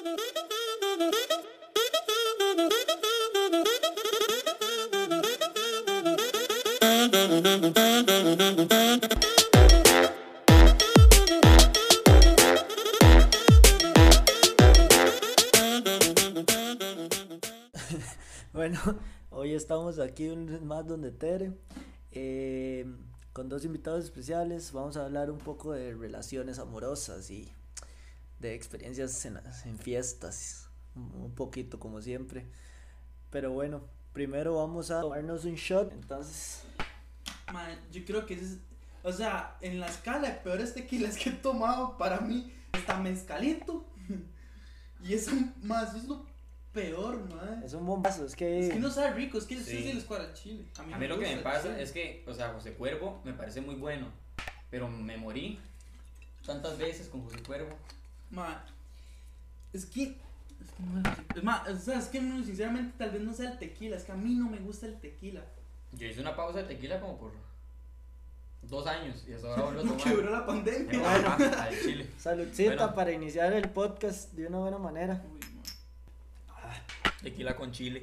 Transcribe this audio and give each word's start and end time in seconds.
Bueno, 18.52 18.78
hoy 19.30 19.52
estamos 19.54 19.98
aquí 19.98 20.28
un 20.28 20.66
más 20.66 20.86
donde 20.86 21.12
Tere, 21.12 21.52
eh, 22.12 22.86
con 23.32 23.48
dos 23.50 23.64
invitados 23.66 24.04
especiales. 24.04 24.72
Vamos 24.72 24.96
a 24.96 25.04
hablar 25.04 25.30
un 25.30 25.38
poco 25.38 25.72
de 25.72 25.94
relaciones 25.94 26.58
amorosas 26.58 27.30
y 27.30 27.52
de 28.40 28.54
experiencias 28.54 29.24
en, 29.26 29.38
en 29.64 29.78
fiestas, 29.78 30.68
un 30.94 31.32
poquito 31.34 31.78
como 31.78 32.00
siempre. 32.02 32.46
Pero 33.30 33.52
bueno, 33.52 33.82
primero 34.12 34.56
vamos 34.56 34.90
a 34.90 35.02
tomarnos 35.02 35.44
un 35.44 35.54
shot. 35.54 35.92
Entonces, 35.92 36.64
Man, 37.52 37.78
yo 37.92 38.04
creo 38.04 38.26
que 38.26 38.34
es. 38.34 38.58
O 39.02 39.12
sea, 39.12 39.56
en 39.60 39.80
la 39.80 39.86
escala 39.88 40.28
de 40.28 40.34
peores 40.34 40.74
tequilas 40.74 41.16
que 41.16 41.30
he 41.30 41.32
tomado, 41.32 41.96
para 41.96 42.20
mí 42.20 42.52
está 42.72 42.98
mezcalito. 42.98 43.86
Y 45.02 45.14
eso 45.14 45.30
más 45.62 45.94
es 45.94 46.04
lo 46.04 46.26
peor, 46.74 47.18
man. 47.34 47.62
es 47.64 47.72
un 47.72 47.86
bombazo, 47.86 48.26
es 48.26 48.36
que... 48.36 48.66
Es 48.66 48.70
que 48.74 48.78
no 48.78 48.90
sabe 48.90 49.12
rico, 49.14 49.38
es 49.38 49.44
que 49.46 49.56
Sí. 49.56 49.64
sí, 49.64 49.82
sí 49.82 49.92
les 49.94 50.04
cuadra 50.04 50.26
el 50.26 50.34
chile. 50.34 50.66
A 50.76 50.98
mí 50.98 51.08
lo 51.08 51.18
que 51.18 51.36
me 51.36 51.42
pasa 51.42 51.68
chile. 51.70 51.82
es 51.82 51.90
que, 51.92 52.22
o 52.28 52.34
sea, 52.34 52.52
José 52.52 52.74
Cuervo 52.74 53.22
me 53.24 53.32
parece 53.32 53.62
muy 53.62 53.76
bueno, 53.76 54.08
pero 54.70 54.88
me 54.88 55.16
morí 55.16 55.58
tantas 56.44 56.76
veces 56.76 57.08
con 57.08 57.22
José 57.22 57.42
Cuervo. 57.42 57.74
Ma, 58.30 58.64
es 59.72 59.86
que. 59.86 60.02
Es 60.60 60.70
que 60.76 60.82
no 60.82 61.00
es 61.36 61.42
ma, 61.42 61.64
o 61.68 61.76
sea, 61.78 61.98
es 61.98 62.06
que 62.08 62.20
no, 62.20 62.42
sinceramente 62.44 62.94
tal 62.98 63.10
vez 63.10 63.22
no 63.22 63.32
sea 63.32 63.50
el 63.52 63.58
tequila, 63.58 63.96
es 63.96 64.04
que 64.04 64.12
a 64.12 64.16
mí 64.16 64.34
no 64.34 64.48
me 64.48 64.58
gusta 64.58 64.86
el 64.86 64.98
tequila. 65.00 65.42
Yo 65.92 66.06
hice 66.06 66.20
una 66.20 66.36
pausa 66.36 66.58
de 66.58 66.64
tequila 66.64 67.00
como 67.00 67.16
por 67.18 67.32
dos 68.62 68.86
años 68.86 69.24
y 69.26 69.32
hasta 69.32 69.48
ahora 69.48 69.62
vuelvo 69.62 69.80
a 69.80 69.84
tomar. 69.84 70.04
que 70.04 70.10
duró 70.10 70.30
la 70.30 70.46
pandemia. 70.46 71.34
al 71.64 71.80
chile. 71.80 72.10
Saludcita 72.18 72.74
Bueno. 72.76 72.94
para 72.94 73.12
iniciar 73.12 73.52
el 73.54 73.68
podcast 73.70 74.32
de 74.34 74.46
una 74.46 74.58
buena 74.58 74.78
manera. 74.78 75.22
Uy, 75.32 75.40
ma. 76.46 76.72
Tequila 77.22 77.56
con 77.56 77.72
chile. 77.72 78.02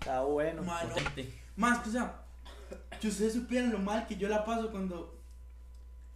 Está 0.00 0.22
bueno. 0.22 0.62
Ma, 0.62 0.82
no. 0.84 0.90
Potente. 0.94 1.32
Más 1.56 1.78
que 1.78 1.88
o 1.88 1.92
sea, 1.92 2.22
que 3.00 3.08
ustedes 3.08 3.32
supieran 3.34 3.70
lo 3.70 3.78
mal 3.78 4.06
que 4.06 4.16
yo 4.16 4.28
la 4.28 4.44
paso 4.44 4.70
cuando 4.70 5.16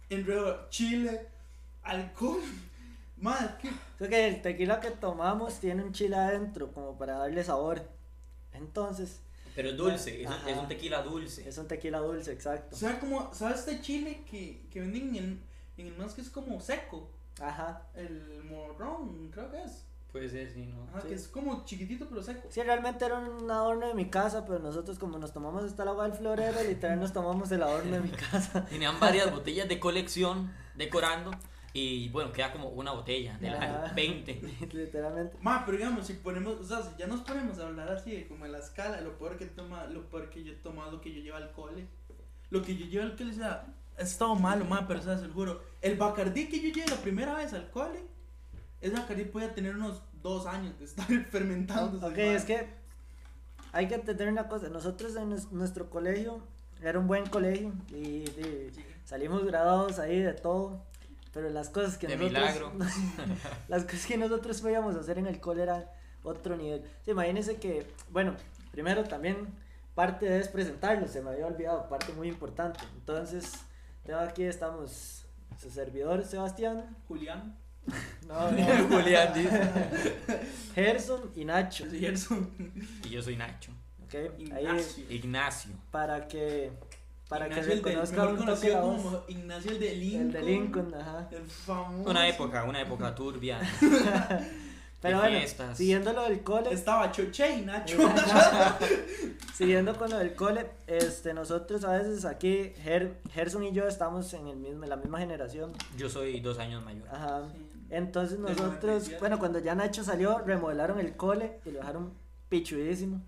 enredo 0.09 0.67
chile, 0.69 1.27
alcohol. 1.83 2.41
Más 3.21 3.55
que. 3.55 3.69
Es 3.99 4.09
que 4.09 4.27
el 4.27 4.41
tequila 4.41 4.79
que 4.79 4.91
tomamos 4.91 5.59
tiene 5.59 5.83
un 5.83 5.93
chile 5.93 6.15
adentro, 6.15 6.71
como 6.73 6.97
para 6.97 7.17
darle 7.19 7.43
sabor. 7.43 7.81
Entonces, 8.53 9.21
Pero 9.55 9.69
es 9.69 9.77
dulce, 9.77 10.21
es, 10.23 10.27
Ajá. 10.27 10.49
es 10.49 10.57
un 10.57 10.67
tequila 10.67 11.01
dulce. 11.03 11.47
es 11.47 11.57
un 11.57 11.67
tequila 11.67 11.99
dulce, 11.99 12.31
exacto. 12.33 12.75
¿Sabes 12.75 12.97
cómo? 12.99 13.33
¿Sabes 13.33 13.59
este 13.59 13.81
chile 13.81 14.23
que, 14.29 14.65
que 14.71 14.81
venden 14.81 15.15
en, 15.15 15.43
en 15.77 15.87
el 15.87 15.97
más 15.97 16.13
que 16.13 16.21
es 16.21 16.29
como 16.29 16.59
seco? 16.59 17.09
Ajá. 17.39 17.83
El 17.95 18.43
morrón, 18.49 19.29
creo 19.31 19.51
que 19.51 19.63
es. 19.63 19.85
Puede 20.11 20.27
ser, 20.27 20.51
sí, 20.51 20.65
¿no? 20.65 20.83
Ajá, 20.89 21.01
Sí. 21.03 21.07
que 21.07 21.13
es 21.13 21.27
como 21.29 21.63
chiquitito 21.63 22.05
pero 22.09 22.21
seco. 22.21 22.47
Sí, 22.49 22.61
realmente 22.61 23.05
era 23.05 23.17
un 23.19 23.49
adorno 23.49 23.87
de 23.87 23.93
mi 23.93 24.09
casa, 24.09 24.45
pero 24.45 24.59
nosotros 24.59 24.99
como 24.99 25.17
nos 25.17 25.31
tomamos 25.31 25.63
hasta 25.63 25.83
el 25.83 25.89
agua 25.89 26.03
del 26.09 26.17
florero, 26.17 26.61
literal 26.63 26.99
nos 26.99 27.13
tomamos 27.13 27.49
el 27.51 27.63
adorno 27.63 27.91
de 27.91 28.01
mi 28.01 28.09
casa. 28.31 28.65
Tenían 28.65 28.99
varias 28.99 29.31
botellas 29.31 29.69
de 29.69 29.79
colección 29.79 30.51
decorando 30.75 31.31
y 31.73 32.09
bueno, 32.09 32.31
queda 32.33 32.51
como 32.51 32.69
una 32.69 32.91
botella 32.91 33.37
de 33.37 33.49
Ajá. 33.49 33.83
la 33.87 33.93
20. 33.93 34.41
Literalmente. 34.73 35.37
Ma, 35.41 35.63
pero 35.65 35.77
digamos, 35.77 36.05
si 36.07 36.13
ponemos, 36.13 36.55
o 36.59 36.63
sea, 36.63 36.81
si 36.83 36.89
ya 36.97 37.07
nos 37.07 37.21
ponemos 37.21 37.59
a 37.59 37.67
hablar 37.67 37.89
así 37.91 38.11
de 38.11 38.27
como 38.27 38.45
en 38.45 38.51
la 38.51 38.57
escala, 38.59 38.99
lo 39.01 39.17
peor 39.17 39.37
que 39.37 39.45
toma, 39.45 39.85
lo 39.87 40.09
peor 40.09 40.29
que 40.29 40.43
yo 40.43 40.51
he 40.51 40.55
tomado, 40.55 40.91
lo 40.91 41.01
que 41.01 41.13
yo 41.13 41.21
llevo 41.21 41.37
al 41.37 41.51
cole, 41.53 41.87
lo 42.49 42.61
que 42.61 42.75
yo 42.75 42.85
llevo 42.87 43.03
al 43.05 43.15
cole, 43.15 43.31
o 43.31 43.35
sea, 43.35 43.73
ha 43.97 44.01
estado 44.01 44.35
malo, 44.35 44.65
ma, 44.65 44.87
pero 44.87 44.99
o 44.99 45.03
sea, 45.03 45.17
se 45.17 45.27
lo 45.27 45.33
juro, 45.33 45.61
el 45.81 45.95
Bacardí 45.97 46.47
que 46.49 46.59
yo 46.59 46.69
llevé 46.73 46.89
la 46.89 46.97
primera 46.97 47.35
vez 47.35 47.53
al 47.53 47.69
cole, 47.71 47.99
ese 48.81 48.93
Bacardí 48.95 49.23
podía 49.25 49.53
tener 49.53 49.75
unos 49.75 50.01
dos 50.21 50.45
años 50.47 50.77
de 50.79 50.85
estar 50.85 51.05
fermentando. 51.31 52.05
Ok, 52.05 52.17
es 52.17 52.43
que 52.45 52.67
hay 53.71 53.87
que 53.87 53.95
entender 53.95 54.27
una 54.27 54.47
cosa. 54.49 54.67
Nosotros 54.69 55.15
en 55.15 55.29
nues- 55.31 55.49
nuestro 55.51 55.89
colegio 55.89 56.41
era 56.83 56.99
un 56.99 57.07
buen 57.07 57.25
colegio 57.27 57.71
y, 57.89 57.95
y 57.95 58.71
salimos 59.05 59.45
graduados 59.45 59.99
ahí 59.99 60.19
de 60.19 60.33
todo. 60.33 60.83
Pero 61.33 61.49
las 61.49 61.69
cosas 61.69 61.97
que 61.97 62.07
De 62.07 62.17
nosotros 62.17 62.41
milagro. 62.41 62.73
las 63.67 63.83
cosas 63.83 64.05
que 64.05 64.17
nosotros 64.17 64.61
podíamos 64.61 64.95
hacer 64.95 65.17
en 65.17 65.27
el 65.27 65.39
cole 65.39 65.63
era 65.63 65.91
otro 66.23 66.57
nivel. 66.57 66.83
Sí, 67.03 67.11
imagínense 67.11 67.57
que, 67.57 67.87
bueno, 68.09 68.35
primero 68.71 69.03
también 69.03 69.47
parte 69.95 70.25
de 70.25 70.39
es 70.39 70.47
presentarlo, 70.47 71.07
se 71.07 71.21
me 71.21 71.31
había 71.31 71.47
olvidado, 71.47 71.87
parte 71.89 72.13
muy 72.13 72.27
importante. 72.27 72.79
Entonces, 72.95 73.53
tengo 74.03 74.19
aquí 74.19 74.43
estamos 74.43 75.25
su 75.59 75.69
servidor 75.69 76.23
Sebastián, 76.25 76.97
Julián, 77.07 77.57
no, 78.27 78.51
no, 78.51 78.87
Julián 78.89 79.33
dice. 79.33 79.69
Gerson 80.75 81.31
y 81.35 81.45
Nacho. 81.45 81.85
Gerson, 81.89 82.49
Y 83.03 83.09
yo 83.09 83.21
soy 83.21 83.35
Nacho. 83.35 83.71
¿ok? 84.03 84.15
Ahí 84.53 84.65
Ignacio. 84.65 85.05
Ignacio. 85.09 85.71
para 85.89 86.27
que 86.27 86.71
para 87.31 87.47
Ignacio 87.47 87.81
que 87.81 87.95
un 87.97 88.03
toque 88.03 88.35
conocido 88.35 88.73
la 88.73 88.81
voz. 88.81 89.01
como 89.01 89.23
Ignacio 89.29 89.71
el 89.71 89.79
de 89.79 89.95
Lincoln. 89.95 90.25
El 90.25 90.31
de 90.33 90.41
Lincoln, 90.41 90.93
ajá. 90.93 91.29
El 91.31 91.45
famoso. 91.45 92.09
Una 92.09 92.27
época, 92.27 92.65
una 92.65 92.81
época 92.81 93.15
turbia. 93.15 93.57
Pero 95.01 95.19
bueno, 95.19 95.37
fiestas. 95.37 95.77
siguiendo 95.77 96.11
lo 96.11 96.23
del 96.23 96.43
cole, 96.43 96.73
Estaba 96.73 97.09
Choche 97.09 97.55
y 97.57 97.61
Nacho. 97.61 97.97
siguiendo 99.55 99.95
con 99.95 100.09
lo 100.09 100.17
del 100.17 100.35
cole, 100.35 100.71
este, 100.87 101.33
nosotros 101.33 101.85
a 101.85 101.93
veces 101.93 102.25
aquí, 102.25 102.73
Ger, 102.83 103.21
Gerson 103.31 103.63
y 103.63 103.71
yo 103.71 103.87
estamos 103.87 104.33
en, 104.33 104.47
el 104.47 104.57
mismo, 104.57 104.83
en 104.83 104.89
la 104.89 104.97
misma 104.97 105.19
generación. 105.19 105.71
Yo 105.97 106.09
soy 106.09 106.41
dos 106.41 106.59
años 106.59 106.83
mayor. 106.83 107.07
Ajá. 107.09 107.43
Entonces 107.89 108.39
nosotros, 108.39 108.83
97. 108.83 109.19
bueno, 109.21 109.39
cuando 109.39 109.59
ya 109.59 109.73
Nacho 109.73 110.03
salió, 110.03 110.39
remodelaron 110.39 110.99
el 110.99 111.15
cole 111.15 111.61
y 111.65 111.71
lo 111.71 111.79
dejaron 111.79 112.13
pichudísimo 112.49 113.21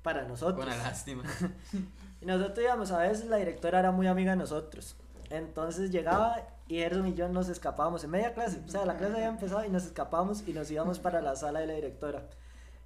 para 0.00 0.26
nosotros. 0.26 0.64
Una 0.64 0.76
lástima. 0.76 1.22
Y 2.22 2.26
nosotros 2.26 2.64
íbamos, 2.64 2.92
a 2.92 2.98
veces 2.98 3.26
la 3.26 3.36
directora 3.36 3.80
era 3.80 3.90
muy 3.90 4.06
amiga 4.06 4.30
de 4.30 4.36
nosotros. 4.36 4.94
Entonces 5.28 5.90
llegaba 5.90 6.36
y 6.68 6.76
Gerson 6.76 7.08
y 7.08 7.14
yo 7.14 7.28
nos 7.28 7.48
escapábamos 7.48 8.04
en 8.04 8.10
media 8.10 8.32
clase. 8.32 8.60
O 8.64 8.70
sea, 8.70 8.86
la 8.86 8.96
clase 8.96 9.14
había 9.14 9.28
empezado 9.28 9.64
y 9.64 9.70
nos 9.70 9.84
escapábamos 9.84 10.46
y 10.46 10.52
nos 10.52 10.70
íbamos 10.70 11.00
para 11.00 11.20
la 11.20 11.34
sala 11.34 11.58
de 11.58 11.66
la 11.66 11.74
directora. 11.74 12.28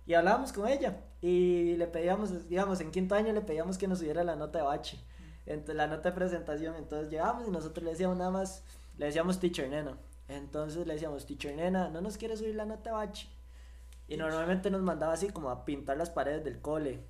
Y 0.06 0.14
hablábamos 0.14 0.54
con 0.54 0.66
ella 0.66 0.96
y 1.20 1.76
le 1.76 1.86
pedíamos, 1.86 2.48
digamos, 2.48 2.80
en 2.80 2.91
quinto 2.91 3.14
año 3.14 3.34
le 3.34 3.42
pedíamos 3.42 3.76
que 3.76 3.86
nos 3.86 3.98
subiera 3.98 4.25
la 4.25 4.36
nota 4.36 4.60
de 4.60 4.64
bache. 4.64 4.98
Entonces, 5.44 5.76
la 5.76 5.86
nota 5.86 6.08
de 6.08 6.14
presentación. 6.14 6.75
Entonces 6.76 7.10
llegábamos 7.10 7.46
y 7.46 7.50
nosotros 7.50 7.84
le 7.84 7.91
decíamos 7.91 8.16
nada 8.16 8.30
más, 8.30 8.62
le 8.96 9.04
decíamos 9.04 9.38
teacher 9.38 9.69
nena. 9.69 9.98
Entonces 10.28 10.86
le 10.86 10.94
decíamos, 10.94 11.26
teacher 11.26 11.54
nena, 11.54 11.91
¿no 11.91 12.00
nos 12.00 12.16
quiere 12.16 12.38
subir 12.38 12.54
la 12.54 12.64
nota 12.64 12.88
de 12.88 12.96
bache? 12.96 13.28
Y 14.08 14.16
normalmente 14.16 14.70
nos 14.70 14.80
mandaba 14.80 15.12
así 15.12 15.28
como 15.28 15.50
a 15.50 15.66
pintar 15.66 15.98
las 15.98 16.08
paredes 16.08 16.42
del 16.42 16.62
cole. 16.62 17.04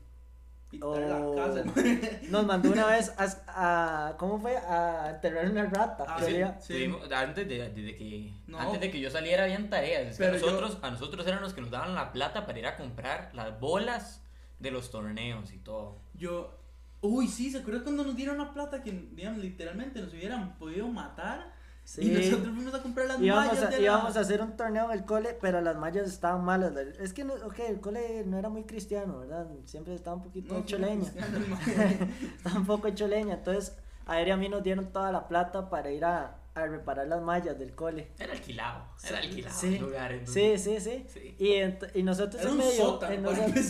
Pintar 0.70 0.98
la 1.02 1.18
Oh. 1.18 1.36
casa. 1.36 1.62
Nos 2.30 2.44
mandó 2.46 2.72
una 2.72 2.86
vez 2.86 3.12
a, 3.16 4.08
a- 4.08 4.16
¿cómo 4.16 4.40
fue? 4.40 4.56
A 4.56 5.10
enterrar 5.14 5.48
una 5.50 5.64
rata. 5.66 6.04
Ah, 6.08 6.16
Yo 6.20 6.26
sí. 6.26 6.32
le- 6.32 6.54
Sí. 6.60 6.72
Tuvimos- 6.74 7.12
antes, 7.12 7.48
de, 7.48 7.70
de- 7.70 7.82
de 7.82 7.96
que, 7.96 8.32
No. 8.48 8.58
antes 8.58 8.80
de 8.80 8.90
que 8.90 9.00
yo 9.00 9.10
saliera 9.10 9.44
habían 9.44 9.70
tareas. 9.70 10.08
Es 10.08 10.18
que 10.18 10.24
Pero 10.24 10.38
yo- 10.38 10.46
nosotros, 10.46 10.78
a 10.82 10.90
nosotros 10.90 11.26
eran 11.26 11.40
los 11.40 11.54
que 11.54 11.60
nos 11.60 11.70
daban 11.70 11.94
la 11.94 12.12
plata 12.12 12.46
para 12.46 12.58
ir 12.58 12.66
a 12.66 12.76
comprar 12.76 13.30
las 13.34 13.58
bolas 13.60 14.22
de 14.58 14.70
los 14.70 14.90
torneos 14.90 15.52
y 15.52 15.58
todo. 15.58 15.98
Yo. 16.14 16.58
Uy, 17.02 17.28
sí, 17.28 17.50
¿se 17.50 17.58
acuerdan 17.58 17.84
cuando 17.84 18.04
nos 18.04 18.16
dieron 18.16 18.38
la 18.38 18.52
plata 18.52 18.82
que, 18.82 18.90
digamos, 19.12 19.38
literalmente 19.38 20.00
nos 20.00 20.12
hubieran 20.12 20.56
podido 20.58 20.88
matar? 20.88 21.52
Sí. 21.86 22.02
Y 22.02 22.10
nosotros 22.30 22.52
fuimos 22.52 22.74
a 22.74 22.82
comprar 22.82 23.06
las 23.06 23.20
íbamos, 23.20 23.46
mallas 23.46 23.62
a, 23.62 23.66
de 23.68 23.76
la- 23.76 23.82
íbamos 23.84 24.16
a 24.16 24.20
hacer 24.20 24.42
un 24.42 24.56
torneo 24.56 24.86
en 24.86 24.98
el 24.98 25.04
cole, 25.04 25.38
pero 25.40 25.60
las 25.60 25.76
mallas 25.76 26.08
estaban 26.08 26.44
malas. 26.44 26.72
Es 26.76 27.12
que, 27.12 27.22
no, 27.22 27.34
ok, 27.34 27.60
el 27.68 27.80
cole 27.80 28.24
no 28.26 28.38
era 28.38 28.48
muy 28.48 28.64
cristiano, 28.64 29.20
¿verdad? 29.20 29.46
Siempre 29.66 29.94
estaba 29.94 30.16
un 30.16 30.22
poquito 30.24 30.52
No, 30.52 30.60
hecho 30.60 30.78
leña. 30.78 31.08
estaba 32.36 32.58
un 32.58 32.66
poco 32.66 32.88
hecho 32.88 33.06
leña. 33.06 33.34
Entonces, 33.34 33.76
a 34.06 34.20
él 34.20 34.26
y 34.28 34.30
a 34.32 34.36
mí 34.36 34.48
nos 34.48 34.64
dieron 34.64 34.92
toda 34.92 35.12
la 35.12 35.28
plata 35.28 35.70
para 35.70 35.90
ir 35.92 36.04
a, 36.04 36.38
a 36.54 36.66
reparar 36.66 37.06
las 37.06 37.22
mallas 37.22 37.56
del 37.58 37.74
cole. 37.74 38.10
Era 38.18 38.32
alquilado, 38.32 38.84
era 39.08 39.20
Sí, 39.20 39.26
alquilado 39.28 39.56
sí. 39.60 39.74
el 39.76 39.80
lugar. 39.82 40.10
Sí, 40.26 40.40
entonces- 40.40 40.62
sí, 40.62 40.80
sí. 40.80 41.06
Sí. 41.08 41.36
Y, 41.38 41.48
ent- 41.60 41.90
y 41.94 42.02
nosotros 42.02 42.40
Era 42.42 42.50
en 42.50 42.56
un 42.60 42.66
medio. 42.66 42.84
sótano, 42.84 43.14
en 43.14 43.22
para 43.22 43.36
nosotros, 43.48 43.64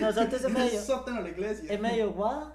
nosotros 0.00 0.44
en 0.44 0.50
Era 0.56 0.64
medio. 0.64 0.80
sótano 0.82 1.20
la 1.20 1.28
iglesia. 1.28 1.72
en 1.72 1.80
medio 1.82 2.12
guau, 2.12 2.52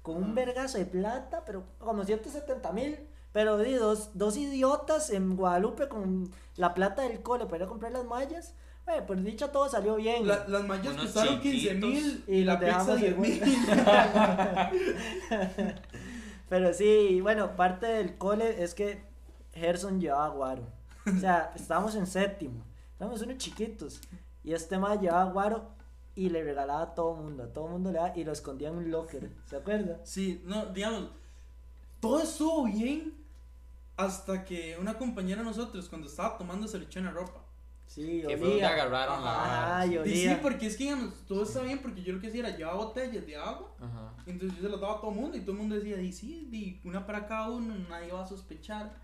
con 0.00 0.16
un 0.16 0.30
Ah. 0.30 0.34
vergazo 0.34 0.78
de 0.78 0.86
plata, 0.86 1.42
pero 1.44 1.64
como 1.78 2.02
170 2.04 2.72
mil. 2.72 2.98
Pero 3.34 3.58
di, 3.58 3.74
dos, 3.74 4.10
dos 4.14 4.36
idiotas 4.38 5.10
en 5.10 5.36
Guadalupe 5.36 5.88
con 5.88 6.30
la 6.56 6.72
plata 6.72 7.02
del 7.02 7.20
cole 7.20 7.44
para 7.44 7.56
ir 7.58 7.62
a 7.64 7.66
comprar 7.66 7.92
las 7.92 8.04
mallas. 8.06 8.54
Bueno, 8.86 9.04
por 9.06 9.20
dicha 9.22 9.50
todo 9.50 9.68
salió 9.68 9.96
bien. 9.96 10.26
La- 10.26 10.46
las 10.48 10.64
mallas 10.64 10.92
Unos 10.94 11.06
costaron 11.06 11.40
15 11.40 11.58
chiquitos. 11.58 11.90
mil 11.90 12.24
Y 12.28 12.44
la 12.44 12.58
pizza 12.60 12.94
dejamos 12.94 13.00
10 13.00 13.12
en- 13.14 13.20
mil. 13.20 13.42
Pero 16.48 16.72
sí, 16.74 17.20
bueno, 17.20 17.56
parte 17.56 17.86
del 17.86 18.16
cole 18.18 18.62
es 18.62 18.74
que 18.74 19.02
Gerson 19.54 20.00
llevaba 20.00 20.28
guaro. 20.28 20.66
O 21.06 21.18
sea, 21.18 21.52
estábamos 21.56 21.94
en 21.96 22.06
séptimo. 22.06 22.62
Éramos 23.00 23.22
unos 23.22 23.38
chiquitos. 23.38 24.00
Y 24.42 24.52
este 24.52 24.78
mae 24.78 24.98
llevaba 24.98 25.30
guaro 25.32 25.70
y 26.14 26.28
le 26.28 26.44
regalaba 26.44 26.82
a 26.82 26.94
todo 26.94 27.14
mundo. 27.14 27.44
A 27.44 27.52
todo 27.52 27.68
mundo 27.68 27.90
le 27.90 27.98
daba 27.98 28.12
y 28.16 28.24
lo 28.24 28.32
escondía 28.32 28.68
en 28.68 28.76
un 28.76 28.90
locker. 28.90 29.30
¿Se 29.46 29.56
acuerda? 29.56 29.98
Sí, 30.04 30.42
no, 30.44 30.66
digamos, 30.66 31.08
todo 32.00 32.20
estuvo 32.22 32.64
bien 32.64 33.14
hasta 33.96 34.44
que 34.44 34.76
una 34.80 34.94
compañera 34.98 35.40
de 35.42 35.46
nosotros, 35.46 35.88
cuando 35.88 36.06
estaba 36.08 36.36
tomando, 36.38 36.66
se 36.68 36.78
le 36.78 36.84
echó 36.86 36.98
en 36.98 37.06
la 37.06 37.10
ropa. 37.12 37.40
Sí, 37.86 38.22
Que 38.26 38.36
fue 38.38 38.48
donde 38.48 38.54
olía. 38.54 38.68
agarraron 38.70 39.22
la. 39.22 39.76
Ajá, 39.76 39.86
y 39.86 39.90
Y 39.90 39.92
sí, 39.92 39.98
olía. 39.98 40.40
porque 40.42 40.66
es 40.66 40.76
que 40.76 40.84
digamos, 40.84 41.14
todo 41.28 41.42
está 41.44 41.60
bien 41.62 41.80
porque 41.80 42.02
yo 42.02 42.14
lo 42.14 42.20
que 42.20 42.28
hacía 42.28 42.40
era 42.48 42.56
llevaba 42.56 42.76
botellas 42.78 43.26
de 43.26 43.36
agua. 43.36 43.74
Ajá. 43.78 44.14
Entonces 44.26 44.56
yo 44.58 44.64
se 44.64 44.70
las 44.70 44.80
daba 44.80 44.94
a 44.96 45.00
todo 45.00 45.10
el 45.10 45.16
mundo 45.16 45.36
y 45.36 45.40
todo 45.42 45.52
el 45.52 45.58
mundo 45.58 45.74
decía, 45.76 46.00
y 46.00 46.10
sí, 46.12 46.48
di 46.50 46.80
una 46.84 47.04
para 47.06 47.26
cada 47.26 47.50
uno, 47.50 47.74
nadie 47.88 48.10
va 48.10 48.22
a 48.22 48.26
sospechar. 48.26 48.94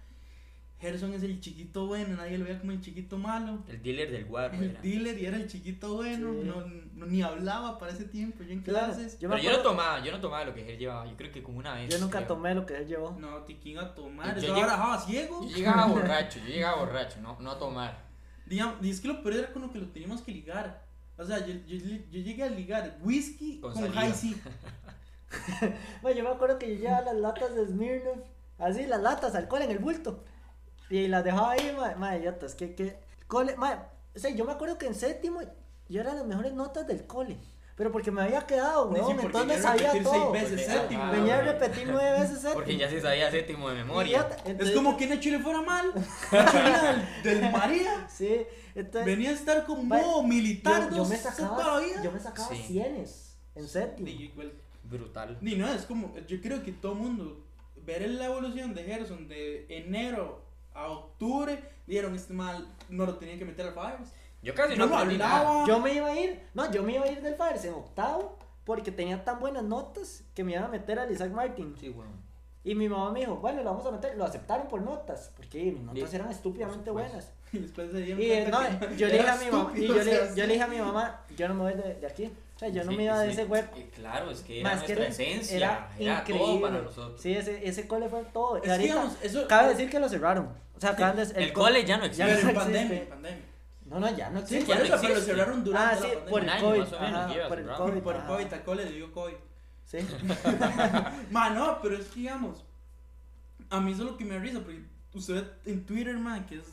Gerson 0.81 1.13
es 1.13 1.23
el 1.23 1.41
chiquito 1.41 1.87
bueno, 1.87 2.17
nadie 2.17 2.39
lo 2.39 2.45
veía 2.45 2.59
como 2.59 2.73
el 2.73 2.81
chiquito 2.81 3.19
malo. 3.19 3.59
El 3.69 3.83
dealer 3.83 4.11
del 4.11 4.25
guarro. 4.25 4.55
El 4.57 4.71
era. 4.71 4.81
dealer 4.81 5.19
y 5.19 5.27
era 5.27 5.37
el 5.37 5.47
chiquito 5.47 5.95
bueno, 5.97 6.33
Sí. 6.33 6.49
no, 6.49 6.61
no- 6.95 7.07
ni 7.07 7.21
hablaba 7.23 7.79
para 7.79 7.93
ese 7.93 8.05
tiempo, 8.05 8.43
yo 8.43 8.53
en 8.53 8.61
Claro, 8.63 8.87
clases. 8.95 9.19
yo 9.19 9.29
Pero 9.29 9.43
yo 9.43 9.53
no 9.53 9.59
tomaba, 9.63 10.03
yo 10.03 10.11
no 10.13 10.21
tomaba 10.21 10.45
lo 10.45 10.55
que 10.55 10.71
él 10.73 10.79
llevaba. 10.79 11.07
Yo 11.07 11.17
creo 11.17 11.31
que 11.33 11.43
como 11.43 11.59
una 11.59 11.75
vez. 11.75 11.91
Yo 11.91 11.99
nunca 11.99 12.19
creo. 12.19 12.29
tomé 12.29 12.55
lo 12.55 12.65
que 12.65 12.77
él 12.79 12.87
llevó. 12.87 13.13
No, 13.19 13.43
Tiquín 13.45 13.79
a 13.79 13.95
tomar, 13.95 14.35
Yo 14.41 14.49
yo 14.49 14.55
ahora 14.55 14.99
ciego. 15.01 15.47
Yo 15.47 15.57
llegaba 15.57 15.87
borracho, 15.87 16.39
yo 16.41 16.47
llegaba 16.47 16.79
borracho, 16.79 17.21
no, 17.21 17.37
no 17.41 17.51
a 17.51 17.59
tomar. 17.59 17.99
Digamos, 18.47 18.85
es 18.85 19.01
que 19.01 19.09
lo 19.09 19.23
peor 19.23 19.37
era 19.37 19.53
con 19.53 19.63
lo 19.63 19.71
que 19.71 19.79
lo 19.79 19.89
teníamos 19.89 20.23
que 20.23 20.33
ligar. 20.33 20.83
O 21.19 21.25
sea, 21.25 21.47
yo, 21.47 21.53
yo, 21.67 21.77
yo 21.77 22.21
llegué 22.21 22.43
a 22.43 22.49
ligar 22.49 22.97
whisky 23.03 23.61
Con 23.61 23.75
con, 23.75 23.93
high 23.93 24.13
C. 24.15 24.35
Bueno, 26.03 26.17
yo 26.19 26.25
me 26.25 26.31
acuerdo 26.31 26.59
que 26.59 26.75
yo 26.75 26.81
llevaba 26.81 27.03
las 27.03 27.17
latas 27.17 27.55
de 27.55 27.67
Smirnoff, 27.67 28.19
así, 28.59 28.87
las 28.87 29.01
latas, 29.03 29.35
alcohol 29.35 29.63
en 29.63 29.71
el 29.71 29.79
bulto. 29.79 30.25
Y 30.91 31.09
las 31.09 31.25
dejaba 31.25 31.53
ahí, 31.53 31.73
madre, 31.77 31.97
madre, 31.97 32.19
idiotas, 32.19 32.55
que, 32.55 32.75
que, 32.75 32.99
cole, 33.27 33.57
madre, 33.57 33.79
o 34.15 34.19
sea, 34.19 34.31
yo 34.31 34.45
me 34.45 34.53
acuerdo 34.53 34.77
que 34.77 34.87
en 34.87 34.95
séptimo 34.95 35.41
yo 35.89 36.01
era 36.01 36.15
las 36.15 36.27
mejores 36.27 36.53
notas 36.53 36.87
del 36.87 37.07
cole. 37.07 37.39
Pero 37.77 37.91
porque 37.93 38.11
me 38.11 38.21
había 38.21 38.43
quedado, 38.47 38.93
Sí, 38.93 39.01
weón, 39.01 39.17
porque 39.17 39.27
entonces 39.27 39.47
me 39.47 39.55
venía 39.55 39.59
a 39.59 39.73
sabía 39.73 39.87
repetir 39.93 40.03
seis 40.11 40.23
todo. 40.23 40.33
veces 40.33 40.51
Porque- 40.51 40.65
séptimo. 40.81 41.11
Venía 41.13 41.39
a 41.39 41.41
repetir 41.41 41.89
nueve 41.91 42.11
veces 42.21 42.35
séptimo. 42.35 42.55
Porque 42.55 42.77
ya 42.77 42.91
se 42.91 43.01
sabía 43.01 43.31
séptimo 43.31 43.69
de 43.71 43.75
memoria. 43.77 44.29
Es 44.45 44.71
como 44.73 44.97
que 44.99 45.07
Nacho 45.07 45.31
le 45.31 45.39
fuera 45.39 45.63
mal. 45.63 45.93
Nacho 46.33 46.59
venía 46.59 46.83
del, 47.23 47.41
del 47.41 47.53
María. 47.53 48.07
Sí, 48.11 48.43
entonces... 48.75 49.07
Venía 49.07 49.31
a 49.31 49.33
estar 49.33 49.65
con 49.65 49.89
modo 49.89 50.23
militar 50.25 50.91
yo, 50.91 50.97
yo 50.99 51.05
me 51.07 51.17
sacaba, 51.17 51.81
yo 52.03 52.13
me 52.13 52.21
sacaba 52.21 52.49
Sí. 52.51 52.63
cienes 52.67 53.39
en 53.55 53.67
séptimo. 53.67 54.09
Y 54.09 54.25
igual- 54.25 54.53
Brutal. 54.85 55.39
Ni 55.41 55.55
no, 55.55 55.73
es 55.73 55.83
como, 55.87 56.15
yo 56.27 56.39
creo 56.43 56.63
que 56.63 56.73
todo 56.73 56.95
mundo, 56.95 57.47
ver 57.77 58.07
la 58.11 58.27
evolución 58.27 58.75
de 58.75 58.83
Gerson 58.85 59.27
de 59.29 59.65
enero 59.71 60.43
a 60.85 60.89
octubre, 60.91 61.63
dieron 61.87 62.15
este 62.15 62.33
mal, 62.33 62.67
no 62.89 63.07
lo 63.07 63.17
tenían 63.17 63.39
que 63.39 63.45
meter 63.45 63.67
al 63.67 63.75
Fires. 63.75 64.13
Yo 64.43 64.55
casi 64.55 64.73
Yo 64.75 64.79
no 64.79 64.87
no 64.87 65.05
nada. 65.05 65.39
hablaba. 65.41 65.67
Yo 65.67 65.81
me 65.81 65.93
iba 65.95 66.09
a 66.09 66.19
ir, 66.19 66.41
no, 66.55 66.71
yo 66.71 66.83
me 66.83 66.95
iba 66.95 67.05
a 67.05 67.09
ir 67.11 67.21
del 67.23 67.35
Fires 67.35 67.65
en 67.65 67.75
octavo 67.75 68.39
porque 68.65 68.91
tenía 68.93 69.23
tan 69.25 69.39
buenas 69.41 69.63
notas 69.65 70.23
que 70.35 70.45
me 70.45 70.53
iban 70.53 70.65
a 70.65 70.69
meter 70.69 70.99
al 70.99 71.11
Isaac 71.11 71.31
Martin. 71.33 71.75
Sí, 71.79 71.89
weón. 71.91 72.29
Y 72.63 72.75
mi 72.75 72.89
mamá 72.91 73.11
me 73.11 73.21
dijo, 73.21 73.37
bueno, 73.37 73.63
lo 73.63 73.71
vamos 73.71 73.87
a 73.87 73.91
meter, 73.91 74.17
lo 74.19 74.25
aceptaron 74.25 74.69
por 74.69 74.83
notas, 74.83 75.33
porque 75.35 75.73
mis 75.73 75.81
notas 75.83 76.11
Sí, 76.11 76.17
eran 76.17 76.31
estúpidamente 76.31 76.91
buenas. 76.91 77.33
Y 77.53 77.59
después 77.59 77.91
se 77.91 77.99
dieron 78.03 78.23
Y 78.23 78.49
no, 78.51 78.61
que 78.89 78.97
yo 78.97 79.09
le 79.09 79.15
dije 79.15 79.29
a 79.29 79.37
mi 79.37 79.51
mamá, 79.51 79.73
y 79.75 79.87
yo 79.89 79.95
le, 80.05 80.13
yo 80.37 80.47
le 80.47 80.53
dije 80.53 80.63
a 80.63 80.67
mi 80.69 80.79
mamá, 80.79 81.21
yo 81.37 81.49
no 81.49 81.55
me 81.55 81.63
voy 81.63 81.73
de, 81.83 81.95
de 81.95 82.07
aquí. 82.07 82.27
O 82.55 82.59
sea, 82.61 82.69
yo 82.69 82.85
no 82.85 82.91
Sí, 82.93 82.97
me 82.97 83.05
iba 83.05 83.19
de 83.19 83.33
sí. 83.35 83.41
ese. 83.41 83.53
Eh, 83.59 83.91
Claro, 83.97 84.31
es 84.31 84.41
que 84.43 84.61
era 84.61 84.71
Más 84.71 84.83
que 84.85 84.95
nuestra 84.95 85.05
era, 85.27 85.33
esencia. 85.35 85.57
era 85.57 85.91
Era, 85.99 86.19
increíble. 86.21 86.47
todo 86.47 86.61
para 86.61 86.79
nosotros. 86.83 87.21
Sí, 87.21 87.33
ese, 87.35 87.67
ese 87.67 87.89
cole 87.89 88.09
fue 88.09 88.23
todo. 88.33 88.59
Es 88.59 88.63
que, 88.63 88.71
ahorita, 88.71 88.95
digamos, 88.95 89.17
eso- 89.23 89.49
cabe 89.49 89.71
decir 89.71 89.91
que 89.91 89.99
lo 89.99 90.09
cerraron. 90.09 90.51
O 90.81 90.83
sea, 90.83 90.91
acaban 90.93 91.17
de, 91.17 91.23
El 91.45 91.53
co- 91.53 91.61
cole 91.61 91.85
ya 91.85 91.99
no 91.99 92.07
ya 92.07 92.25
Pero 92.25 92.39
existe. 92.39 92.49
en 92.49 92.55
no 92.55 92.61
pandemia, 92.61 92.81
existe. 92.83 93.03
en 93.05 93.09
pandemia. 93.11 93.45
No, 93.85 94.01
no, 94.01 94.17
ya 94.17 94.31
no 94.31 94.39
Sí, 94.47 94.57
existe. 94.57 94.67
ya 94.67 94.79
por 94.79 94.89
no 94.89 94.95
eso, 94.95 95.03
pero 95.03 95.15
lo 95.15 95.21
cerraron 95.21 95.65
durante 95.65 95.87
Ah, 95.87 95.99
sí, 96.01 96.03
la 96.09 96.25
pandemia. 96.25 96.31
por 96.31 96.43
el 96.43 96.51
COVID. 96.61 96.95
ajá, 96.95 97.49
por 97.49 97.59
el. 97.59 97.67
COVID. 97.67 98.01
Por. 98.03 98.25
COVID, 98.27 98.53
al 98.55 98.63
cole 98.65 98.85
le 98.87 98.93
dio 98.93 99.13
COVID. 99.13 99.35
Sí. 99.85 99.99
Ma, 101.31 101.51
no, 101.51 101.79
pero 101.83 101.97
es 101.99 102.07
que 102.07 102.21
digamos, 102.21 102.65
a 103.69 103.81
mí 103.81 103.93
eso 103.93 104.03
es 104.05 104.11
lo 104.11 104.17
que 104.17 104.25
me 104.25 104.39
risa, 104.39 104.61
porque 104.61 104.81
usted 105.13 105.45
en 105.67 105.85
Twitter, 105.85 106.17
man, 106.17 106.47
que 106.47 106.57
es, 106.57 106.65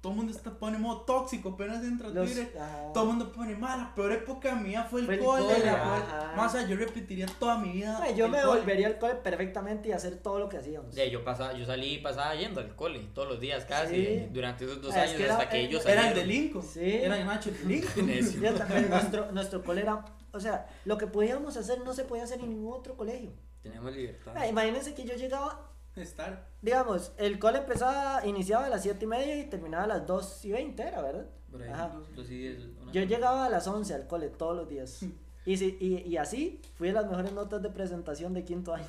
todo 0.00 0.12
el 0.12 0.16
mundo 0.18 0.32
está 0.32 0.50
pone 0.52 0.78
modo 0.78 1.00
tóxico, 1.02 1.48
apenas 1.50 1.82
entra 1.82 2.08
Los- 2.08 2.26
Twitter, 2.32 2.56
ajá. 2.56 2.92
todo 2.94 3.02
el 3.04 3.08
mundo 3.10 3.32
pone, 3.32 3.56
ma, 3.56 3.76
la 3.76 3.94
peor 3.96 4.12
época 4.12 4.54
mía 4.54 4.84
fue 4.88 5.00
el 5.00 5.06
Fue 5.06 5.14
el 5.16 5.20
cole, 5.20 5.42
cole, 5.42 5.64
la 5.66 5.72
ajá. 5.74 6.06
peor-". 6.06 6.36
Ma, 6.36 6.46
o 6.46 6.48
sea, 6.48 6.66
yo 6.68 6.76
repetiría 6.76 7.26
toda 7.40 7.58
mi 7.58 7.72
vida. 7.72 7.98
Ay, 8.00 8.14
yo 8.14 8.28
me 8.28 8.40
cole. 8.40 8.60
volvería 8.60 8.86
al 8.86 8.98
cole 8.98 9.16
perfectamente 9.16 9.88
y 9.88 9.92
hacer 9.92 10.16
todo 10.18 10.38
lo 10.38 10.48
que 10.48 10.56
hacíamos. 10.58 10.94
Ya, 10.94 11.04
yo, 11.06 11.24
pasaba, 11.24 11.52
yo 11.54 11.66
salí 11.66 11.94
y 11.94 11.98
pasaba 11.98 12.34
yendo 12.36 12.60
al 12.60 12.76
cole 12.76 13.08
todos 13.12 13.28
los 13.28 13.40
días 13.40 13.64
casi 13.64 13.96
Sí. 13.96 14.28
durante 14.32 14.66
esos 14.66 14.80
dos 14.80 14.94
Ah, 14.94 15.02
es 15.04 15.08
años 15.10 15.16
que 15.16 15.24
era- 15.24 15.34
hasta 15.34 15.48
que 15.48 15.60
ellos 15.60 15.84
Era 15.86 16.08
el 16.08 16.14
de 16.14 16.26
Lincoln. 16.26 16.64
Sí. 16.64 16.80
Era 16.92 17.18
el 17.18 17.26
Nacho 17.26 17.48
el 17.50 17.58
de 17.58 17.64
Lincoln. 17.66 18.88
Nuestro, 18.90 19.32
nuestro 19.32 19.64
cole 19.64 19.80
era, 19.82 20.04
o 20.32 20.38
sea, 20.40 20.66
lo 20.84 20.96
que 20.96 21.06
podíamos 21.08 21.56
hacer 21.56 21.80
no 21.84 21.92
se 21.92 22.04
podía 22.04 22.24
hacer 22.24 22.38
en 22.40 22.50
ningún 22.50 22.72
otro 22.72 22.96
colegio. 22.96 23.32
Tenemos 23.62 23.92
libertad. 23.92 24.32
Ah, 24.36 24.46
imagínense 24.46 24.94
que 24.94 25.04
yo 25.04 25.14
llegaba, 25.16 25.67
Estar. 26.00 26.46
digamos, 26.62 27.12
el 27.18 27.38
cole 27.38 27.58
empezaba, 27.58 28.26
iniciaba 28.26 28.66
a 28.66 28.68
las 28.68 28.82
7 28.82 29.04
y 29.04 29.08
media 29.08 29.36
y 29.38 29.44
terminaba 29.48 29.84
a 29.84 29.86
las 29.88 30.06
2 30.06 30.44
y 30.44 30.50
20, 30.52 30.82
era, 30.82 31.02
¿verdad? 31.02 31.26
Por 31.50 31.62
ahí, 31.62 31.70
Ajá. 31.70 31.88
dos- 31.88 32.14
dos 32.14 32.30
y 32.30 32.38
diez, 32.38 32.58
una 32.82 32.92
Yo 32.92 33.02
llegaba 33.04 33.46
a 33.46 33.48
las 33.48 33.66
11 33.66 33.94
al 33.94 34.06
cole 34.06 34.28
todos 34.28 34.56
los 34.56 34.68
días. 34.68 35.00
Y, 35.46 35.56
si- 35.56 35.78
y, 35.80 36.06
y 36.06 36.16
así 36.18 36.60
fui 36.74 36.90
a 36.90 36.92
las 36.92 37.06
mejores 37.08 37.32
notas 37.32 37.62
de 37.62 37.70
presentación 37.70 38.34
de 38.34 38.44
quinto 38.44 38.74
año. 38.74 38.84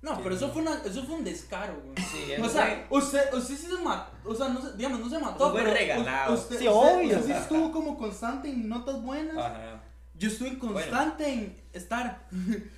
No, 0.00 0.14
Sí, 0.14 0.20
pero 0.22 0.36
eso 0.36 0.46
no. 0.46 0.52
fue, 0.54 0.62
una, 0.62 0.74
eso 0.82 1.02
fue 1.04 1.16
un 1.16 1.24
descaro, 1.24 1.82
güey. 1.84 1.96
Sí, 1.98 2.40
O 2.40 2.48
sea, 2.48 2.86
usted, 2.88 3.34
usted 3.34 3.54
sí 3.56 3.66
se 3.66 3.82
mató, 3.82 4.10
o 4.24 4.34
sea, 4.34 4.48
no 4.48 4.62
se, 4.62 4.74
digamos, 4.74 5.00
no 5.00 5.10
se 5.10 5.18
mató, 5.18 5.50
fue 5.50 5.60
pero 5.60 5.74
regalado. 5.74 6.32
Usted, 6.34 6.60
Sí, 6.60 6.66
usted- 6.68 6.96
obvio. 6.96 7.18
usted 7.18 7.26
sí 7.26 7.32
estuvo 7.32 7.70
como 7.72 7.98
constante 7.98 8.48
en 8.48 8.68
notas 8.70 9.02
buenas. 9.02 9.36
Ajá. 9.36 9.82
Yo 10.14 10.28
estuve 10.28 10.58
constante 10.58 11.30
en 11.30 11.56
estar. 11.74 12.26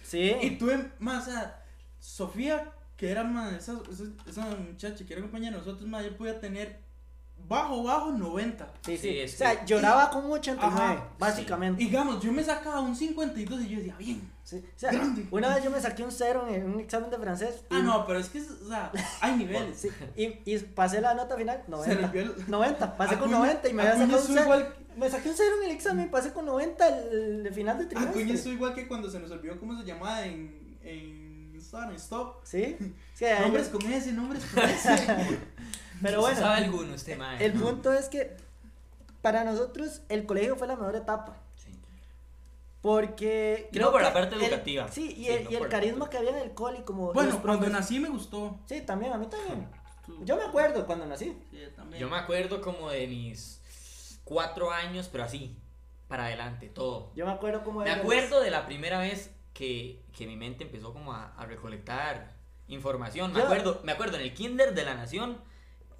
Sí. 0.02 0.32
Y 0.42 0.56
tuve 0.58 0.90
más, 0.98 1.28
o 1.28 1.30
sea, 1.30 1.62
Sofía, 2.00 2.72
que 3.00 3.10
era 3.10 3.24
más, 3.24 3.50
esa, 3.54 3.80
esa, 3.90 4.04
esa 4.28 4.44
muchacha 4.56 5.06
que 5.06 5.12
era 5.14 5.22
compañera 5.22 5.52
de 5.52 5.64
nosotros, 5.64 5.88
más, 5.88 6.04
yo 6.04 6.14
podía 6.18 6.38
tener 6.38 6.80
bajo, 7.48 7.82
bajo 7.82 8.12
90. 8.12 8.70
Sí, 8.84 8.98
sí. 8.98 9.02
Sí, 9.08 9.18
es 9.20 9.34
o 9.34 9.38
sea, 9.38 9.58
que- 9.60 9.66
lloraba 9.66 10.10
con 10.10 10.26
un 10.26 10.32
89, 10.32 10.74
Ajá, 10.82 11.08
básicamente. 11.18 11.82
Y 11.82 11.86
digamos, 11.86 12.22
yo 12.22 12.30
me 12.30 12.44
sacaba 12.44 12.80
un 12.80 12.94
52 12.94 13.62
y 13.62 13.68
yo 13.70 13.78
decía, 13.78 13.96
bien. 13.96 14.30
Sí, 14.44 14.56
o 14.58 14.78
sea, 14.78 14.92
Grande. 14.92 15.26
una 15.30 15.54
vez 15.54 15.64
yo 15.64 15.70
me 15.70 15.80
saqué 15.80 16.02
un 16.02 16.10
cero 16.12 16.46
en 16.50 16.66
un 16.74 16.78
examen 16.80 17.08
de 17.10 17.16
francés. 17.16 17.62
y- 17.70 17.74
Ah, 17.74 17.78
no, 17.82 18.06
pero 18.06 18.18
es 18.18 18.28
que, 18.28 18.40
o 18.42 18.68
sea, 18.68 18.92
hay 19.22 19.36
niveles. 19.36 19.78
Sí, 19.78 19.88
y, 20.16 20.42
y 20.44 20.58
pasé 20.58 21.00
la 21.00 21.14
nota 21.14 21.36
final, 21.36 21.62
Se 21.64 21.70
90. 21.70 21.94
le 22.02 22.08
vio 22.08 22.22
el- 22.22 22.50
90, 22.50 22.96
pasé 22.98 23.14
con 23.18 23.30
Acuña- 23.30 23.38
90 23.38 23.68
y 23.68 23.72
me 23.72 23.82
había 23.82 23.94
Acuña 23.94 24.06
sacado 24.18 24.28
un 24.28 24.34
cero. 24.34 24.42
igual- 24.44 24.74
Me 24.96 25.08
saqué 25.08 25.28
un 25.30 25.36
cero 25.36 25.54
en 25.62 25.70
el 25.70 25.74
examen 25.74 26.06
y 26.06 26.08
pasé 26.10 26.32
con 26.34 26.44
90 26.44 26.86
el, 26.88 27.46
el 27.46 27.54
final 27.54 27.78
de 27.78 27.84
Acuña 27.84 28.10
trimestre. 28.12 28.34
hizo 28.34 28.50
igual 28.50 28.74
que 28.74 28.86
cuando 28.86 29.08
se 29.10 29.18
nos 29.20 29.30
olvidó 29.30 29.58
cómo 29.58 29.78
se 29.80 29.86
llamaba 29.86 30.26
en, 30.26 30.76
en 30.82 31.19
Stop. 31.60 32.44
Sí, 32.44 32.76
Nombres 33.40 33.68
con 33.68 33.82
ese, 33.92 34.12
nombres 34.12 34.44
con 34.46 34.64
ese. 34.64 35.40
pero 36.02 36.20
¿Usted 36.22 36.34
¿Sabe 36.36 36.50
bueno, 36.60 36.64
alguno 36.64 36.94
este 36.94 37.16
mae? 37.16 37.44
el 37.44 37.52
punto 37.52 37.92
es 37.92 38.08
que 38.08 38.36
para 39.22 39.44
nosotros 39.44 40.00
el 40.08 40.24
colegio 40.26 40.56
fue 40.56 40.66
la 40.66 40.76
mejor 40.76 40.96
etapa. 40.96 41.36
Sí. 41.56 41.70
Porque. 42.80 43.68
Y 43.72 43.78
no 43.78 43.90
por 43.90 44.00
la 44.02 44.12
parte 44.12 44.36
el- 44.36 44.42
educativa. 44.42 44.88
sí, 44.88 45.12
y 45.16 45.24
Sí, 45.24 45.28
el, 45.28 45.44
no 45.44 45.50
y 45.50 45.54
el 45.54 45.58
por 45.60 45.68
la 45.68 45.72
carisma 45.76 46.10
que 46.10 46.16
había 46.16 46.30
en 46.30 46.36
el 46.38 46.52
cole 46.54 46.78
y 46.78 46.82
como. 46.82 47.12
bueno, 47.12 47.40
cuando 47.42 47.68
nací 47.68 48.00
me 48.00 48.08
gustó. 48.08 48.58
Sí, 48.66 48.80
también, 48.82 49.12
a 49.12 49.18
mí 49.18 49.26
también. 49.26 49.68
Yo 50.24 50.36
me 50.36 50.42
acuerdo 50.44 50.86
cuando 50.86 51.06
nací. 51.06 51.36
Sí, 51.50 51.58
también. 51.76 52.00
Yo 52.00 52.08
me 52.08 52.16
acuerdo 52.16 52.60
como 52.60 52.90
de 52.90 53.06
mis 53.06 53.60
cuatro 54.24 54.70
años, 54.72 55.08
pero 55.12 55.24
así, 55.24 55.56
para 56.08 56.24
adelante, 56.24 56.68
todo. 56.68 57.12
Yo 57.14 57.26
me 57.26 57.32
acuerdo 57.32 57.62
como. 57.62 57.80
Me 57.80 57.90
era- 57.92 58.00
acuerdo 58.00 58.40
de 58.40 58.50
la 58.50 58.64
primera 58.66 58.98
vez 59.00 59.30
que, 59.60 60.00
que 60.16 60.26
mi 60.26 60.36
mente 60.36 60.64
empezó 60.64 60.92
como 60.94 61.12
a, 61.12 61.34
a 61.36 61.44
recolectar 61.44 62.32
información. 62.68 63.32
Me 63.32 63.40
Yo- 63.40 63.44
acuerdo, 63.44 63.80
me 63.84 63.92
acuerdo 63.92 64.16
en 64.16 64.22
el 64.22 64.32
kinder 64.32 64.74
de 64.74 64.84
la 64.86 64.94
nación, 64.94 65.36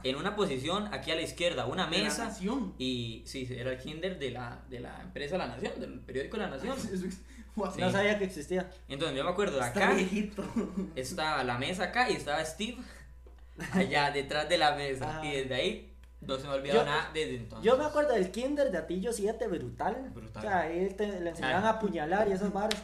en 0.03 0.17
una 0.17 0.35
posición 0.35 0.89
aquí 0.95 1.11
a 1.11 1.15
la 1.15 1.21
izquierda, 1.21 1.67
una 1.67 1.87
De 1.87 1.99
la 1.99 2.05
mesa. 2.05 2.25
nación. 2.25 2.75
Y 2.79 3.23
sí, 3.27 3.47
era 3.51 3.71
el 3.73 3.79
kinder 3.79 4.19
de 4.19 4.31
la, 4.31 4.63
de 4.71 4.81
la 4.81 4.99
empresa 5.03 5.37
La 5.37 5.47
Nación, 5.47 5.73
del 5.79 6.01
periódico 6.01 6.37
La 6.39 6.49
Nación. 6.49 6.77
Sí. 7.75 7.81
No 7.81 7.91
sabía 7.91 8.17
que 8.17 8.25
existía. 8.25 8.71
Entonces 8.89 9.15
yo 9.19 9.25
me 9.25 9.31
acuerdo 9.31 9.59
de 9.59 9.67
Está 9.67 9.85
acá, 9.89 9.95
viejito. 9.95 10.43
estaba 10.97 11.43
la 11.45 11.59
mesa 11.59 11.85
acá 11.85 12.09
y 12.09 12.15
estaba 12.15 12.43
Steve 12.45 12.79
allá 13.75 14.11
detrás 14.13 14.49
de 14.49 14.57
la 14.57 14.75
mesa. 14.77 15.19
Ajá. 15.19 15.27
Y 15.27 15.33
desde 15.37 15.55
ahí 15.55 15.93
no 16.21 16.37
se 16.39 16.45
me 16.45 16.51
ha 16.51 16.53
olvidado 16.55 16.81
Yo- 16.81 16.87
nada 16.87 17.11
desde 17.13 17.37
entonces. 17.37 17.67
Yo 17.71 17.77
me 17.77 17.85
acuerdo 17.85 18.15
del 18.15 18.31
kinder 18.31 18.71
de 18.71 18.79
Atillo 18.79 19.13
7, 19.13 19.49
brutal. 19.49 20.11
Brutal. 20.15 20.43
O 20.45 20.49
sea, 20.49 20.61
ahí 20.61 20.89
te- 20.97 21.21
le 21.21 21.31
enseñaban 21.31 21.65
Ah. 21.65 21.71
a 21.71 21.73
apuñalar 21.73 22.29
y 22.29 22.33
esas 22.33 22.53
varas. 22.53 22.81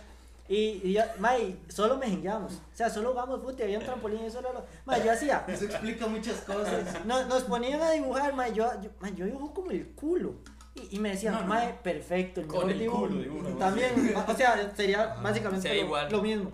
Y, 0.48 0.80
y 0.84 0.92
yo, 0.92 1.02
mae, 1.18 1.56
solo 1.68 1.96
mejengueamos. 1.96 2.52
O 2.52 2.76
sea, 2.76 2.88
solo 2.88 3.10
jugamos 3.10 3.40
fútbol, 3.40 3.56
había 3.62 3.78
un 3.78 3.84
trampolín 3.84 4.24
y 4.24 4.30
solo 4.30 4.52
lo... 4.52 4.64
Mae, 4.84 5.04
yo 5.04 5.10
hacía... 5.12 5.44
Eso 5.48 5.64
explica 5.64 6.06
muchas 6.06 6.36
cosas. 6.42 7.04
Nos, 7.04 7.26
nos 7.26 7.42
ponían 7.44 7.80
a 7.82 7.90
dibujar, 7.90 8.32
mae, 8.34 8.52
yo, 8.52 8.70
yo, 8.80 8.90
mae, 9.00 9.12
yo 9.14 9.24
dibujo 9.26 9.52
como 9.52 9.70
el 9.72 9.88
culo. 9.94 10.34
Y, 10.74 10.96
y 10.96 10.98
me 11.00 11.10
decían, 11.10 11.34
No, 11.34 11.40
no. 11.40 11.46
mae, 11.48 11.74
perfecto, 11.82 12.40
el 12.42 12.46
Con 12.46 12.70
el 12.70 12.78
dibujo. 12.78 13.08
culo. 13.08 13.56
También, 13.58 14.14
o 14.14 14.34
sea, 14.36 14.72
sería 14.76 15.12
Ajá. 15.12 15.22
básicamente 15.22 15.62
Sería 15.68 15.82
lo, 15.82 15.86
igual. 15.88 16.12
lo 16.12 16.22
mismo. 16.22 16.52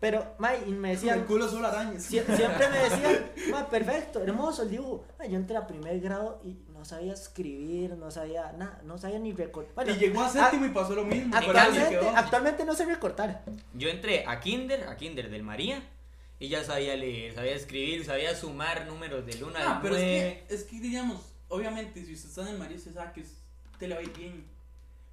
Pero, 0.00 0.24
mae, 0.38 0.62
y 0.66 0.70
me 0.70 0.90
El 0.92 0.96
decían... 0.96 1.24
culo 1.24 1.48
solo 1.48 1.66
arañas. 1.68 2.02
Sie- 2.08 2.24
siempre 2.36 2.68
me 2.68 2.78
decían, 2.78 3.30
"Ma, 3.50 3.68
perfecto, 3.68 4.20
hermoso 4.22 4.62
el 4.62 4.70
dibujo. 4.70 5.04
Ma, 5.18 5.26
yo 5.26 5.36
entré 5.36 5.56
a 5.56 5.66
primer 5.66 5.98
grado 6.00 6.40
y 6.44 6.56
no 6.78 6.84
sabía 6.84 7.12
escribir, 7.12 7.96
no 7.96 8.08
sabía 8.12 8.52
nada, 8.52 8.80
no 8.84 8.96
sabía 8.98 9.18
ni 9.18 9.32
recortar. 9.32 9.88
y 9.88 9.94
llegó 9.96 10.22
a 10.22 10.28
séptimo 10.30 10.64
y 10.66 10.68
pasó 10.68 10.94
lo 10.94 11.04
mismo. 11.04 11.34
actualmente, 12.14 12.64
no 12.64 12.74
sé 12.74 12.84
recortar. 12.86 13.42
Yo 13.74 13.88
entré 13.88 14.24
a 14.26 14.38
Kinder, 14.38 14.84
a 14.88 14.96
Kinder 14.96 15.28
del 15.28 15.42
María, 15.42 15.82
y 16.38 16.48
ya 16.48 16.62
sabía 16.62 16.94
leer, 16.94 17.34
sabía 17.34 17.54
escribir, 17.56 18.04
sabía 18.04 18.32
sumar 18.36 18.86
números 18.86 19.26
del 19.26 19.42
1 19.42 19.54
Ah, 19.58 19.80
pero 19.82 19.96
es 19.96 20.02
9. 20.02 20.44
que, 20.48 20.54
es 20.54 20.62
que, 20.64 20.78
digamos, 20.78 21.20
obviamente, 21.48 22.04
si 22.04 22.14
usted 22.14 22.28
está 22.28 22.42
en 22.42 22.48
el 22.48 22.58
María, 22.58 22.76
usted 22.76 22.94
sabe 22.94 23.12
que 23.12 23.22
es- 23.22 23.34
te 23.76 23.88
le 23.88 23.94
va 23.94 24.00
a 24.00 24.04
ir 24.04 24.12
bien. 24.16 24.44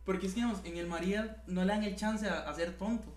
Porque 0.06 0.28
es 0.28 0.34
que, 0.34 0.42
digamos, 0.42 0.62
en 0.66 0.78
el 0.78 0.86
María 0.86 1.42
no 1.48 1.62
le 1.66 1.68
dan 1.74 1.84
el 1.84 1.96
chance 1.96 2.28
a, 2.30 2.48
a 2.48 2.54
ser 2.54 2.74
tonto. 2.78 3.08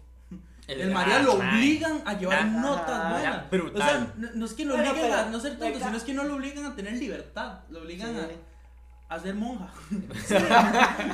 El, 0.69 0.91
María 0.91 1.17
ah, 1.17 1.23
lo 1.23 1.33
obligan 1.35 2.03
a 2.05 2.13
llevar 2.19 2.47
notas 2.47 3.11
buenas. 3.13 3.51
brutal. 3.51 3.83
O 3.83 3.85
sea, 3.85 4.13
no, 4.17 4.29
no 4.35 4.45
es 4.45 4.53
que 4.53 4.65
lo 4.67 4.75
obliguen 4.75 5.13
a 5.13 5.25
no 5.31 5.41
ser 5.41 5.59
tonto, 5.59 5.79
sino 5.79 5.97
es 5.97 6.03
que 6.03 6.13
no 6.13 6.25
lo 6.25 6.35
obligan 6.35 6.67
a 6.67 6.77
tener 6.77 6.93
libertad. 6.93 7.61
Lo 7.71 7.81
obligan 7.81 8.11
Sí. 8.11 8.19
a, 8.21 8.48
a 9.09 9.19
ser 9.19 9.35
monja. 9.35 9.73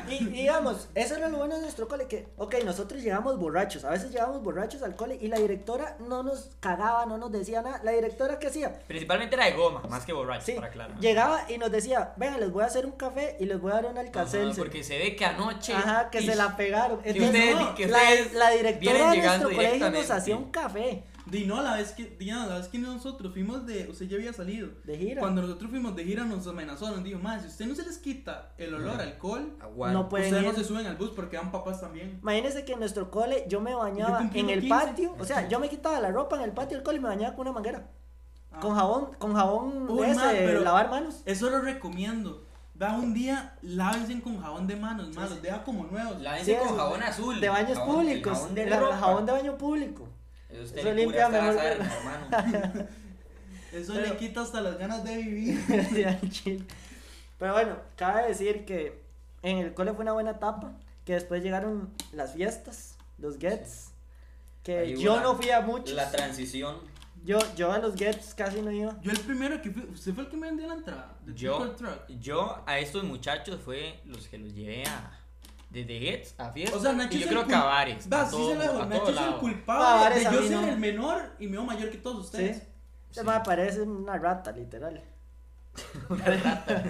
Y, 0.09 0.15
y 0.15 0.25
digamos, 0.27 0.89
eso 0.95 1.17
era 1.17 1.29
lo 1.29 1.39
bueno 1.39 1.55
de 1.55 1.61
nuestro 1.63 1.87
cole, 1.89 2.07
que, 2.09 2.27
ok, 2.37 2.57
nosotros 2.65 3.03
llegamos 3.03 3.39
borrachos, 3.39 3.85
a 3.85 3.91
veces 3.91 4.11
llegábamos 4.11 4.43
borrachos 4.43 4.83
al 4.83 4.97
cole 4.97 5.17
y 5.21 5.29
la 5.29 5.39
directora 5.39 5.97
no 6.01 6.23
nos 6.23 6.51
cagaba, 6.61 7.07
no 7.07 7.19
nos 7.19 7.31
decía 7.33 7.63
nada. 7.63 7.81
La 7.85 7.93
directora, 7.93 8.39
¿qué 8.39 8.49
hacía? 8.49 8.81
Principalmente 8.87 9.37
era 9.37 9.45
de 9.47 9.53
goma, 9.53 9.83
más 9.89 10.05
que 10.05 10.13
borracho, 10.13 10.47
Sí, 10.47 10.53
para 10.53 10.67
aclarar. 10.69 10.99
llegaba 10.99 11.51
y 11.51 11.59
nos 11.59 11.71
decía, 11.71 12.13
venga, 12.17 12.39
les 12.39 12.51
voy 12.51 12.65
a 12.65 12.67
hacer 12.67 12.85
un 12.87 12.93
café 12.93 13.37
y 13.39 13.47
les 13.47 13.61
voy 13.61 13.71
a 13.73 13.77
dar 13.77 13.85
un 13.87 13.93
Ajá, 13.93 14.01
alcacelser. 14.01 14.57
porque 14.65 14.83
se 14.83 14.99
ve 14.99 15.15
que 15.17 15.25
anoche. 15.25 15.73
Ajá, 15.75 16.11
que 16.11 16.21
se 16.23 16.35
la 16.35 16.57
pegaron. 16.57 17.01
Entonces, 17.05 17.29
ustedes- 17.29 17.57
no, 17.57 17.75
que 17.75 17.87
la, 17.87 17.99
ustedes 17.99 18.33
la 18.35 18.51
directora 18.51 18.93
vienen 18.93 18.99
de 18.99 19.17
nuestro 19.29 19.49
llegando 19.51 19.57
colegio 19.57 19.91
nos 19.91 20.11
hacía 20.11 20.37
un 20.37 20.51
café 20.51 21.05
Y 21.35 21.47
no, 21.47 21.63
la 21.63 21.75
vez 21.77 21.93
que, 21.93 22.17
digamos, 22.19 22.49
la 22.49 22.59
vez 22.59 22.69
que 22.69 22.79
nosotros 22.79 23.33
fuimos 23.33 23.67
de, 23.67 23.89
usted 23.91 24.07
ya 24.07 24.17
había 24.17 24.33
salido. 24.33 24.69
de 24.85 24.97
gira. 24.97 25.21
Cuando 25.21 25.43
nosotros 25.43 25.71
fuimos 25.71 25.95
de 25.97 26.05
gira 26.05 26.25
nos 26.25 26.47
amenazó, 26.47 26.91
nos 26.91 27.03
dijo, 27.05 27.19
más 27.19 27.43
si 27.43 27.49
usted 27.49 27.67
no 27.67 27.75
se 27.75 27.83
les 27.85 27.99
quita 27.99 28.53
el 28.59 28.75
olor 28.75 29.01
a 29.01 29.05
alcohol. 29.05 29.57
No 29.61 30.09
pueden 30.09 30.27
ustedes 30.27 30.43
no 30.45 30.51
ir. 30.51 30.55
se 30.57 30.65
suben 30.65 30.87
al 30.87 30.97
bus 30.97 31.11
porque 31.11 31.37
dan 31.37 31.51
papás 31.53 31.81
también. 31.81 32.19
Imagínense 32.23 32.65
que 32.65 32.73
en 32.75 32.79
nuestro 32.81 33.11
cole 33.11 33.45
yo 33.49 33.61
me 33.61 33.75
bañaba 33.75 34.21
en 34.33 34.51
el 34.51 34.61
15. 34.61 34.69
patio, 34.69 35.15
o 35.19 35.25
sea, 35.25 35.49
yo 35.49 35.59
me 35.61 35.69
quitaba 35.71 36.01
la 36.01 36.11
ropa 36.11 36.37
en 36.37 36.43
el 36.43 36.53
patio 36.53 36.77
del 36.77 36.85
cole 36.85 36.99
y 36.99 37.01
me 37.01 37.09
bañaba 37.09 37.35
con 37.35 37.43
una 37.47 37.53
manguera. 37.55 37.89
Ah. 38.53 38.61
Con 38.61 38.75
jabón, 38.77 39.15
con 39.19 39.35
jabón 39.35 39.91
Uy, 39.91 40.03
de 40.07 40.11
ese 40.13 40.21
ma, 40.21 40.33
de 40.33 40.47
pero- 40.47 40.61
lavar 40.61 40.89
manos. 40.91 41.23
Eso 41.25 41.51
lo 41.51 41.61
recomiendo. 41.61 42.45
Va 42.81 42.97
un 42.97 43.15
día, 43.15 43.57
lávense 43.63 44.21
con 44.21 44.41
jabón 44.41 44.67
de 44.67 44.75
manos, 44.75 45.07
Sí, 45.11 45.17
más, 45.17 45.29
sí. 45.29 45.35
los 45.35 45.43
deja 45.43 45.63
como 45.63 45.85
nuevos. 45.85 46.21
Lávense 46.21 46.53
Sí, 46.53 46.59
con 46.59 46.67
eso, 46.69 46.77
jabón 46.77 47.03
azul. 47.05 47.41
De 47.41 47.49
baños 47.49 47.79
jabón- 47.79 47.89
el 48.01 48.05
públicos. 48.07 48.33
Jabón 48.39 48.55
de 48.57 48.67
la- 48.67 48.81
ropa. 48.81 48.97
jabón 48.99 49.27
de 49.27 49.33
baño 49.33 49.59
público. 49.59 50.09
Eso 50.55 50.63
usted 50.65 50.79
Eso 50.79 50.93
limpia 50.93 51.29
mejor 51.29 51.57
hermano. 51.57 52.27
Eso 53.73 53.93
Pero- 53.95 54.07
le 54.07 54.17
quita 54.17 54.43
hasta 54.43 54.61
las 54.61 54.79
ganas 54.79 55.03
de 55.03 55.17
vivir. 55.17 55.61
Pero 57.39 57.53
bueno, 57.53 57.77
cabe 57.97 58.29
decir 58.29 58.65
que 58.65 59.03
en 59.43 59.59
el 59.59 59.75
cole 59.75 59.93
fue 59.93 60.03
una 60.03 60.13
buena 60.13 60.31
etapa. 60.33 60.73
Que 61.05 61.15
después 61.15 61.43
llegaron 61.43 61.93
las 62.13 62.33
fiestas, 62.33 62.97
los 63.19 63.37
gets. 63.39 63.91
Que 64.63 64.79
Ahí 64.79 64.97
yo 64.97 65.21
no 65.21 65.35
fui 65.37 65.51
a 65.51 65.61
muchos. 65.61 65.95
La 65.95 66.11
transición. 66.11 66.77
Yo, 67.25 67.39
yo 67.57 67.73
a 67.73 67.79
los 67.79 67.95
gets 67.95 68.35
casi 68.35 68.63
no 68.63 68.71
iba. 68.71 68.99
Yo 69.03 69.11
el 69.11 69.21
primero 69.21 69.61
que 69.61 69.71
fui, 69.71 69.83
usted 69.93 70.15
fue 70.15 70.25
el 70.25 70.31
que 70.31 70.37
me 70.37 70.47
vendió 70.47 70.67
la 70.69 70.75
entrada. 70.75 71.17
Yo, 71.35 71.75
yo 72.21 72.63
a 72.65 72.79
estos 72.79 73.03
muchachos 73.05 73.61
fue 73.63 74.01
los 74.07 74.29
que 74.29 74.39
los 74.39 74.55
llevé 74.55 74.85
a. 74.87 75.19
Desde 75.75 75.97
Hits 75.97 76.35
a 76.39 76.51
fiestas. 76.51 76.79
O 76.79 76.83
sea, 76.83 76.93
Nacho 76.93 77.17
y 77.17 77.21
yo 77.21 77.25
es 77.25 77.31
creo 77.31 77.43
el 77.43 77.47
que 77.49 77.55
a. 77.55 77.65
Va, 77.65 77.83
a 77.83 77.87
sí 77.91 78.09
todo- 78.09 78.49
se 78.51 78.55
lo 78.55 78.63
digo, 78.63 78.83
a 78.83 78.87
Nacho 78.87 79.03
es 79.03 79.09
el 79.11 79.15
lado. 79.17 79.35
Ah, 79.37 79.41
culpable 79.41 79.85
bares 80.05 80.19
de 80.19 80.25
yo 80.37 80.43
ser 80.43 80.51
no. 80.53 80.69
el 80.69 80.79
menor 80.79 81.23
y 81.39 81.47
me 81.47 81.53
veo 81.53 81.65
mayor 81.65 81.91
que 81.91 81.99
todos 81.99 82.25
ustedes. 82.27 82.57
Sí. 82.59 82.63
Se 83.11 83.21
Sí. 83.21 83.27
me 83.27 83.41
parece 83.41 83.83
una 83.83 84.17
rata, 84.19 84.53
literal. 84.53 85.03
Una 86.09 86.25
rata. 86.25 86.83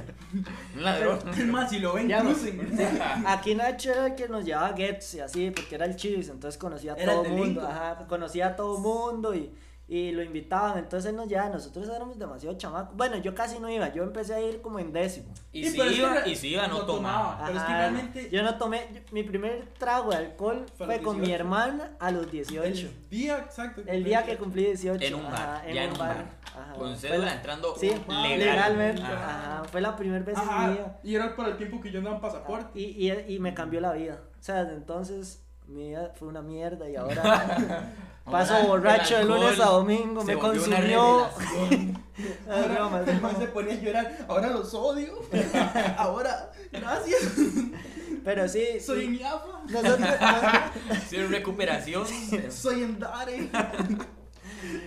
Un 0.77 0.83
ladrón. 0.85 1.19
Es 1.39 1.47
más, 1.47 1.71
si 1.71 1.79
lo 1.79 1.95
ven, 1.95 2.07
Ya 2.09 2.23
no. 2.23 2.31
crucen. 2.31 2.61
Aquí 3.27 3.55
Nacho 3.55 3.91
era 3.93 4.07
el 4.09 4.15
que 4.15 4.29
nos 4.29 4.45
llevaba 4.45 4.77
gets 4.77 5.15
y 5.15 5.21
así, 5.21 5.51
porque 5.51 5.75
era 5.75 5.87
el 5.87 5.97
chivis, 5.97 6.29
entonces 6.29 6.59
conocía 6.59 6.93
a 6.93 6.97
Era 6.97 7.13
todo 7.15 7.25
el 7.25 7.33
mundo. 7.33 7.67
Ajá, 7.67 8.05
conocía 8.07 8.49
a 8.49 8.57
todo 8.57 8.77
el 8.77 8.83
mundo 8.83 9.35
y, 9.35 9.51
y 9.87 10.13
lo 10.13 10.23
invitaban. 10.23 10.79
Entonces 10.79 11.11
él 11.11 11.17
nos 11.17 11.29
llevaba, 11.29 11.51
nosotros 11.51 11.87
éramos 11.89 12.19
demasiado 12.19 12.57
chamacos. 12.57 12.97
Bueno, 12.97 13.17
yo 13.19 13.35
casi 13.35 13.59
no 13.59 13.69
iba, 13.69 13.93
yo 13.93 14.03
empecé 14.03 14.35
a 14.35 14.41
ir 14.41 14.63
como 14.63 14.79
en 14.79 14.93
décimo. 14.93 15.27
Y 15.53 15.65
Sí, 15.65 15.71
si 15.73 15.77
pero 15.79 15.91
es 15.91 15.97
que 15.97 16.01
iba, 16.03 16.29
y 16.29 16.37
si 16.37 16.49
iba, 16.49 16.67
no 16.69 16.79
no 16.79 16.87
tomaba. 16.87 17.19
tomaba. 17.37 17.47
Pero 17.47 17.59
es 17.59 17.65
que 17.65 17.73
realmente- 17.73 18.31
Yo 18.31 18.43
no 18.43 18.57
tomé, 18.57 18.89
yo- 18.95 19.01
mi 19.13 19.23
primer 19.25 19.69
trago 19.79 20.11
de 20.11 20.17
alcohol 20.17 20.65
Fue 20.79 21.01
con 21.03 21.17
mi 21.21 21.27
18. 21.27 21.35
hermana 21.43 21.91
a 22.01 22.11
los 22.11 22.31
18. 22.31 22.87
El 22.89 23.09
día 23.11 23.39
exacto. 23.39 23.83
El 23.87 24.05
día 24.05 24.25
que 24.25 24.37
cumplí 24.39 24.65
18. 24.65 25.05
En 25.05 25.15
un 25.17 25.25
bar, 25.25 25.35
ajá, 25.35 25.71
ya 25.71 25.85
en 25.85 25.91
un 25.93 25.99
bar. 25.99 26.25
Ajá, 26.57 26.73
Con 26.75 26.97
cédula 26.97 27.19
la- 27.27 27.35
entrando 27.35 27.75
Sí, 27.77 27.89
legal. 27.91 28.39
legalmente. 28.39 29.03
Ajá. 29.03 29.55
Ajá, 29.57 29.65
fue 29.65 29.81
la 29.83 29.97
primera 29.97 30.25
vez 30.25 30.39
en 30.39 30.45
mi 30.69 30.75
vida. 30.75 30.99
y 31.03 31.15
era 31.15 31.37
para 31.37 31.49
el 31.51 31.57
tiempo 31.59 31.81
que 31.81 31.91
yo 31.91 31.99
andaba 31.99 32.17
en 32.17 32.23
pasaporte. 32.23 32.79
Y, 32.81 33.11
y, 33.11 33.35
y 33.35 33.39
me 33.39 33.53
cambió 33.53 33.81
la 33.81 33.93
vida. 33.93 34.21
O 34.39 34.43
sea, 34.43 34.65
desde 34.65 34.77
entonces 34.77 35.43
mi 35.67 35.89
vida 35.89 36.13
fue 36.15 36.29
una 36.29 36.43
mierda 36.43 36.89
y 36.89 36.97
ahora 36.97 37.23
paso 38.25 38.55
Ahora, 38.55 38.67
borracho 38.69 39.17
de 39.17 39.23
el 39.23 39.29
lunes 39.29 39.61
a 39.61 39.67
domingo, 39.67 40.21
se 40.25 40.35
me 40.35 40.39
consumió. 40.41 41.29
Ah, 42.49 42.61
el 42.65 42.71
broma. 42.71 43.03
man 43.21 43.37
se 43.41 43.47
ponía 43.49 43.73
a 43.75 43.77
llorar. 43.77 44.19
Ahora 44.29 44.49
los 44.51 44.73
odio. 44.73 45.19
Ahora, 45.99 46.53
gracias. 46.71 47.33
Pero 48.25 48.47
sí, 48.49 48.65
Soy 48.81 49.01
sí. 49.01 49.07
en 49.07 49.19
Yafa. 49.19 49.63
Nosotros, 49.69 49.99
nosotros- 50.21 51.03
Sí, 51.09 51.17
en 51.17 51.31
recuperación. 51.33 52.07
Soy 52.51 52.85
en 52.85 53.01
Dare. 53.01 53.49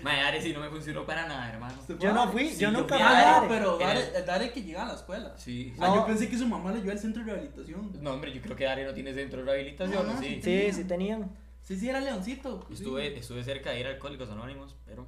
Mae, 0.04 0.22
Ares 0.22 0.42
sí 0.44 0.54
no 0.54 0.62
me 0.62 0.70
funcionó 0.70 1.06
para 1.06 1.28
nada, 1.28 1.50
hermano. 1.52 1.76
yo 2.00 2.14
no 2.14 2.32
fui, 2.32 2.50
Sí, 2.50 2.60
yo 2.60 2.72
nunca 2.72 2.96
fui 2.96 3.04
a 3.06 3.12
Dare. 3.12 3.48
pero 3.50 3.78
Dare, 3.78 4.24
Dare 4.26 4.52
que 4.54 4.64
llega 4.64 4.84
a 4.84 4.88
la 4.88 4.94
escuela. 4.94 5.34
Sí. 5.38 5.74
Ah, 5.80 5.88
No. 5.90 5.96
yo 5.98 6.06
pensé 6.06 6.30
que 6.30 6.38
su 6.38 6.48
mamá 6.48 6.72
le 6.72 6.80
llevó 6.80 6.92
al 6.92 7.00
centro 7.00 7.24
de 7.26 7.32
rehabilitación. 7.34 7.92
No, 8.02 8.12
hombre, 8.14 8.32
yo 8.34 8.42
creo 8.42 8.56
que 8.56 8.66
Are 8.68 8.86
no 8.86 8.94
tiene 8.94 9.14
centro 9.14 9.40
de 9.40 9.46
rehabilitación, 9.46 10.08
No, 10.08 10.14
no, 10.14 10.18
¿o 10.18 10.22
sí? 10.22 10.40
Sí, 10.42 10.72
sí 10.72 10.84
tenían. 10.86 11.30
Sí, 11.68 11.78
sí, 11.78 11.90
era 11.90 12.00
Leoncito. 12.00 12.64
sí. 12.70 12.76
Estuve, 12.76 13.18
estuve 13.20 13.44
cerca 13.44 13.72
de 13.72 13.80
ir 13.82 13.88
a 13.88 13.90
Alcohólicos 13.90 14.30
Anónimos, 14.30 14.76
pero. 14.86 15.06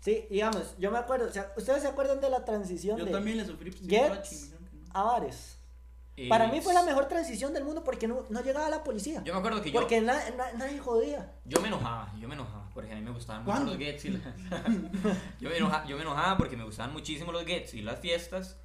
Sí, 0.00 0.24
digamos, 0.30 0.76
yo 0.78 0.92
me 0.92 0.98
acuerdo, 0.98 1.26
o 1.26 1.32
sea, 1.32 1.52
¿ustedes 1.56 1.82
se 1.82 1.88
acuerdan 1.88 2.20
de 2.20 2.30
la 2.30 2.44
transición 2.44 2.96
Yo 2.96 3.04
de 3.04 3.10
también 3.10 3.36
le 3.38 3.44
sufrí. 3.44 3.72
Gets 3.72 4.52
a 4.94 5.02
bares? 5.02 5.58
eh, 6.16 6.28
Para 6.28 6.46
mí 6.46 6.60
fue 6.60 6.72
la 6.74 6.84
mejor 6.84 7.08
transición 7.08 7.52
del 7.52 7.64
mundo 7.64 7.82
porque 7.82 8.06
no, 8.06 8.24
no 8.30 8.40
llegaba 8.42 8.68
la 8.70 8.84
policía. 8.84 9.22
Yo 9.24 9.32
me 9.34 9.40
acuerdo 9.40 9.60
que 9.60 9.72
yo, 9.72 9.80
Porque 9.80 10.00
na- 10.00 10.30
na- 10.36 10.52
nadie 10.52 10.78
jodía. 10.78 11.32
yo 11.44 11.60
me 11.60 11.66
enojaba, 11.68 12.12
yo 12.20 12.28
me 12.28 12.34
enojaba, 12.36 12.70
porque 12.72 12.92
a 12.92 12.94
mí 12.94 13.00
me 13.02 13.10
gustaban 13.10 13.44
mucho 13.44 13.64
los 13.64 13.76
gets 13.76 14.04
y 14.04 14.10
la- 14.10 14.20
yo, 15.40 15.48
me 15.50 15.56
enojaba, 15.56 15.84
yo 15.86 15.96
me 15.96 16.02
enojaba 16.02 16.36
porque 16.38 16.56
me 16.56 16.62
gustaban 16.64 16.92
muchísimo 16.92 17.32
los 17.32 17.44
gets 17.44 17.74
y 17.74 17.82
las 17.82 17.98
fiestas. 17.98 18.56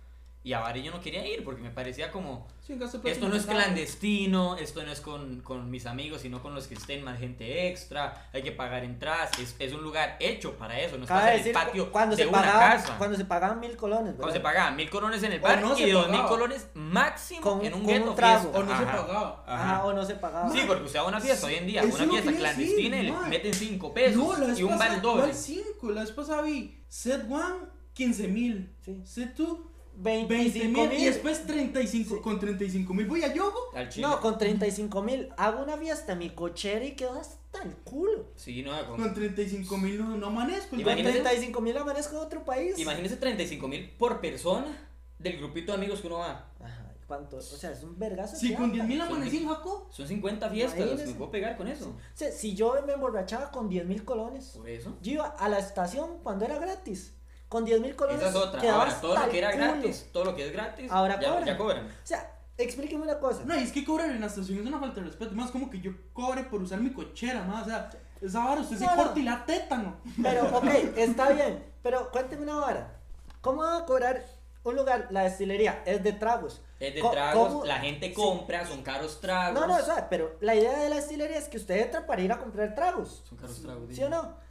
Y 0.46 0.52
a 0.54 0.60
bares 0.60 0.84
yo 0.84 0.92
no 0.92 1.00
quería 1.00 1.26
ir 1.26 1.44
porque 1.46 1.62
me 1.62 1.70
parecía 1.70 2.12
como, 2.12 2.48
Sí, 2.68 2.78
esto 3.06 3.30
no 3.30 3.36
es 3.36 3.46
clandestino, 3.46 4.58
esto 4.58 4.84
no 4.84 4.92
es 4.92 5.00
con, 5.02 5.42
con 5.42 5.70
mis 5.70 5.86
amigos, 5.86 6.22
sino 6.22 6.42
con 6.42 6.54
los 6.54 6.68
que 6.68 6.74
estén 6.76 7.04
más 7.04 7.20
gente 7.20 7.68
extra, 7.70 8.28
hay 8.34 8.42
que 8.44 8.52
pagar 8.52 8.84
entradas, 8.84 9.32
es, 9.40 9.56
es 9.60 9.74
un 9.74 9.84
lugar 9.84 10.18
hecho 10.20 10.58
para 10.58 10.80
eso, 10.80 10.98
no 10.98 11.06
en 11.08 11.26
decir, 11.38 11.48
el 11.48 11.54
patio 11.54 11.92
cuando 11.92 12.16
de 12.16 12.24
se, 12.24 12.30
una 12.30 12.40
pagaba, 12.42 12.60
casa. 12.72 12.96
cuando 12.98 13.18
se 13.18 13.26
pagaban 13.26 13.60
mil 13.60 13.76
colones, 13.78 14.16
Cuando 14.16 14.34
se 14.34 14.40
¿verdad? 14.40 14.44
pagaban 14.44 14.76
mil 14.76 14.90
colones 14.90 15.24
en 15.24 15.32
el 15.34 15.40
bar 15.40 15.62
no 15.62 15.74
y 15.78 15.84
se 15.84 15.92
dos 15.92 16.10
mil 16.10 16.22
colones 16.24 16.68
máximo 16.74 17.42
Con- 17.42 17.66
en 17.66 17.74
un 17.74 17.80
con 17.82 17.90
gueto 17.90 18.10
un 18.12 18.16
trago. 18.16 18.52
O 18.54 18.64
no 18.64 18.68
se 18.78 18.84
Ajá. 18.84 18.98
pagaba. 18.98 19.44
Ajá, 19.48 19.86
o 19.86 19.94
no 19.94 20.06
se 20.06 20.16
pagaba. 20.16 20.50
Sí, 20.52 20.62
porque 20.68 20.84
usted 20.84 21.00
va 21.00 21.04
a 21.04 21.08
una 21.08 21.20
fiesta 21.22 21.48
hoy 21.48 21.56
en 21.56 21.68
día, 21.68 21.84
una 21.84 21.92
fiesta 21.92 22.08
quería 22.10 22.22
decir, 22.32 22.38
clandestina 22.40 22.98
y 22.98 23.04
le 23.04 23.12
mae. 23.12 23.30
meten 23.30 23.54
5 23.54 23.94
pesos 23.94 24.40
No, 24.40 24.58
y 24.58 24.64
un 24.64 24.78
bar 24.78 25.02
doble. 25.02 25.22
¿cuál 25.24 25.34
5? 25.34 25.92
La 25.92 26.02
vez 26.02 26.12
pasada 26.12 26.42
vi 26.42 26.84
set 26.88 27.24
1, 27.28 27.44
15 27.94 28.28
mil. 28.28 28.76
Sí. 28.84 29.02
Set 29.06 29.36
2, 29.36 29.48
20 29.48 29.73
25 29.96 30.86
mil. 30.88 31.00
Y 31.00 31.06
después 31.06 31.46
35. 31.46 32.16
Sí. 32.16 32.22
Con 32.22 32.40
35 32.40 32.94
mil 32.94 33.06
voy 33.06 33.24
a 33.24 33.34
Yogo. 33.34 33.58
Al 33.76 33.90
chile. 33.90 34.08
No, 34.08 34.20
con 34.20 34.38
35 34.38 35.02
mil 35.02 35.30
hago 35.38 35.64
una 35.64 35.78
fiesta 35.78 36.14
en 36.14 36.20
mi 36.20 36.30
cochera 36.32 36.84
y 36.84 36.92
quedo 36.96 37.20
hasta 37.20 37.62
el 37.64 37.76
culo. 37.78 38.26
Sí, 38.36 38.64
no, 38.64 38.72
con- 38.88 39.00
Con 39.02 39.14
35 39.14 39.78
mil 39.78 40.00
no, 40.00 40.18
no 40.18 40.28
amanezco. 40.28 40.72
Con 40.72 40.80
Imagínese- 40.80 41.22
35 41.22 41.62
mil 41.62 41.78
amanezco 41.78 42.16
en 42.16 42.22
otro 42.22 42.44
país. 42.44 42.78
Imagínese 42.80 43.18
35 43.18 43.68
mil 43.68 43.90
por 43.92 44.20
persona 44.22 44.90
del 45.20 45.38
grupito 45.38 45.72
de 45.72 45.78
amigos 45.78 46.02
que 46.02 46.08
uno 46.08 46.18
va. 46.20 46.50
Ajá, 46.60 46.92
¿cuánto? 47.08 47.38
O 47.38 47.42
sea, 47.42 47.72
es 47.72 47.84
un 47.84 47.98
vergazo. 47.98 48.36
Si 48.36 48.50
con 48.56 48.72
plata. 48.72 48.74
10 48.74 48.88
mil 48.88 49.02
amanecí 49.02 49.38
en. 49.38 49.48
Jaco. 49.48 49.88
Son 49.92 50.08
50 50.08 50.50
fiestas 50.50 50.80
Imagínese. 50.80 51.08
me 51.12 51.14
puedo 51.16 51.32
pegar 51.32 51.56
con 51.56 51.68
eso. 51.68 51.90
O 51.90 51.96
sea, 52.18 52.32
si 52.32 52.56
yo 52.56 52.76
me 52.86 52.94
emborrachaba 52.94 53.52
con 53.52 53.70
10 53.70 53.86
mil 53.86 54.04
colones, 54.04 54.48
Por 54.58 54.68
eso. 54.68 54.98
yo 55.02 55.12
iba 55.14 55.28
a 55.28 55.48
la 55.50 55.60
estación 55.60 56.18
cuando 56.24 56.46
era 56.46 56.58
gratis. 56.58 57.14
Con 57.54 57.66
10 57.66 57.82
mil 57.82 57.96
colones. 57.96 58.20
Esa 58.20 58.30
es 58.30 58.36
otra. 58.36 58.74
Ahora, 58.74 59.00
todo 59.00 59.16
lo 59.16 59.30
que 59.30 59.38
era 59.38 59.52
culo. 59.52 59.64
gratis, 59.64 60.10
todo 60.12 60.26
lo 60.26 60.36
que 60.36 60.48
es 60.48 60.52
gratis, 60.52 60.92
Ahora 60.92 61.20
ya, 61.22 61.30
cobran. 61.30 61.46
ya 61.46 61.56
cobran. 61.58 61.86
O 61.86 61.90
sea, 62.04 62.32
explíqueme 62.58 63.04
una 63.04 63.20
cosa. 63.20 63.42
No, 63.46 63.56
y 63.56 63.62
es 63.62 63.72
que 63.72 63.86
cobrar 63.86 64.10
en 64.10 64.20
la 64.22 64.26
estación 64.26 64.58
es 64.58 64.66
una 64.66 64.80
falta 64.80 65.02
de 65.02 65.06
respeto. 65.06 65.36
Más 65.36 65.52
como 65.52 65.70
que 65.70 65.80
yo 65.80 65.92
cobre 66.14 66.42
por 66.46 66.64
usar 66.64 66.80
mi 66.80 66.92
cochera, 66.92 67.44
más. 67.44 67.68
O 67.68 67.70
sea, 67.70 67.92
esa 68.22 68.44
vara 68.44 68.62
usted 68.62 68.78
se 68.78 68.86
No, 68.86 68.96
no. 68.96 69.04
corta 69.04 69.20
y 69.20 69.22
la 69.24 69.46
tétano. 69.46 69.98
Pero, 70.24 70.46
ok, 70.58 70.66
está 70.98 71.30
bien. 71.30 71.64
Pero 71.84 72.10
cuénteme 72.10 72.42
una 72.42 72.56
vara. 72.56 72.96
¿Cómo 73.42 73.62
va 73.62 73.78
a 73.78 73.86
cobrar 73.86 74.26
un 74.64 74.76
lugar, 74.76 75.10
la 75.12 75.22
destilería? 75.26 75.84
Es 75.86 76.02
de 76.04 76.14
tragos. 76.14 76.60
Es 76.80 76.96
de 76.96 77.02
Co- 77.02 77.12
tragos, 77.12 77.48
¿cómo? 77.50 77.66
la 77.66 77.76
gente 77.82 78.08
Sí. 78.08 78.14
compra, 78.16 78.66
son 78.66 78.82
caros 78.82 79.22
tragos. 79.22 79.60
No, 79.60 79.68
no, 79.68 79.76
o 79.76 79.86
sea, 79.86 80.10
pero 80.10 80.38
la 80.42 80.56
idea 80.56 80.76
de 80.80 80.90
la 80.90 80.96
destilería 80.96 81.38
es 81.38 81.48
que 81.50 81.58
usted 81.58 81.78
entra 81.78 82.08
para 82.08 82.20
ir 82.24 82.32
a 82.32 82.40
comprar 82.40 82.74
tragos. 82.74 83.22
Son 83.30 83.38
caros 83.38 83.62
tragos. 83.62 83.84
¿Sí 83.94 84.02
o 84.04 84.10
no? 84.10 84.42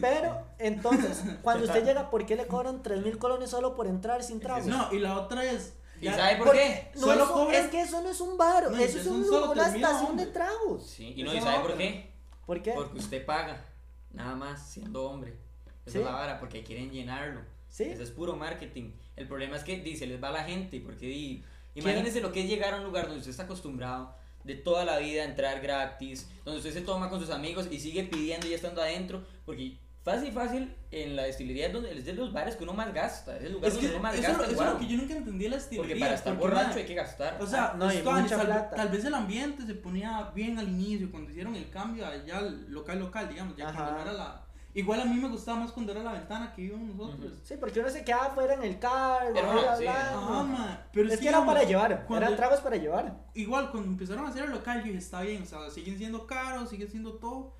Pero, 0.00 0.46
entonces, 0.58 1.22
cuando 1.42 1.64
usted 1.66 1.84
llega, 1.84 2.10
¿por 2.10 2.26
qué 2.26 2.36
le 2.36 2.46
cobran 2.46 2.82
3 2.82 3.02
mil 3.02 3.18
colones 3.18 3.50
solo 3.50 3.74
por 3.74 3.86
entrar 3.86 4.22
sin 4.22 4.40
trago? 4.40 4.66
No, 4.66 4.92
y 4.92 4.98
la 4.98 5.18
otra 5.18 5.44
es. 5.44 5.74
¿Y 6.00 6.06
ya- 6.06 6.16
sabe 6.16 6.36
por 6.36 6.52
qué? 6.52 6.90
no 6.94 7.00
Solo 7.00 7.24
es, 7.24 7.30
un- 7.30 7.36
cobran- 7.36 7.54
es 7.54 7.66
que 7.68 7.80
eso 7.82 8.00
no 8.02 8.08
es 8.10 8.20
un 8.20 8.36
bar, 8.36 8.64
No, 8.70 8.76
eso 8.76 8.82
es 8.84 8.94
es 8.96 9.06
un 9.06 9.18
un- 9.22 9.26
solo 9.26 9.52
una 9.52 9.68
estación 9.68 10.16
de 10.16 10.26
tragos. 10.26 10.86
Sí, 10.86 11.14
y 11.16 11.22
no, 11.22 11.30
Eso 11.30 11.38
¿y 11.38 11.42
sabe 11.42 11.60
por 11.62 11.76
qué? 11.76 12.12
¿Por 12.46 12.62
qué? 12.62 12.72
Porque 12.72 12.98
usted 12.98 13.24
paga, 13.24 13.64
nada 14.12 14.34
más, 14.34 14.68
siendo 14.70 15.04
hombre. 15.08 15.38
Esa 15.86 15.92
Sí. 15.92 15.98
es 15.98 16.04
la 16.04 16.12
vara, 16.12 16.40
porque 16.40 16.62
quieren 16.64 16.90
llenarlo. 16.90 17.40
Sí. 17.68 17.84
Eso 17.84 18.02
es 18.02 18.10
puro 18.10 18.34
marketing. 18.36 18.92
El 19.16 19.26
problema 19.28 19.56
es 19.56 19.64
que 19.64 19.76
dice, 19.80 20.06
les 20.06 20.22
va 20.22 20.28
a 20.28 20.32
la 20.32 20.44
gente, 20.44 20.80
porque 20.80 21.06
di, 21.06 21.44
imagínense 21.74 22.20
lo 22.20 22.32
que 22.32 22.40
es 22.42 22.48
llegar 22.48 22.74
a 22.74 22.78
un 22.78 22.84
lugar 22.84 23.04
donde 23.04 23.18
usted 23.18 23.30
está 23.30 23.44
acostumbrado 23.44 24.14
de 24.44 24.54
toda 24.54 24.84
la 24.84 24.98
vida 24.98 25.24
entrar 25.24 25.60
gratis, 25.60 26.28
donde 26.44 26.58
usted 26.58 26.72
se 26.72 26.80
toma 26.82 27.08
con 27.10 27.18
sus 27.20 27.30
amigos 27.30 27.68
y 27.70 27.78
sigue 27.80 28.04
pidiendo 28.04 28.46
ya 28.46 28.56
estando 28.56 28.82
adentro, 28.82 29.24
porque 29.46 29.78
fácil, 30.02 30.32
fácil, 30.32 30.74
en 30.90 31.16
la 31.16 31.22
destilería 31.22 31.68
es, 31.68 31.72
donde, 31.72 31.96
es 31.96 32.04
de 32.04 32.12
los 32.12 32.30
bares 32.32 32.56
que 32.56 32.62
uno 32.64 32.74
más 32.74 32.92
gasta, 32.92 33.36
es 33.38 33.44
el 33.44 33.52
lugar 33.54 33.68
Es 33.70 33.74
que 33.78 33.80
donde 33.86 33.96
uno 33.96 34.02
más 34.02 34.14
eso, 34.14 34.22
gasta. 34.28 34.44
eso 34.44 34.62
es 34.64 34.72
lo 34.74 34.78
que 34.78 34.86
yo 34.86 34.96
nunca 34.98 35.14
entendí 35.16 35.48
la 35.48 35.56
estilería. 35.56 35.88
porque 35.88 36.00
para 36.00 36.14
estar 36.14 36.38
porque, 36.38 36.54
borracho 36.54 36.78
hay 36.78 36.84
que 36.84 36.94
gastar. 36.94 37.38
O 37.40 37.46
sea, 37.46 37.64
Ah, 37.72 37.74
no, 37.78 37.90
y 37.92 37.96
esto 37.96 38.10
antes, 38.10 38.22
mucha 38.24 38.36
tal, 38.36 38.46
plata. 38.46 38.76
tal 38.76 38.88
vez 38.90 39.04
el 39.06 39.14
ambiente 39.14 39.64
se 39.64 39.74
ponía 39.74 40.30
bien 40.34 40.58
al 40.58 40.68
inicio, 40.68 41.10
cuando 41.10 41.30
hicieron 41.30 41.56
el 41.56 41.70
cambio 41.70 42.06
allá 42.06 42.36
al 42.38 42.70
local 42.70 42.98
local, 42.98 43.28
digamos, 43.30 43.56
ya 43.56 43.68
Ajá. 43.70 43.78
cuando 43.78 43.92
no 43.92 44.02
era 44.02 44.12
la... 44.12 44.43
Igual 44.74 45.00
a 45.00 45.04
mí 45.04 45.14
me 45.14 45.28
gustaba 45.28 45.60
más 45.60 45.70
cuando 45.72 45.92
era 45.92 46.02
la 46.02 46.12
ventana 46.12 46.52
que 46.52 46.62
íbamos 46.62 46.96
nosotros. 46.96 47.32
Sí, 47.44 47.54
porque 47.60 47.78
uno 47.78 47.88
se 47.90 48.04
quedaba 48.04 48.26
afuera 48.26 48.54
en 48.54 48.64
el 48.64 48.78
carro, 48.80 49.28
Era 49.28 49.76
sí. 49.76 49.86
Ajá, 49.86 50.86
pero 50.92 51.08
es 51.12 51.20
que 51.20 51.28
era 51.28 51.46
para 51.46 51.62
llevar, 51.62 52.04
cuando- 52.06 52.26
eran 52.26 52.36
tragos 52.36 52.60
para 52.60 52.76
llevar. 52.76 53.24
Igual, 53.34 53.70
cuando 53.70 53.88
empezaron 53.90 54.24
a 54.26 54.28
hacer 54.30 54.44
el 54.44 54.50
local, 54.50 54.78
yo 54.80 54.86
dije, 54.86 54.98
está 54.98 55.20
bien, 55.22 55.42
o 55.42 55.46
sea, 55.46 55.70
siguen 55.70 55.96
siendo 55.96 56.26
caros, 56.26 56.70
siguen 56.70 56.88
siendo 56.90 57.12
todo, 57.14 57.52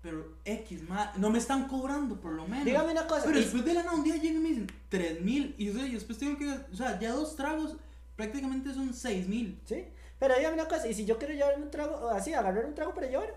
pero 0.00 0.36
X, 0.44 0.88
ma, 0.88 1.12
no 1.16 1.28
me 1.30 1.38
están 1.38 1.66
cobrando 1.66 2.20
por 2.20 2.32
lo 2.32 2.46
menos. 2.46 2.64
Dígame 2.64 2.92
una 2.92 3.06
cosa, 3.08 3.24
Pero 3.26 3.38
y- 3.38 3.42
después 3.42 3.64
de 3.64 3.74
la 3.74 3.82
nada, 3.82 3.96
un 3.96 4.04
día 4.04 4.16
llegan 4.16 4.36
y 4.36 4.40
me 4.40 4.48
dicen 4.50 4.66
3 4.88 5.20
mil, 5.20 5.54
y, 5.58 5.70
o 5.70 5.74
sea, 5.74 5.86
y 5.86 5.92
después 5.94 6.18
tengo 6.18 6.38
que, 6.38 6.48
o 6.72 6.76
sea, 6.76 6.98
ya 7.00 7.12
dos 7.12 7.34
tragos 7.34 7.76
prácticamente 8.16 8.72
son 8.74 8.94
6 8.94 9.26
mil. 9.28 9.60
Sí, 9.64 9.86
pero 10.20 10.36
dígame 10.36 10.54
una 10.54 10.68
cosa, 10.68 10.86
y 10.86 10.94
si 10.94 11.04
yo 11.04 11.18
quiero 11.18 11.34
llevar 11.34 11.58
un 11.60 11.70
trago, 11.70 12.10
así, 12.10 12.32
agarrar 12.32 12.64
un 12.64 12.74
trago 12.74 12.94
para 12.94 13.08
llevar, 13.08 13.34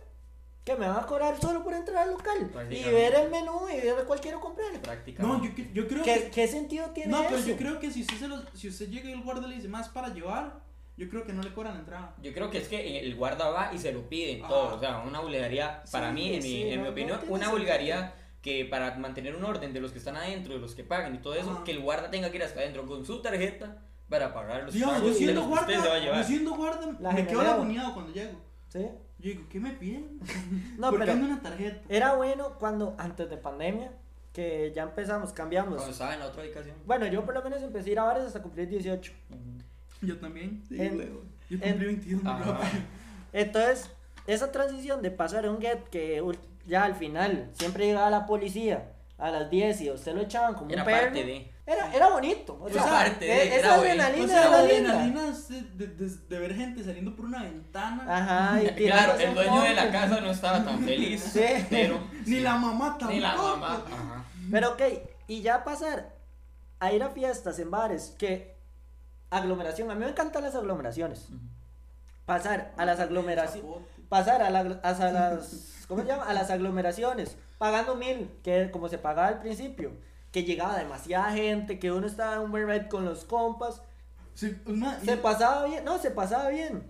que 0.63 0.75
me 0.75 0.87
van 0.87 0.97
a 0.99 1.05
cobrar 1.05 1.39
solo 1.41 1.63
por 1.63 1.73
entrar 1.73 2.03
al 2.03 2.11
local 2.11 2.49
y 2.69 2.83
ver 2.83 3.15
el 3.15 3.29
menú 3.29 3.67
y 3.69 3.81
ver 3.81 4.05
cuál 4.05 4.21
quiero 4.21 4.39
comprar. 4.39 4.67
No, 5.19 5.43
yo, 5.43 5.51
yo 5.73 5.87
creo 5.87 6.03
¿Qué, 6.03 6.13
que... 6.25 6.29
qué 6.31 6.47
sentido 6.47 6.87
tiene 6.91 7.11
No, 7.11 7.21
eso? 7.21 7.29
pero 7.31 7.41
yo 7.45 7.57
creo 7.57 7.79
que 7.79 7.91
si 7.91 8.01
usted, 8.01 8.17
se 8.17 8.27
los- 8.29 8.45
si 8.53 8.69
usted 8.69 8.89
llega 8.89 9.09
y 9.09 9.13
el 9.13 9.21
guardia 9.23 9.47
le 9.47 9.55
dice 9.55 9.67
más 9.67 9.89
para 9.89 10.13
llevar, 10.13 10.61
yo 10.95 11.09
creo 11.09 11.25
que 11.25 11.33
no 11.33 11.41
le 11.43 11.53
cobran 11.53 11.73
la 11.73 11.79
entrada. 11.81 12.15
Yo 12.21 12.33
creo 12.33 12.49
que 12.49 12.59
es 12.59 12.67
que 12.69 12.99
el 12.99 13.15
guarda 13.15 13.49
va 13.49 13.71
y 13.73 13.77
se 13.77 13.91
lo 13.91 14.07
piden 14.07 14.39
Ajá. 14.39 14.47
todo. 14.53 14.75
O 14.75 14.79
sea, 14.79 14.99
una 14.99 15.19
vulgaridad, 15.19 15.83
para 15.91 16.09
Sí, 16.09 16.13
mí, 16.13 16.27
en, 16.29 16.35
mi, 16.35 16.41
sí, 16.41 16.61
en 16.61 16.69
no- 16.69 16.75
mi 16.77 16.83
no 16.83 16.89
opinión, 16.91 17.19
tiene 17.19 17.35
una 17.35 17.49
vulgaridad 17.49 18.13
que 18.41 18.65
para 18.65 18.95
mantener 18.95 19.35
un 19.35 19.43
orden 19.43 19.73
de 19.73 19.81
los 19.81 19.91
que 19.91 19.97
están 19.97 20.15
adentro, 20.15 20.53
de 20.53 20.59
los 20.59 20.75
que 20.75 20.83
pagan 20.83 21.15
y 21.15 21.17
todo 21.17 21.33
eso, 21.35 21.51
Ajá. 21.51 21.63
que 21.65 21.71
el 21.71 21.79
guarda 21.81 22.09
tenga 22.09 22.29
que 22.29 22.37
ir 22.37 22.43
hasta 22.43 22.59
adentro 22.61 22.85
con 22.85 23.05
su 23.05 23.21
tarjeta 23.21 23.81
para 24.07 24.33
pagar 24.33 24.63
los 24.63 24.73
Digamos, 24.73 24.95
pagos 24.95 25.07
yo 25.09 25.13
de 25.13 25.17
siendo 25.19 25.41
los 25.41 25.49
que 25.49 25.59
usted 25.59 25.73
se 25.73 25.77
va 25.79 25.83
a 25.83 25.87
guarda, 25.87 26.03
llevar. 26.05 26.21
yo 26.21 26.27
siendo 26.27 26.55
guarda, 26.55 26.97
La 26.99 27.11
me 27.11 27.27
quedo 27.27 27.41
agoneado 27.41 27.93
cuando 27.93 28.13
llego. 28.13 28.39
Sí. 28.69 28.85
Yo 29.23 29.29
digo, 29.29 29.43
¿qué 29.49 29.59
me 29.59 29.71
piden? 29.71 30.19
No, 30.77 30.89
¿Por 30.89 30.99
pero 30.99 31.13
una 31.13 31.41
tarjeta? 31.41 31.81
era 31.87 32.13
bueno 32.15 32.57
cuando, 32.59 32.93
antes 32.97 33.29
de 33.29 33.37
pandemia, 33.37 33.91
que 34.33 34.71
ya 34.75 34.83
empezamos, 34.83 35.31
cambiamos. 35.31 35.75
Cuando 35.75 35.91
estaba 35.93 36.13
en 36.13 36.19
la 36.19 36.25
otra 36.27 36.43
ubicación. 36.43 36.75
Bueno, 36.85 37.07
yo 37.07 37.23
por 37.23 37.33
lo 37.33 37.41
menos 37.41 37.61
empecé 37.61 37.89
a 37.89 37.91
ir 37.93 37.99
a 37.99 38.03
bares 38.03 38.23
hasta 38.25 38.41
cumplir 38.41 38.67
18. 38.67 39.13
Yo 40.01 40.17
también. 40.19 40.61
Sí, 40.67 40.81
En- 40.81 40.97
luego. 40.97 41.23
Yo 41.49 41.57
en- 41.61 41.61
cumplí 41.61 41.85
22 41.85 42.23
muy 42.23 42.31
Ajá. 42.33 42.51
rápido. 42.51 42.83
Entonces, 43.31 43.89
esa 44.27 44.51
transición 44.51 45.01
de 45.01 45.11
pasar 45.11 45.45
a 45.45 45.51
un 45.51 45.61
get 45.61 45.83
que 45.89 46.21
ya 46.67 46.83
al 46.83 46.95
final 46.95 47.49
siempre 47.53 47.85
llegaba 47.85 48.09
la 48.09 48.25
policía 48.25 48.91
a 49.17 49.29
las 49.31 49.49
10 49.49 49.81
y 49.81 49.89
a 49.89 49.93
usted 49.93 50.13
lo 50.15 50.21
echaban 50.21 50.53
como 50.55 50.71
Era 50.71 50.81
un 50.83 50.85
perro. 50.85 51.01
parte 51.01 51.23
de. 51.23 51.51
Era, 51.65 51.93
era 51.93 52.09
bonito. 52.09 52.57
O 52.61 52.67
Era 52.67 52.83
sea, 52.83 52.91
parte 52.91 53.23
de, 53.25 53.47
era 53.47 53.55
esa 53.55 53.75
adrenalina 53.75 54.25
O 54.25 54.27
sea, 54.27 54.47
era 54.47 54.57
adrenalina 54.59 55.21
de, 55.31 55.87
de, 55.87 56.09
de- 56.09 56.39
ver 56.39 56.55
gente 56.55 56.83
saliendo 56.83 57.15
por 57.15 57.25
una 57.25 57.43
ventana. 57.43 58.05
Ajá, 58.07 58.61
y 58.61 58.67
Claro, 58.85 59.13
el 59.17 59.33
dueño 59.33 59.61
de 59.61 59.73
la 59.73 59.91
casa 59.91 60.19
no 60.19 60.31
estaba 60.31 60.63
tan 60.65 60.79
feliz. 60.83 61.21
Sí. 61.23 61.41
Pero. 61.69 61.99
Ni 62.25 62.39
la 62.41 62.57
mamá 62.57 62.89
tampoco. 62.97 63.11
Ni 63.13 63.19
la 63.21 63.35
mamá. 63.37 63.75
Ajá. 63.85 64.25
Pero 64.51 64.71
ok, 64.73 64.81
y 65.27 65.41
ya 65.41 65.63
pasar 65.63 66.13
a 66.79 66.91
ir 66.91 67.01
a 67.01 67.09
fiestas 67.11 67.57
en 67.59 67.71
bares, 67.71 68.13
que 68.19 68.57
aglomeración, 69.29 69.89
a 69.89 69.95
mí 69.95 70.03
me 70.03 70.11
encantan 70.11 70.43
las 70.43 70.55
aglomeraciones. 70.55 71.27
Pasar 72.25 72.73
a 72.77 72.85
las 72.85 72.99
aglomeraciones, 72.99 73.71
pasar 74.09 74.41
a, 74.41 74.49
la- 74.49 74.59
a 74.83 74.91
las, 75.11 75.85
¿cómo 75.87 76.01
se 76.01 76.07
llama? 76.07 76.23
A 76.23 76.33
las 76.33 76.49
aglomeraciones, 76.49 77.37
pagando 77.63 77.95
mil, 77.95 78.29
que 78.43 78.69
como 78.71 78.89
se 78.89 78.97
pagaba 78.97 79.29
al 79.29 79.39
principio, 79.39 79.91
que 80.33 80.43
llegaba 80.43 80.77
demasiada 80.77 81.31
gente, 81.31 81.79
que 81.79 81.93
uno 81.93 82.05
estaba 82.07 82.33
en 82.35 82.41
un 82.41 82.51
buen 82.51 82.67
ride 82.67 82.89
con 82.89 83.05
los 83.05 83.23
compas, 83.23 83.81
Sí, 84.33 84.53
una- 84.65 84.99
y- 85.01 85.05
se 85.05 85.15
pasaba 85.15 85.63
bien, 85.65 85.85
no, 85.85 85.97
se 85.97 86.11
pasaba 86.11 86.49
bien. 86.49 86.83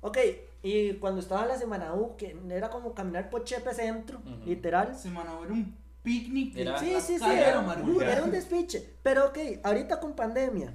Ok, 0.00 0.16
y 0.62 0.94
cuando 0.94 1.20
estaba 1.20 1.42
en 1.42 1.48
la 1.48 1.58
semana 1.58 1.92
U, 1.92 2.16
que 2.16 2.34
era 2.48 2.70
como 2.70 2.94
caminar 2.94 3.28
por 3.28 3.44
Chepe 3.44 3.74
Centro, 3.74 4.18
literal. 4.46 4.96
semana 4.96 5.32
era 5.44 5.52
un 5.52 5.76
picnic. 6.02 6.56
Era- 6.56 6.78
Sí, 6.78 6.94
sí, 7.02 7.18
sí, 7.18 7.24
era, 7.30 7.58
amargura. 7.58 8.10
era 8.10 8.22
un 8.24 8.30
despiche. 8.30 8.94
Pero 9.02 9.26
ok, 9.26 9.38
ahorita 9.64 10.00
con 10.00 10.14
pandemia, 10.14 10.72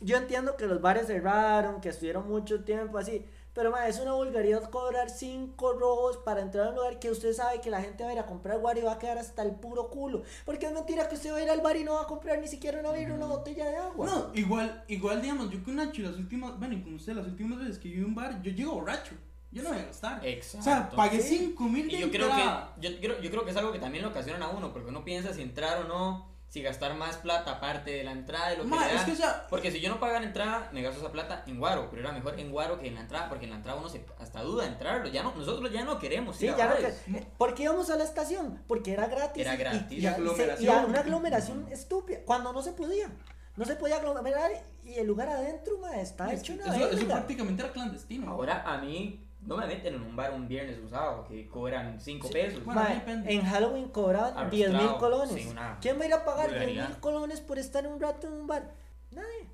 yo 0.00 0.16
entiendo 0.16 0.56
que 0.56 0.66
los 0.66 0.80
bares 0.80 1.06
cerraron, 1.06 1.80
que 1.80 1.90
estuvieron 1.90 2.26
mucho 2.28 2.64
tiempo 2.64 2.98
así. 2.98 3.24
Pero 3.54 3.70
ma, 3.70 3.86
es 3.86 4.00
una 4.00 4.12
vulgaridad 4.12 4.68
cobrar 4.68 5.08
cinco 5.10 5.72
rojos 5.74 6.18
para 6.18 6.40
entrar 6.40 6.66
a 6.66 6.70
un 6.70 6.76
lugar 6.76 6.98
que 6.98 7.10
usted 7.10 7.32
sabe 7.32 7.60
que 7.60 7.70
la 7.70 7.80
gente 7.80 8.02
va 8.02 8.10
a 8.10 8.12
ir 8.12 8.18
a 8.18 8.26
comprar 8.26 8.58
guaro 8.58 8.80
y 8.80 8.82
va 8.82 8.92
a 8.92 8.98
quedar 8.98 9.16
hasta 9.16 9.42
el 9.42 9.52
puro 9.52 9.88
culo. 9.90 10.22
Porque 10.44 10.66
es 10.66 10.72
mentira 10.72 11.08
que 11.08 11.14
usted 11.14 11.32
va 11.32 11.36
a 11.36 11.42
ir 11.42 11.50
al 11.50 11.60
bar 11.60 11.76
y 11.76 11.84
no 11.84 11.94
va 11.94 12.02
a 12.02 12.06
comprar 12.06 12.40
ni 12.40 12.48
siquiera 12.48 12.80
una 12.80 12.90
birra, 12.92 13.14
una 13.14 13.26
botella 13.26 13.66
de 13.66 13.76
agua. 13.76 14.06
No, 14.06 14.30
igual, 14.34 14.84
igual, 14.88 15.22
digamos, 15.22 15.50
yo 15.50 15.62
con 15.62 15.76
Nacho 15.76 16.02
las 16.02 16.16
últimas, 16.16 16.58
bueno, 16.58 16.74
y 16.74 16.82
con 16.82 16.94
usted 16.94 17.14
las 17.14 17.26
últimas 17.26 17.60
veces 17.60 17.78
que 17.78 17.88
yo 17.88 17.96
iba 17.96 18.04
a 18.04 18.08
un 18.08 18.14
bar, 18.14 18.42
yo 18.42 18.50
llego 18.50 18.72
borracho. 18.74 19.14
Yo 19.52 19.62
no 19.62 19.68
voy 19.68 19.78
a 19.78 19.84
gastar. 19.84 20.26
Exacto. 20.26 20.58
O 20.58 20.62
sea, 20.64 20.90
pagué 20.90 21.20
Sí. 21.20 21.38
5 21.38 21.64
mil 21.68 21.86
Y 21.88 21.98
yo 21.98 22.10
creo 22.10 22.28
que 22.28 22.90
yo 22.90 22.98
creo, 22.98 23.20
yo 23.20 23.30
creo 23.30 23.44
que 23.44 23.52
es 23.52 23.56
algo 23.56 23.70
que 23.70 23.78
también 23.78 24.02
lo 24.02 24.10
ocasionan 24.10 24.42
a 24.42 24.48
uno, 24.48 24.72
porque 24.72 24.88
uno 24.88 25.04
piensa 25.04 25.32
si 25.32 25.42
entrar 25.42 25.78
o 25.78 25.84
no, 25.84 26.33
si 26.54 26.62
gastar 26.62 26.94
más 26.94 27.16
plata 27.16 27.50
aparte 27.50 27.90
de 27.90 28.04
la 28.04 28.12
entrada 28.12 28.50
de 28.50 28.58
lo 28.58 28.62
que 28.62 28.70
le 28.70 28.76
es 28.86 28.94
dan. 28.94 29.06
que, 29.06 29.10
o 29.10 29.16
sea, 29.16 29.44
Porque 29.50 29.72
si 29.72 29.80
yo 29.80 29.88
no 29.88 29.98
pago 29.98 30.12
la 30.12 30.22
entrada, 30.24 30.68
me 30.72 30.82
gasto 30.82 31.00
esa 31.00 31.10
plata 31.10 31.42
en 31.48 31.58
guaro, 31.58 31.88
pero 31.90 32.02
era 32.02 32.12
mejor 32.12 32.38
en 32.38 32.52
guaro 32.52 32.78
que 32.78 32.86
en 32.86 32.94
la 32.94 33.00
entrada, 33.00 33.28
porque 33.28 33.46
en 33.46 33.50
la 33.50 33.56
entrada 33.56 33.76
uno 33.76 33.88
se 33.88 34.04
hasta 34.20 34.40
duda 34.40 34.62
de 34.62 34.68
entrarlo. 34.68 35.08
Ya 35.08 35.24
no, 35.24 35.34
nosotros 35.34 35.72
ya 35.72 35.84
no 35.84 35.98
queremos 35.98 36.36
Sí, 36.36 36.44
ir 36.44 36.52
a 36.52 36.56
ya 36.56 36.64
no 36.66 36.74
bares. 36.74 36.94
que- 37.06 37.26
¿Por 37.36 37.54
qué 37.56 37.64
íbamos 37.64 37.90
a 37.90 37.96
la 37.96 38.04
estación? 38.04 38.62
Porque 38.68 38.92
era 38.92 39.08
gratis. 39.08 39.42
Era 39.44 39.56
gratis. 39.56 39.82
Y, 39.90 39.94
Y 39.94 39.96
y- 39.96 39.98
y 39.98 40.02
se- 40.02 40.08
aglomeración. 40.10 40.64
y 40.64 40.68
a- 40.78 40.86
una 40.86 41.00
aglomeración 41.00 41.66
estúpida. 41.72 42.18
Cuando 42.24 42.52
no 42.52 42.62
se 42.62 42.70
podía. 42.70 43.10
No 43.56 43.64
se 43.64 43.74
podía 43.74 43.96
aglomerar 43.96 44.52
y 44.84 44.94
el 44.94 45.08
lugar 45.08 45.28
adentro, 45.30 45.78
ma, 45.78 45.96
está 46.00 46.32
es 46.32 46.40
hecho 46.40 46.52
una 46.52 46.76
eso, 46.76 46.88
eso 46.88 47.06
prácticamente 47.06 47.62
era 47.64 47.72
clandestino. 47.72 48.30
Ahora 48.30 48.62
a 48.64 48.78
mí 48.78 49.23
no 49.46 49.56
me 49.56 49.66
meten 49.66 49.94
en 49.94 50.02
un 50.02 50.16
bar 50.16 50.32
un 50.32 50.48
viernes 50.48 50.78
o 50.78 50.82
un 50.82 50.90
sábado 50.90 51.24
que 51.28 51.46
cobran 51.48 52.00
5 52.00 52.26
Sí. 52.28 52.32
pesos. 52.32 52.64
Bueno, 52.64 52.82
depende. 52.88 53.32
en 53.34 53.42
Halloween 53.44 53.88
cobraban 53.88 54.30
Arrastrado, 54.36 54.50
10 54.56 54.72
mil 54.72 54.96
colones. 54.98 55.34
sí, 55.42 55.48
una 55.50 55.78
¿Quién 55.80 55.98
va 55.98 56.02
a 56.04 56.06
ir 56.06 56.14
a 56.14 56.24
pagar 56.24 56.48
10 56.48 56.58
vulgaridad. 56.60 56.88
mil 56.88 56.98
colones 56.98 57.40
por 57.40 57.58
estar 57.58 57.86
un 57.86 58.00
rato 58.00 58.26
en 58.26 58.32
un 58.34 58.46
bar? 58.46 58.70
Nadie. 59.10 59.48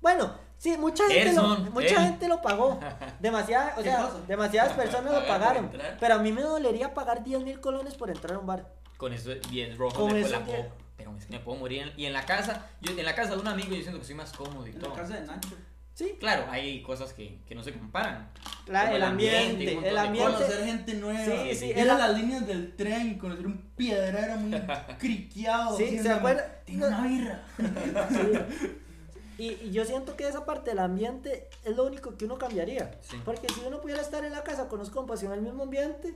Bueno, 0.00 0.34
sí, 0.58 0.76
mucha 0.76 1.06
gente, 1.08 1.32
lo, 1.32 1.42
mucha 1.70 1.86
él. 1.86 1.96
gente 1.96 2.28
lo 2.28 2.42
pagó. 2.42 2.78
Demasiada, 3.20 3.72
o 3.74 3.82
¿Qué 3.82 3.84
sea, 3.84 4.10
demasiadas 4.28 4.72
personas 4.74 5.12
lo 5.12 5.26
pagaron. 5.26 5.70
Pero 5.98 6.14
a 6.14 6.18
mí 6.18 6.32
me 6.32 6.42
dolería 6.42 6.92
pagar 6.94 7.24
10 7.24 7.42
mil 7.42 7.60
colones 7.60 7.94
por 7.94 8.10
entrar 8.10 8.36
a 8.36 8.38
un 8.38 8.46
bar. 8.46 8.72
Con 8.98 9.12
eso 9.12 9.30
10 9.50 9.76
rojos 9.76 9.98
Con 9.98 10.12
me, 10.12 10.20
eso 10.20 10.30
la 10.38 10.44
que- 10.44 10.70
pero 10.96 11.14
es 11.16 11.26
que 11.26 11.32
me 11.32 11.40
puedo 11.40 11.58
morir. 11.58 11.82
en- 11.82 11.92
y 12.00 12.06
en 12.06 12.12
la 12.12 12.24
casa, 12.24 12.66
yo 12.80 12.92
en 12.92 13.04
la 13.04 13.14
casa 13.14 13.34
de 13.34 13.40
un 13.40 13.48
amigo 13.48 13.68
yo 13.74 13.82
siento 13.82 13.98
que 13.98 14.04
soy 14.06 14.14
más 14.14 14.32
cómodo 14.32 14.66
y 14.66 14.70
En 14.70 14.78
todo. 14.78 14.90
la 14.90 14.96
casa 14.96 15.14
de 15.14 15.26
Nacho. 15.26 15.56
Sí, 15.96 16.14
Claro, 16.20 16.44
hay 16.50 16.82
cosas 16.82 17.14
que, 17.14 17.38
que 17.48 17.54
no 17.54 17.62
se 17.62 17.72
comparan. 17.72 18.28
la- 18.66 18.82
Como 18.82 18.96
el 18.96 19.02
el 19.02 19.08
ambiente, 19.08 19.88
el 19.88 19.96
ambiente. 19.96 20.32
Conocer 20.34 20.64
gente 20.66 20.94
nueva. 20.94 21.24
Sí, 21.44 21.54
sí, 21.54 21.66
Ir 21.70 21.90
a 21.90 21.96
las 21.96 22.18
líneas 22.18 22.46
del 22.46 22.76
tren 22.76 23.12
y 23.12 23.16
conocer 23.16 23.46
un 23.46 23.56
piedrero 23.76 24.36
muy 24.36 24.60
criqueado. 24.98 25.74
Sí, 25.78 25.98
¿se 25.98 26.10
acuerda? 26.10 26.60
Tiene 26.66 26.86
una 26.86 27.06
birra. 27.06 27.42
Sí. 28.10 28.66
Y, 29.38 29.50
y 29.64 29.70
yo 29.70 29.84
siento 29.84 30.16
que 30.16 30.26
esa 30.26 30.46
parte 30.46 30.70
del 30.70 30.78
ambiente 30.78 31.50
es 31.62 31.76
lo 31.76 31.84
único 31.84 32.16
que 32.16 32.24
uno 32.24 32.38
cambiaría. 32.38 32.98
Sí. 33.02 33.20
Porque 33.22 33.46
si 33.52 33.60
uno 33.66 33.82
pudiera 33.82 34.00
estar 34.00 34.24
en 34.24 34.32
la 34.32 34.42
casa 34.42 34.66
con 34.66 34.78
los 34.78 34.88
compas 34.88 35.22
y 35.22 35.26
en 35.26 35.32
el 35.32 35.42
mismo 35.42 35.64
ambiente, 35.64 36.14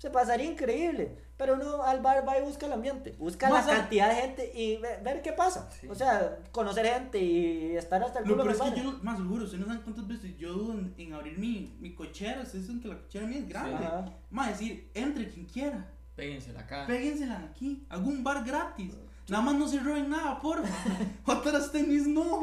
se 0.00 0.08
pasaría 0.10 0.50
increíble. 0.50 1.16
Pero 1.36 1.54
uno 1.54 1.82
al 1.84 2.00
bar 2.00 2.26
va 2.26 2.38
y 2.38 2.42
busca 2.42 2.66
el 2.66 2.72
ambiente, 2.72 3.14
busca 3.18 3.48
Más 3.48 3.66
la 3.66 3.72
a- 3.72 3.76
cantidad 3.78 4.08
de 4.08 4.14
gente 4.22 4.52
y 4.54 4.76
ve- 4.78 4.98
ver 5.02 5.22
qué 5.22 5.32
pasa. 5.32 5.70
Sí. 5.70 5.86
O 5.88 5.94
sea, 5.94 6.38
conocer 6.52 6.86
gente 6.86 7.18
y 7.18 7.76
estar 7.76 8.02
hasta 8.02 8.18
el 8.20 8.26
Lo 8.28 8.32
culo 8.36 8.44
peor 8.44 8.56
en 8.56 8.68
es 8.68 8.74
que 8.74 8.82
yo, 8.84 8.98
más 9.02 9.16
seguro, 9.18 9.44
ustedes 9.44 9.60
no 9.60 9.66
saben 9.66 9.82
cuántas 9.82 10.06
veces 10.08 10.36
yo 10.36 10.52
dudo 10.52 10.72
en, 10.74 10.94
en 10.98 11.12
abrir 11.14 11.38
mi, 11.38 11.76
mi 11.80 11.94
cochera. 11.94 12.42
Ustedes 12.42 12.66
saben 12.66 12.80
que 12.82 12.88
la 12.88 12.98
cochera 12.98 13.26
mía 13.26 13.38
es 13.38 13.48
grande. 13.48 13.84
Ajá. 13.86 14.12
Más 14.30 14.48
decir, 14.48 14.90
entre 14.94 15.28
quien 15.28 15.46
quiera. 15.46 15.86
Péguensela 16.16 16.60
acá. 16.60 16.86
Péguensela 16.86 17.38
aquí. 17.50 17.86
Un 17.96 18.22
bar 18.24 18.44
gratis. 18.44 18.94
Nada 19.30 19.42
más 19.44 19.54
no 19.54 19.68
se 19.68 19.78
roben 19.80 20.10
nada, 20.10 20.40
porfa. 20.40 20.68
Otras 21.26 21.70
tenis 21.72 22.06
no. 22.06 22.42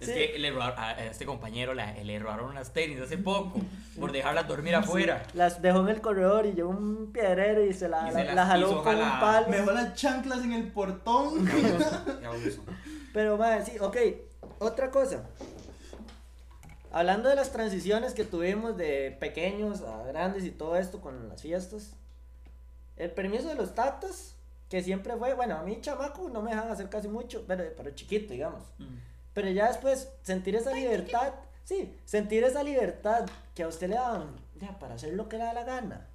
Es 0.00 0.06
Sí. 0.06 0.12
que 0.14 0.38
le 0.38 0.50
robaron- 0.50 0.78
a 0.78 0.92
este 1.06 1.26
compañero 1.26 1.74
la- 1.74 1.92
le 1.94 2.18
robaron 2.18 2.50
unas 2.50 2.72
tenis 2.72 3.00
hace 3.00 3.18
poco 3.18 3.60
por 3.98 4.12
dejarlas 4.12 4.46
dormir 4.48 4.74
afuera. 4.74 5.22
Las 5.34 5.60
dejó 5.60 5.80
en 5.80 5.88
el 5.88 6.00
corredor 6.00 6.46
y 6.46 6.52
llegó 6.52 6.70
un 6.70 7.10
piedrero 7.12 7.64
y 7.64 7.72
se 7.74 7.88
la, 7.88 8.02
Y 8.08 8.12
la- 8.14 8.18
se 8.20 8.24
las 8.26 8.34
la 8.34 8.46
jaló 8.46 8.82
con 8.82 8.96
un 8.96 9.20
palo. 9.20 9.48
Mejor 9.48 9.74
las 9.74 9.94
chanclas 9.94 10.42
en 10.44 10.52
el 10.52 10.68
portón. 10.72 11.44
Qué 11.46 11.52
abuso, 11.66 12.18
qué 12.20 12.26
abuso. 12.26 12.64
Pero, 13.12 13.36
madre, 13.36 13.64
sí, 13.66 13.72
ok. 13.78 13.96
Otra 14.58 14.90
cosa. 14.90 15.22
Hablando 16.92 17.28
de 17.28 17.36
las 17.36 17.52
transiciones 17.52 18.14
que 18.14 18.24
tuvimos 18.24 18.76
de 18.76 19.16
pequeños 19.20 19.82
a 19.82 20.02
grandes 20.04 20.44
y 20.44 20.50
todo 20.50 20.76
esto 20.76 21.00
con 21.00 21.28
las 21.28 21.40
fiestas. 21.42 21.94
El 22.96 23.10
permiso 23.10 23.48
de 23.48 23.54
los 23.54 23.74
tatas, 23.74 24.34
que 24.70 24.84
siempre 24.84 25.16
fue, 25.16 25.34
bueno, 25.34 25.56
a 25.56 25.62
mí 25.64 25.80
chamaco 25.80 26.30
no 26.30 26.42
me 26.42 26.52
dejan 26.52 26.70
hacer 26.70 26.88
casi 26.88 27.08
mucho, 27.08 27.44
pero, 27.46 27.64
pero 27.76 27.90
chiquito, 27.90 28.32
digamos. 28.32 28.62
Pero 29.34 29.50
ya 29.50 29.66
después, 29.66 30.08
sentir 30.22 30.54
esa 30.54 30.72
libertad, 30.72 31.34
sí, 31.64 31.92
sentir 32.04 32.44
esa 32.44 32.62
libertad 32.62 33.28
que 33.52 33.64
a 33.64 33.68
usted 33.68 33.88
le 33.88 33.96
dan 33.96 34.36
ya, 34.60 34.78
para 34.78 34.94
hacer 34.94 35.14
lo 35.14 35.28
que 35.28 35.38
le 35.38 35.44
da 35.44 35.54
la 35.54 35.64
gana. 35.64 36.06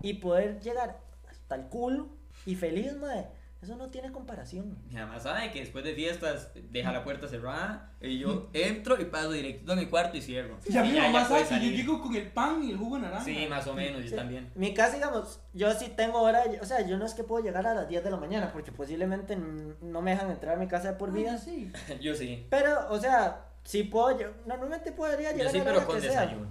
Y 0.00 0.14
poder 0.14 0.60
llegar 0.60 1.00
hasta 1.28 1.56
el 1.56 1.66
culo 1.66 2.08
y 2.46 2.54
feliz, 2.54 2.94
madre, 2.94 3.26
eso 3.62 3.76
no 3.76 3.90
tiene 3.90 4.10
comparación. 4.10 4.78
Mi 4.88 4.96
mamá 4.96 5.20
sabe 5.20 5.50
que 5.52 5.60
después 5.60 5.84
de 5.84 5.94
fiestas 5.94 6.50
deja 6.70 6.92
la 6.92 7.04
puerta 7.04 7.28
cerrada 7.28 7.92
y 8.00 8.18
yo 8.18 8.48
entro 8.54 8.98
y 8.98 9.04
paso 9.04 9.32
directo 9.32 9.72
a 9.72 9.76
mi 9.76 9.86
cuarto 9.86 10.16
y 10.16 10.22
cierro. 10.22 10.56
Y 10.66 10.76
a 10.76 10.82
mi 10.82 10.98
mamá 10.98 11.24
sabe 11.26 11.46
que 11.46 11.54
yo 11.66 11.70
llego 11.76 12.00
con 12.00 12.14
el 12.16 12.26
pan 12.28 12.62
y 12.64 12.70
el 12.70 12.78
jugo 12.78 12.96
de 12.96 13.02
naranja. 13.02 13.24
Sí, 13.24 13.46
más 13.50 13.66
o 13.66 13.74
menos, 13.74 14.02
yo 14.02 14.08
Sí. 14.10 14.16
también. 14.16 14.50
Mi 14.54 14.72
casa, 14.72 14.94
digamos, 14.94 15.40
yo 15.52 15.70
sí 15.74 15.92
tengo 15.94 16.22
hora, 16.22 16.42
o 16.60 16.64
sea, 16.64 16.80
yo 16.86 16.96
no 16.96 17.04
es 17.04 17.12
que 17.14 17.22
puedo 17.22 17.44
llegar 17.44 17.66
a 17.66 17.74
las 17.74 17.86
10 17.88 18.02
de 18.02 18.10
la 18.10 18.16
mañana 18.16 18.50
porque 18.52 18.72
posiblemente 18.72 19.36
no 19.82 20.00
me 20.00 20.12
dejan 20.12 20.30
entrar 20.30 20.56
a 20.56 20.58
mi 20.58 20.66
casa 20.66 20.92
de 20.92 20.98
por 20.98 21.10
Ah, 21.10 21.12
vida. 21.12 21.36
sí. 21.38 21.70
Yo 22.00 22.14
sí. 22.14 22.46
Pero, 22.48 22.88
o 22.90 22.98
sea, 22.98 23.44
sí 23.62 23.82
puedo, 23.82 24.18
yo, 24.18 24.28
normalmente 24.46 24.90
podría 24.92 25.32
Yo 25.32 25.36
llegar 25.36 25.52
sí, 25.52 25.58
a 25.58 25.60
la 25.60 25.64
pero 25.66 25.76
hora 25.78 25.86
con 25.86 25.96
que 25.96 26.08
sea. 26.08 26.20
desayuno. 26.22 26.48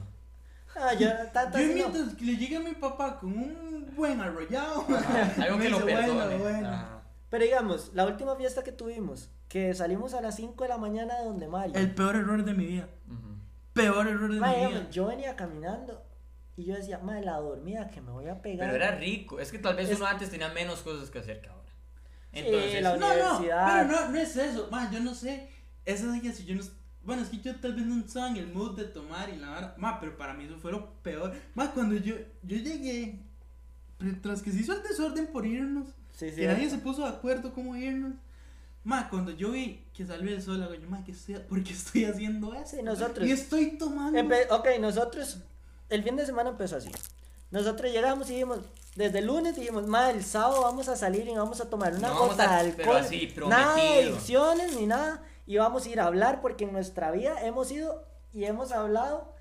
Ah, 0.76 0.94
yo, 0.94 1.10
tanto 1.34 1.58
Yo 1.58 1.68
no. 1.70 1.74
mientras 1.74 2.14
que 2.14 2.26
le 2.26 2.38
llegue 2.38 2.58
a 2.58 2.60
mi 2.60 2.74
papá 2.76 3.18
con 3.20 3.32
un 3.34 3.92
buen 3.96 4.22
arrollado. 4.22 4.86
Algo 5.42 5.58
me 5.58 5.64
que 5.64 5.70
lo 5.72 5.80
dice, 5.80 5.92
bueno, 5.94 6.14
perdone. 6.14 6.38
bueno. 6.38 6.99
Pero 7.30 7.44
digamos, 7.44 7.92
la 7.94 8.06
última 8.06 8.36
fiesta 8.36 8.64
que 8.64 8.72
tuvimos, 8.72 9.30
que 9.48 9.74
salimos 9.74 10.14
a 10.14 10.22
las 10.22 10.36
5 10.36 10.64
de 10.64 10.70
la 10.70 10.78
mañana 10.78 11.20
de 11.20 11.26
donde 11.26 11.48
Mario. 11.48 11.76
El 11.76 11.94
peor 11.94 12.16
error 12.16 12.44
de 12.44 12.54
mi 12.54 12.66
vida. 12.66 12.90
Ujú. 13.08 13.36
Peor 13.74 14.08
error 14.08 14.34
de 14.34 14.40
mi 14.42 14.48
digamos, 14.48 14.70
vida. 14.82 14.90
yo 14.90 15.06
venía 15.08 15.36
caminando 15.36 16.04
y 16.58 16.66
yo 16.66 16.76
decía, 16.76 16.98
madre, 17.00 17.22
la 17.26 17.38
dormida 17.38 17.90
que 17.90 18.02
me 18.02 18.12
voy 18.12 18.28
a 18.28 18.42
pegar. 18.42 18.70
Pero 18.72 18.84
era 18.84 18.96
rico. 18.96 19.40
Es 19.40 19.52
que 19.52 19.60
tal 19.60 19.76
vez 19.76 19.90
Es- 19.90 19.98
uno 19.98 20.08
antes 20.08 20.30
tenía 20.30 20.50
menos 20.50 20.82
cosas 20.82 21.10
que 21.10 21.20
hacer 21.20 21.42
que 21.42 21.50
ahora. 21.50 21.60
Sí, 22.34 22.40
Entonces, 22.40 22.82
la 22.84 22.98
No, 22.98 23.00
no, 23.00 23.08
universidad. 23.38 23.88
pero 23.88 24.02
no, 24.06 24.10
no 24.12 24.18
es 24.18 24.36
eso. 24.36 24.68
Ma, 24.72 24.92
yo 24.92 25.00
no 25.00 25.14
sé. 25.16 25.50
Ese 25.86 26.12
día 26.12 26.32
si 26.34 26.46
yo 26.46 26.56
no. 26.56 26.62
Bueno, 27.04 27.22
es 27.24 27.30
que 27.30 27.38
yo 27.40 27.56
tal 27.60 27.74
vez 27.76 27.86
no 27.86 28.00
estaba 28.04 28.30
en 28.30 28.36
el 28.38 28.48
mood 28.54 28.76
de 28.78 28.84
tomar 28.86 29.30
y 29.30 29.38
la 29.38 29.50
vara. 29.50 29.74
Ma, 29.78 30.00
pero 30.00 30.18
para 30.18 30.34
mí 30.34 30.44
eso 30.46 30.58
fue 30.58 30.72
lo 30.72 30.94
peor. 31.02 31.34
Ma, 31.56 31.72
cuando 31.72 31.96
yo, 31.96 32.16
yo 32.44 32.58
llegué, 32.58 33.20
tras 34.22 34.42
que 34.44 34.52
se 34.52 34.60
hizo 34.60 34.74
el 34.74 34.84
desorden 34.84 35.28
por 35.28 35.46
irnos, 35.46 35.88
Sí, 36.20 36.30
sí. 36.32 36.36
que 36.42 36.48
nadie 36.48 36.70
se 36.70 36.78
puso 36.80 37.04
de 37.04 37.10
acuerdo 37.10 37.54
cómo 37.54 37.76
irnos. 37.76 38.14
Ma, 38.84 39.10
cuando 39.10 39.32
yo 39.32 39.52
vi 39.52 39.86
que 39.94 40.06
salió 40.06 40.30
el 40.36 40.42
sol, 40.42 40.68
yo, 40.82 40.90
ma, 40.90 41.04
¿qué 41.06 41.12
estoy, 41.12 41.36
¿por 41.36 41.64
qué 41.64 41.74
estoy 41.74 42.06
haciendo 42.06 42.54
eso? 42.54 42.76
Sí, 42.78 42.84
nosotros. 42.84 43.28
Y 43.28 43.32
estoy 43.32 43.78
tomando. 43.78 44.20
Empe- 44.20 44.48
ok, 44.52 44.68
nosotros, 44.80 45.38
el 45.90 46.04
fin 46.04 46.16
de 46.16 46.26
semana 46.26 46.50
empezó 46.50 46.78
así. 46.78 46.90
Nosotros 47.52 47.92
llegamos 47.92 48.30
y 48.30 48.34
dijimos, 48.34 48.60
desde 48.96 49.20
el 49.20 49.26
lunes 49.28 49.56
dijimos, 49.56 49.88
madre, 49.88 50.18
el 50.18 50.24
sábado 50.24 50.62
vamos 50.62 50.88
a 50.88 50.96
salir 50.96 51.28
y 51.28 51.36
vamos 51.36 51.60
a 51.62 51.70
tomar 51.70 51.94
una 51.96 52.10
No 52.10 52.20
gota 52.28 52.60
a- 52.60 52.64
de 52.64 52.72
pero 52.74 52.92
alcohol. 52.92 53.06
así, 53.06 53.34
nada 53.48 53.76
de 53.76 54.04
adicciones 54.04 54.76
ni 54.76 54.86
nada. 54.88 55.24
Y 55.48 55.58
vamos 55.58 55.86
a 55.86 55.90
ir 55.90 56.00
a 56.00 56.06
hablar 56.06 56.42
porque 56.42 56.66
en 56.66 56.74
nuestra 56.74 57.12
vida 57.12 57.44
hemos 57.46 57.72
ido 57.72 58.06
y 58.34 58.44
hemos 58.46 58.72
hablado 58.72 59.34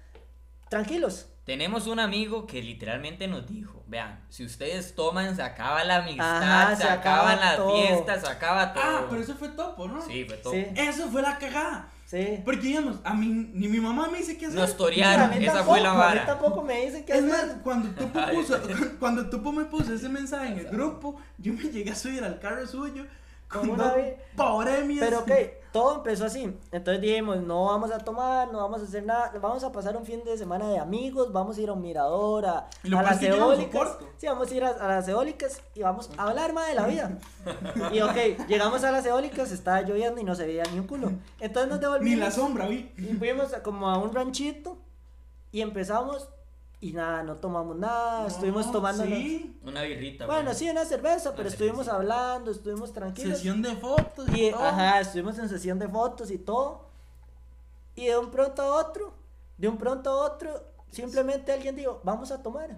tranquilos. 0.69 1.27
Tenemos 1.49 1.87
un 1.87 1.99
amigo 1.99 2.47
que 2.47 2.63
literalmente 2.63 3.27
nos 3.27 3.47
dijo, 3.49 3.83
vean, 3.87 4.21
si 4.29 4.45
ustedes 4.45 4.95
toman, 4.95 5.35
se 5.35 5.41
acaba 5.41 5.83
la 5.83 5.97
amistad, 6.03 6.43
Ajá, 6.43 6.77
se, 6.77 6.83
se 6.83 6.89
acaban 6.91 7.33
acaba 7.33 7.37
las 7.47 7.57
todo. 7.57 7.75
fiestas, 7.75 8.21
se 8.21 8.27
acaba 8.29 8.75
todo. 8.75 8.83
Ah, 8.85 9.07
pero 9.09 9.23
eso 9.23 9.35
fue 9.35 9.49
topo, 9.49 9.89
¿no? 9.89 10.03
Sí, 10.03 10.27
fue 10.27 10.37
todo. 10.37 10.53
Sí. 10.53 10.67
Eso 10.77 11.09
fue 11.09 11.23
la 11.23 11.39
cagada. 11.39 11.89
Sí. 12.05 12.41
Porque 12.45 12.61
digamos, 12.67 12.97
a 13.03 13.15
mí 13.15 13.29
ni 13.55 13.67
mi 13.67 13.81
mamá 13.81 14.09
me 14.13 14.19
dice 14.19 14.37
qué 14.37 14.45
hacer. 14.45 14.59
Nos 14.59 14.77
torearon, 14.77 15.33
esa 15.33 15.65
fue 15.65 15.81
la 15.81 15.85
tampoco, 15.89 15.89
a 15.89 16.11
mí 16.11 16.15
vara. 16.19 16.27
tampoco 16.27 16.63
me 16.65 16.85
dicen 16.85 17.05
que 17.07 17.13
Es 17.13 17.25
hacer. 17.25 17.47
más, 17.47 17.57
cuando 17.63 17.89
Topo, 17.99 18.21
puso, 18.35 18.61
cuando 19.01 19.31
Topo 19.31 19.51
me 19.51 19.65
puso 19.65 19.95
ese 19.95 20.11
mensaje 20.11 20.49
en 20.49 20.59
el 20.59 20.67
grupo, 20.67 21.19
yo 21.39 21.55
me 21.55 21.63
llegué 21.63 21.93
a 21.93 21.95
subir 21.95 22.23
al 22.25 22.39
carro 22.41 22.67
suyo 22.67 23.07
Con 23.49 23.71
una 23.71 23.85
dos 23.85 23.97
vi- 23.97 24.13
pauremias. 24.37 25.01
Pero 25.09 25.21
ok, 25.21 25.31
todo 25.73 25.97
empezó 25.97 26.27
así. 26.27 26.57
Entonces 26.73 27.01
dijimos, 27.01 27.39
no 27.43 27.65
vamos 27.67 27.91
a 27.91 27.99
tomar, 27.99 28.53
no 28.53 28.59
vamos 28.59 28.81
a 28.81 28.85
hacer 28.85 29.05
nada, 29.05 29.33
vamos 29.41 29.65
a 29.65 29.73
pasar 29.73 29.97
un 29.97 30.05
fin 30.05 30.23
de 30.25 30.37
semana 30.37 30.69
de 30.69 30.79
amigos, 30.79 31.33
vamos 31.33 31.57
a 31.57 31.61
ir 31.61 31.69
a 31.69 31.73
un 31.73 31.81
mirador, 31.83 32.47
a, 32.47 32.69
Y 32.85 32.89
lo 32.89 32.99
a 32.99 33.03
peor 33.03 33.13
las 33.15 33.23
eólicas. 33.23 33.97
Sí, 34.19 34.27
vamos 34.27 34.51
a 34.51 34.55
ir 34.55 34.65
a, 34.65 34.69
a 34.71 34.89
las 34.89 35.09
eólicas 35.09 35.63
y 35.75 35.83
vamos 35.83 36.11
a 36.17 36.25
hablar 36.29 36.53
más 36.53 36.69
de 36.69 36.75
la 36.75 36.87
vida. 36.87 37.19
Y 37.93 38.01
ok, 38.03 38.47
llegamos 38.49 38.85
a 38.85 38.91
las 38.91 39.07
eólicas, 39.07 39.51
estaba 39.53 39.81
lloviendo 39.83 40.21
y 40.21 40.25
no 40.25 40.35
se 40.35 40.47
veía 40.47 40.63
ni 40.73 40.79
un 40.79 40.87
culo. 40.87 41.13
Entonces 41.41 41.71
nos 41.71 41.79
Ni 41.79 41.85
devolvimos 41.87 42.19
la 42.21 42.31
sombra, 42.31 42.67
vi. 42.67 42.93
y 42.99 43.15
fuimos 43.15 43.55
a- 43.55 43.63
como 43.63 43.89
a 43.89 43.99
un 43.99 44.13
ranchito 44.15 44.77
y 45.53 45.63
empezamos 45.63 46.29
y 46.81 46.93
nada, 46.93 47.25
no 47.25 47.37
tomamos 47.37 47.77
nada, 47.77 48.27
estuvimos 48.29 48.71
tomando... 48.71 49.05
Sí. 49.05 49.59
Una 49.65 49.83
birrita. 49.83 50.27
Bueno, 50.27 50.51
güey. 50.51 50.57
sí, 50.57 50.71
una 50.71 50.85
cerveza, 50.85 51.35
pero 51.35 51.49
estuvimos 51.49 51.89
hablando, 51.89 52.51
estuvimos 52.53 52.93
tranquilos. 52.93 53.39
Sesión 53.39 53.63
de 53.63 53.75
fotos. 53.75 54.29
Y, 54.33 54.53
todo. 54.53 54.63
ajá, 54.63 55.01
estuvimos 55.01 55.39
en 55.39 55.49
sesión 55.49 55.79
de 55.79 55.89
fotos 55.89 56.31
y 56.31 56.39
todo. 56.39 56.87
Y 57.97 58.07
de 58.07 58.17
un 58.17 58.31
pronto 58.31 58.63
a 58.63 58.77
otro, 58.77 59.13
de 59.57 59.69
un 59.69 59.77
pronto 59.77 60.11
a 60.11 60.27
otro, 60.27 60.63
simplemente 60.91 61.51
alguien 61.51 61.75
dijo, 61.75 62.01
vamos 62.05 62.31
a 62.31 62.43
tomar. 62.43 62.77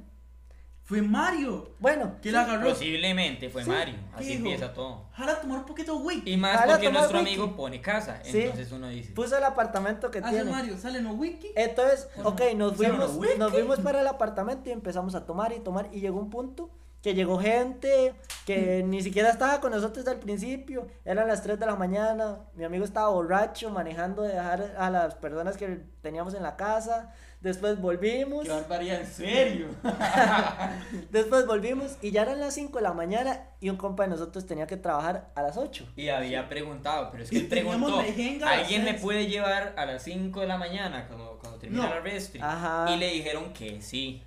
Fue 0.91 1.03
Mario. 1.03 1.71
Bueno, 1.79 2.17
Que 2.21 2.33
la 2.33 2.43
agarró. 2.43 2.71
Posiblemente 2.71 3.49
fue 3.49 3.63
Sí, 3.63 3.71
Mario. 3.71 3.95
¿qué 3.95 4.17
Así 4.17 4.25
dijo? 4.25 4.39
empieza 4.39 4.73
todo. 4.73 5.05
Jala 5.13 5.41
tomar 5.41 5.59
un 5.61 5.65
poquito 5.67 5.97
de 5.97 6.05
wiki. 6.05 6.33
Y 6.33 6.37
más 6.37 6.57
Ahora 6.61 6.73
porque 6.73 6.91
nuestro 6.91 7.19
wiki. 7.21 7.31
amigo 7.31 7.55
pone 7.57 7.81
casa. 7.81 8.19
Sí. 8.25 8.41
Entonces 8.43 8.73
uno 8.73 8.89
dice. 8.89 9.13
puso 9.13 9.39
el 9.39 9.45
apartamento 9.45 10.11
que 10.11 10.19
Hace 10.19 10.31
tiene. 10.31 10.51
Mario, 10.51 10.77
sale 10.77 11.01
no 11.01 11.13
wiki. 11.13 11.53
Entonces, 11.55 12.09
ok, 12.25 12.41
nos 12.57 12.77
¿Sale 12.77 12.89
fuimos, 12.89 13.15
wiki? 13.17 13.39
nos 13.39 13.53
fuimos 13.53 13.79
para 13.79 14.01
el 14.01 14.07
apartamento 14.09 14.69
y 14.69 14.73
empezamos 14.73 15.15
a 15.15 15.25
tomar 15.27 15.53
y 15.53 15.61
tomar. 15.61 15.89
Y 15.93 16.01
llegó 16.01 16.19
un 16.19 16.29
punto 16.29 16.71
que 17.03 17.15
llegó 17.15 17.39
gente 17.39 18.13
que 18.45 18.83
ni 18.85 19.01
siquiera 19.01 19.31
estaba 19.31 19.61
con 19.61 19.71
nosotros 19.71 20.07
al 20.09 20.19
principio. 20.19 20.89
Eran 21.05 21.29
las 21.29 21.43
3 21.45 21.59
de 21.61 21.67
la 21.67 21.77
mañana. 21.77 22.41
Mi 22.57 22.65
amigo 22.65 22.85
estaba 22.85 23.09
borracho 23.11 23.71
manejando 23.71 24.23
de 24.23 24.35
dejar 24.35 24.75
a 24.77 24.91
las 24.91 25.15
personas 25.15 25.57
que 25.57 25.83
teníamos 26.03 26.35
en 26.35 26.43
la 26.43 26.57
casa. 26.57 27.15
Después 27.41 27.81
volvimos. 27.81 28.45
Qué 28.45 28.51
barbaridad, 28.51 29.01
en 29.01 29.07
serio. 29.07 29.67
Después 31.11 31.47
volvimos 31.47 31.97
y 32.03 32.11
ya 32.11 32.23
eran 32.23 32.39
las 32.41 32.55
5 32.55 32.77
de 32.79 32.83
la 32.83 32.93
mañana 32.93 33.45
y 33.61 33.71
un 33.71 33.77
compa 33.77 34.03
de 34.05 34.11
nosotros 34.11 34.47
tenía 34.47 34.67
que 34.67 34.77
trabajar 34.77 35.31
a 35.35 35.43
las 35.43 35.57
8. 35.57 35.87
Y 35.97 36.09
había 36.11 36.49
preguntado, 36.49 37.09
pero 37.11 37.23
es 37.25 37.31
que 37.31 37.41
preguntó, 37.51 37.99
¿alguien 38.01 38.85
me 38.85 38.91
seis". 38.91 39.01
puede 39.03 39.27
llevar 39.27 39.75
a 39.77 39.87
las 39.87 40.03
5 40.03 40.41
de 40.41 40.47
la 40.47 40.59
mañana 40.59 41.07
cuando, 41.09 41.39
cuando 41.41 41.59
termina 41.59 41.85
No. 41.85 41.89
la 41.95 42.01
restri? 42.01 42.41
Ajá. 42.43 42.87
Y 42.95 42.99
le 42.99 43.11
dijeron 43.11 43.53
que 43.53 43.81
sí. 43.81 44.23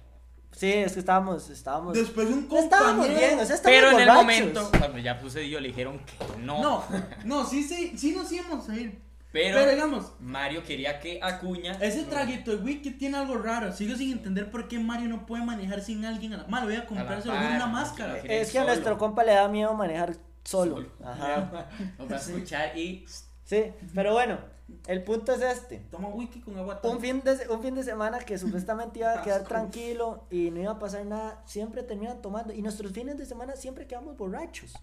Sí, 0.51 0.71
es 0.71 0.93
que 0.93 0.99
estábamos, 0.99 1.49
estábamos. 1.49 1.93
Después 1.93 2.27
un 2.27 2.47
No 2.47 2.57
estábamos 2.59 3.07
compañero. 3.07 3.19
bien, 3.27 3.39
o 3.39 3.45
sea, 3.45 3.55
estábamos 3.55 3.83
Pero 3.85 3.99
en 3.99 4.07
el 4.07 4.13
momento, 4.15 4.69
cuando 4.77 4.97
ya 4.99 5.19
sucedió, 5.19 5.59
le 5.59 5.69
dijeron 5.69 5.99
que 5.99 6.37
no. 6.39 6.61
No, 6.61 6.83
no, 7.25 7.45
sí, 7.45 7.63
sí, 7.63 7.93
sí 7.97 8.11
nos 8.15 8.31
íbamos 8.31 8.69
a 8.69 8.75
ir. 8.75 8.99
Pero, 9.33 9.57
Pero 9.57 9.71
digamos, 9.71 10.13
Mario 10.19 10.63
quería 10.63 10.99
que 10.99 11.19
Acuña. 11.21 11.73
ese 11.81 12.03
traguito 12.03 12.51
de 12.51 12.57
wiki 12.57 12.91
tiene 12.91 13.17
algo 13.17 13.35
raro. 13.39 13.73
Sigo 13.73 13.95
sin 13.95 14.11
entender 14.11 14.51
por 14.51 14.67
qué 14.67 14.77
Mario 14.77 15.09
no 15.09 15.25
puede 15.25 15.43
manejar 15.43 15.81
sin 15.81 16.05
alguien 16.05 16.33
a 16.33 16.37
la 16.37 16.47
mano. 16.47 16.67
Voy 16.67 16.75
a 16.75 16.85
comprarse 16.85 17.29
par, 17.29 17.55
una 17.55 17.65
máscara. 17.65 18.19
Es 18.19 18.51
que 18.51 18.59
a 18.59 18.63
nuestro 18.63 18.95
compa 18.99 19.23
le 19.23 19.33
da 19.33 19.47
miedo 19.47 19.73
manejar 19.73 20.15
solo. 20.43 20.75
Solo. 20.75 20.89
Ajá. 21.03 21.67
Nos 21.97 22.11
va 22.11 22.15
a 22.15 22.19
escuchar 22.19 22.77
y. 22.77 23.05
Sí, 23.43 23.73
pero 23.95 24.13
bueno, 24.13 24.37
el 24.87 25.03
punto 25.03 25.33
es 25.33 25.41
este. 25.41 25.79
Toma 25.89 26.09
wiki 26.09 26.39
con 26.39 26.55
agua. 26.57 26.79
Un 26.83 26.99
fin, 26.99 27.21
de, 27.21 27.47
un 27.49 27.63
fin 27.63 27.73
de 27.73 27.83
semana 27.83 28.19
que 28.19 28.37
supuestamente 28.37 28.99
iba 28.99 29.13
a 29.19 29.21
quedar 29.23 29.45
tranquilo 29.45 30.27
y 30.29 30.51
no 30.51 30.61
iba 30.61 30.73
a 30.73 30.79
pasar 30.79 31.05
nada, 31.05 31.41
siempre 31.47 31.81
terminan 31.81 32.21
tomando. 32.21 32.53
Y 32.53 32.61
nuestros 32.61 32.91
fines 32.91 33.17
de 33.17 33.25
semana 33.25 33.55
siempre 33.55 33.87
quedamos 33.87 34.15
borrachos. 34.15 34.73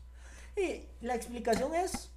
Y 0.56 0.86
la 1.06 1.14
explicación 1.14 1.72
es, 1.72 2.10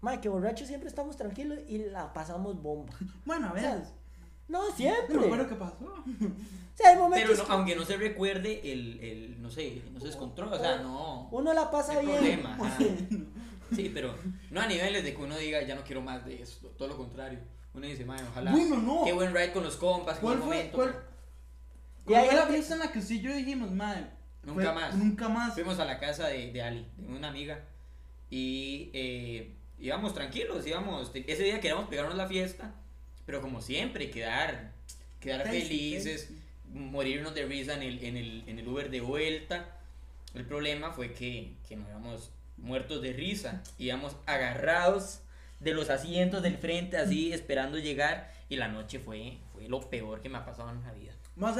mae, 0.00 0.20
que 0.20 0.28
borrachos 0.28 0.68
siempre 0.68 0.88
estamos 0.88 1.16
tranquilos 1.16 1.58
y 1.68 1.78
la 1.78 2.12
pasamos 2.12 2.60
bomba. 2.62 2.92
Bueno, 3.24 3.48
a 3.48 3.50
O 3.50 3.54
ver. 3.54 3.62
sea, 3.62 3.82
no, 4.48 4.62
No 4.62 4.70
me 4.70 4.76
siempre. 4.76 5.18
acuerdo 5.18 5.48
qué 5.48 5.54
pasó. 5.56 5.94
Sí, 6.06 6.82
hay 6.84 6.92
Pero 6.94 7.00
momentos 7.00 7.38
no- 7.38 7.46
que 7.46 7.52
aunque 7.52 7.76
no 7.76 7.84
se 7.84 7.96
recuerde, 7.96 8.72
el, 8.72 9.00
el 9.00 9.42
no 9.42 9.50
sé, 9.50 9.82
no 9.92 9.98
se 9.98 10.06
descontrola. 10.06 10.56
O 10.56 10.58
sea, 10.60 10.78
no. 10.78 11.28
uno 11.32 11.52
la 11.54 11.64
No 11.64 11.70
pasa 11.70 11.98
hay 11.98 12.06
bien. 12.06 12.16
problema. 12.42 12.76
Sí, 13.74 13.90
pero 13.92 14.14
no 14.52 14.60
a 14.60 14.66
niveles 14.68 15.02
de 15.02 15.12
que 15.12 15.20
uno 15.20 15.36
diga, 15.36 15.60
ya 15.62 15.74
no 15.74 15.82
quiero 15.82 16.00
más 16.00 16.24
de 16.24 16.40
esto. 16.40 16.68
Todo 16.78 16.86
lo 16.86 16.96
contrario. 16.96 17.40
Uno 17.74 17.84
dice, 17.84 18.04
"Mae, 18.04 18.22
ojalá. 18.22 18.52
Bueno, 18.52 18.76
no. 18.76 19.02
Qué 19.04 19.12
buen 19.12 19.34
ride 19.34 19.52
con 19.52 19.64
los 19.64 19.74
compas, 19.76 20.18
qué 20.18 20.20
¿Cuál 20.22 20.36
buen 20.36 20.46
fue? 20.48 20.56
momento. 20.58 20.76
¿Cuál? 20.76 20.96
Y 22.04 22.08
¿Cuál 22.12 22.24
fue 22.26 22.34
la 22.36 22.46
fiesta 22.46 22.74
en 22.74 22.78
la 22.80 22.92
que 22.92 23.02
sí 23.02 23.20
yo 23.20 23.34
dijimos, 23.34 23.72
madre? 23.72 24.06
Nunca 24.44 24.62
Fue- 24.62 24.72
más. 24.72 24.94
Nunca 24.94 25.28
más. 25.28 25.54
Fuimos 25.54 25.80
a 25.80 25.84
la 25.84 25.98
casa 25.98 26.28
de, 26.28 26.52
de 26.52 26.62
Ali, 26.62 26.86
de 26.96 27.08
una 27.12 27.26
amiga, 27.28 27.64
y 28.30 28.90
eh, 28.94 29.55
íbamos 29.78 30.14
tranquilos, 30.14 30.66
íbamos, 30.66 31.10
ese 31.14 31.42
día 31.42 31.60
queríamos 31.60 31.88
pegarnos 31.88 32.16
la 32.16 32.26
fiesta, 32.26 32.74
pero 33.24 33.40
como 33.40 33.60
siempre, 33.60 34.10
quedar, 34.10 34.72
quedar 35.20 35.42
Tasty, 35.42 35.60
felices, 35.60 36.20
tasty. 36.22 36.40
morirnos 36.72 37.34
de 37.34 37.46
risa 37.46 37.74
en 37.74 37.82
el, 37.82 38.04
en, 38.04 38.16
el, 38.16 38.44
en 38.46 38.58
el 38.58 38.68
Uber 38.68 38.90
de 38.90 39.00
vuelta. 39.00 39.78
El 40.34 40.44
problema 40.44 40.92
fue 40.92 41.12
que, 41.12 41.54
que 41.68 41.76
nos 41.76 41.88
íbamos 41.88 42.30
muertos 42.56 43.02
de 43.02 43.12
risa, 43.12 43.62
íbamos 43.78 44.16
agarrados 44.26 45.20
de 45.60 45.72
los 45.72 45.90
asientos 45.90 46.42
del 46.42 46.58
frente, 46.58 46.98
así 46.98 47.32
esperando 47.32 47.78
llegar, 47.78 48.32
y 48.48 48.56
la 48.56 48.68
noche 48.68 48.98
fue, 48.98 49.38
fue 49.52 49.68
lo 49.68 49.80
peor 49.88 50.20
que 50.20 50.28
me 50.28 50.38
ha 50.38 50.44
pasado 50.44 50.70
en 50.70 50.82
la 50.82 50.92
vida. 50.92 51.12
Más, 51.34 51.56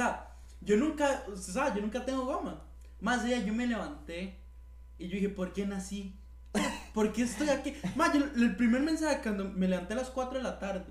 yo 0.61 0.77
nunca, 0.77 1.23
usted 1.27 1.53
sabe, 1.53 1.75
yo 1.75 1.81
nunca 1.81 2.05
tengo 2.05 2.25
goma. 2.25 2.63
Más 2.99 3.23
allá, 3.23 3.39
yo 3.39 3.53
me 3.53 3.67
levanté 3.67 4.35
y 4.97 5.07
yo 5.07 5.15
dije, 5.15 5.29
¿por 5.29 5.53
qué 5.53 5.65
nací? 5.65 6.15
¿Por 6.97 7.13
qué 7.13 7.21
estoy 7.21 7.49
aquí? 7.49 7.75
Más, 7.95 8.11
yo, 8.11 8.21
el 8.23 8.55
primer 8.55 8.81
mensaje 8.81 9.19
cuando 9.21 9.43
me 9.43 9.67
levanté 9.67 9.93
a 9.93 9.97
las 9.97 10.09
4 10.09 10.39
de 10.39 10.43
la 10.43 10.57
tarde, 10.57 10.83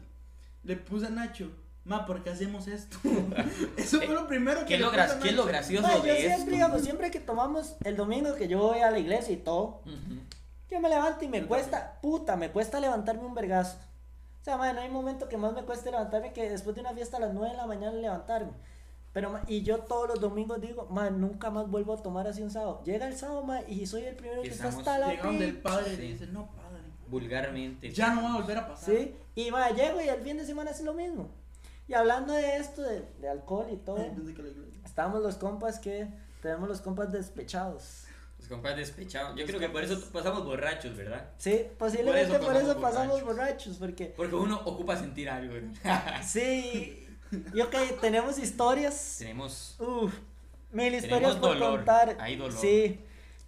le 0.62 0.76
puse 0.76 1.06
a 1.06 1.10
Nacho, 1.10 1.50
ma, 1.82 2.06
¿por 2.06 2.22
qué 2.22 2.30
hacemos 2.30 2.68
esto? 2.68 2.96
Eso 3.76 4.00
fue 4.00 4.14
lo 4.14 4.28
primero 4.28 4.60
que 4.60 4.66
¿Qué 4.66 4.76
le 4.76 4.84
lo, 4.84 4.90
puse 4.90 5.00
a 5.00 5.18
qué 5.18 5.30
es 5.30 5.34
lo 5.34 5.44
gracioso 5.46 5.84
Ma, 5.84 5.96
yo 5.96 6.04
de 6.04 6.14
siempre, 6.14 6.32
esto? 6.36 6.50
digamos, 6.52 6.82
siempre 6.82 7.10
que 7.10 7.18
tomamos 7.18 7.74
el 7.82 7.96
domingo 7.96 8.36
que 8.36 8.46
yo 8.46 8.60
voy 8.60 8.78
a 8.82 8.92
la 8.92 9.00
iglesia 9.00 9.34
y 9.34 9.38
todo, 9.38 9.80
Ujú. 9.84 10.20
yo 10.70 10.78
me 10.78 10.88
levanto 10.88 11.24
y 11.24 11.28
me 11.28 11.44
cuesta, 11.44 11.98
puta, 12.00 12.36
me 12.36 12.52
cuesta 12.52 12.78
levantarme 12.78 13.24
un 13.24 13.34
vergazo. 13.34 13.76
O 14.42 14.44
sea, 14.44 14.56
man, 14.56 14.76
no 14.76 14.82
hay 14.82 14.88
momento 14.90 15.28
que 15.28 15.36
más 15.36 15.54
me 15.54 15.64
cueste 15.64 15.90
levantarme 15.90 16.32
que 16.32 16.48
después 16.48 16.76
de 16.76 16.82
una 16.82 16.92
fiesta 16.94 17.16
a 17.16 17.20
las 17.20 17.34
9 17.34 17.50
de 17.50 17.56
la 17.56 17.66
mañana 17.66 17.90
levantarme. 17.96 18.52
Pero, 19.16 19.30
ma, 19.30 19.42
y 19.46 19.62
yo 19.62 19.78
todos 19.78 20.08
los 20.10 20.20
domingos 20.20 20.60
digo, 20.60 20.84
man, 20.90 21.18
nunca 21.22 21.48
más 21.48 21.70
vuelvo 21.70 21.94
a 21.94 22.02
tomar 22.02 22.26
así 22.26 22.42
un 22.42 22.50
sábado. 22.50 22.82
Llega 22.84 23.08
el 23.08 23.16
sábado, 23.16 23.42
ma, 23.44 23.62
y 23.62 23.86
soy 23.86 24.02
el 24.04 24.14
primero 24.14 24.42
que 24.42 24.48
está 24.48 24.68
Estamos- 24.68 24.86
hasta 24.86 24.98
la 24.98 25.08
Llega 25.12 25.22
donde 25.22 25.44
el 25.46 25.56
padre 25.56 25.92
y 25.92 25.96
Sí. 25.96 26.02
le 26.02 26.08
dice, 26.08 26.26
no, 26.26 26.50
padre, 26.54 26.82
Vulgarmente. 27.08 27.90
ya 27.90 28.12
no 28.14 28.22
va 28.24 28.34
a 28.34 28.36
volver 28.42 28.58
a 28.58 28.68
pasar. 28.68 28.94
Sí, 28.94 29.14
y 29.34 29.50
ma, 29.50 29.70
llego 29.70 30.02
y 30.02 30.08
el 30.10 30.20
fin 30.20 30.36
de 30.36 30.44
semana 30.44 30.70
es 30.70 30.82
lo 30.82 30.92
mismo. 30.92 31.30
Y 31.88 31.94
hablando 31.94 32.34
de 32.34 32.58
esto, 32.58 32.82
de, 32.82 33.06
de 33.18 33.28
alcohol 33.30 33.68
y 33.72 33.76
todo, 33.78 34.04
estamos 34.84 35.22
los 35.22 35.36
compas 35.36 35.78
que 35.78 36.08
tenemos 36.42 36.68
los 36.68 36.82
compas 36.82 37.10
despechados. 37.10 38.02
Los 38.38 38.48
compas 38.48 38.76
despechados. 38.76 39.34
Yo 39.34 39.46
creo 39.46 39.58
que 39.58 39.70
por 39.70 39.82
eso 39.82 39.98
pasamos 40.12 40.44
borrachos, 40.44 40.94
¿verdad? 40.94 41.30
Sí, 41.38 41.62
posiblemente 41.78 42.38
por 42.38 42.54
eso, 42.54 42.78
pasamos 42.78 42.82
pasamos 42.82 43.22
borrachos. 43.24 43.24
borrachos, 43.24 43.76
porque 43.78 44.12
Porque 44.14 44.34
uno 44.34 44.60
ocupa 44.66 44.94
sentir 44.94 45.30
algo. 45.30 45.54
sí, 46.22 47.02
y 47.54 47.60
ok, 47.60 47.74
tenemos 48.00 48.38
historias, 48.38 49.16
Tenemos. 49.18 49.76
uff, 49.78 50.12
mil 50.72 50.92
Tenemos 50.92 51.02
historias 51.04 51.36
por 51.36 51.48
dolor, 51.50 51.76
contar. 51.76 52.16
hay 52.20 52.36
dolor. 52.36 52.58
Sí, 52.60 53.00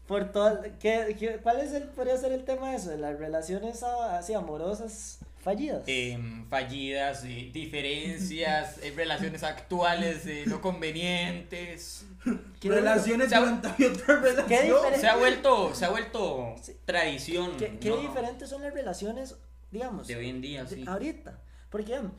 por 0.07 0.33
todo, 0.33 0.63
¿qué, 0.81 1.17
qué- 1.19 1.39
cuál 1.43 1.61
es 1.61 1.73
el, 1.73 1.85
podría 1.85 2.17
ser 2.17 2.33
el 2.33 2.45
tema 2.45 2.71
de 2.71 2.77
eso, 2.77 2.91
de 2.91 2.99
las 2.99 3.19
relaciones 3.19 3.83
así 3.83 4.33
amorosas 4.35 5.19
fallidas? 5.43 5.83
em, 5.87 6.49
fallidas, 6.49 7.25
eh, 7.25 7.51
diferencias, 7.53 8.79
eh, 8.83 8.93
relaciones 8.97 9.43
actuales 9.43 10.27
eh, 10.27 10.45
no 10.47 10.61
convenientes. 10.61 12.07
¿Qué- 12.61 12.69
Relaciones 12.71 13.29
Se 13.29 13.35
ha- 13.35 13.41
durante 13.41 13.87
otra 13.87 14.17
relación. 14.21 14.77
Se 14.99 15.09
ha 15.09 15.17
vuelto, 15.17 15.75
se 15.75 15.85
ha 15.85 15.89
vuelto 15.91 16.55
Sí. 16.63 16.73
tradición. 16.85 17.57
¿Qué, 17.59 17.79
qué 17.79 17.91
¿no? 17.91 17.97
diferentes 17.99 18.49
son 18.49 18.63
las 18.63 18.73
relaciones, 18.73 19.37
digamos, 19.71 20.07
De 20.09 20.17
hoy 20.17 20.29
en 20.31 20.41
día, 20.41 20.65
de- 20.65 20.77
sí. 20.77 20.85
ahorita? 20.87 21.39
Porque 21.71 21.87
digamos, 21.89 22.13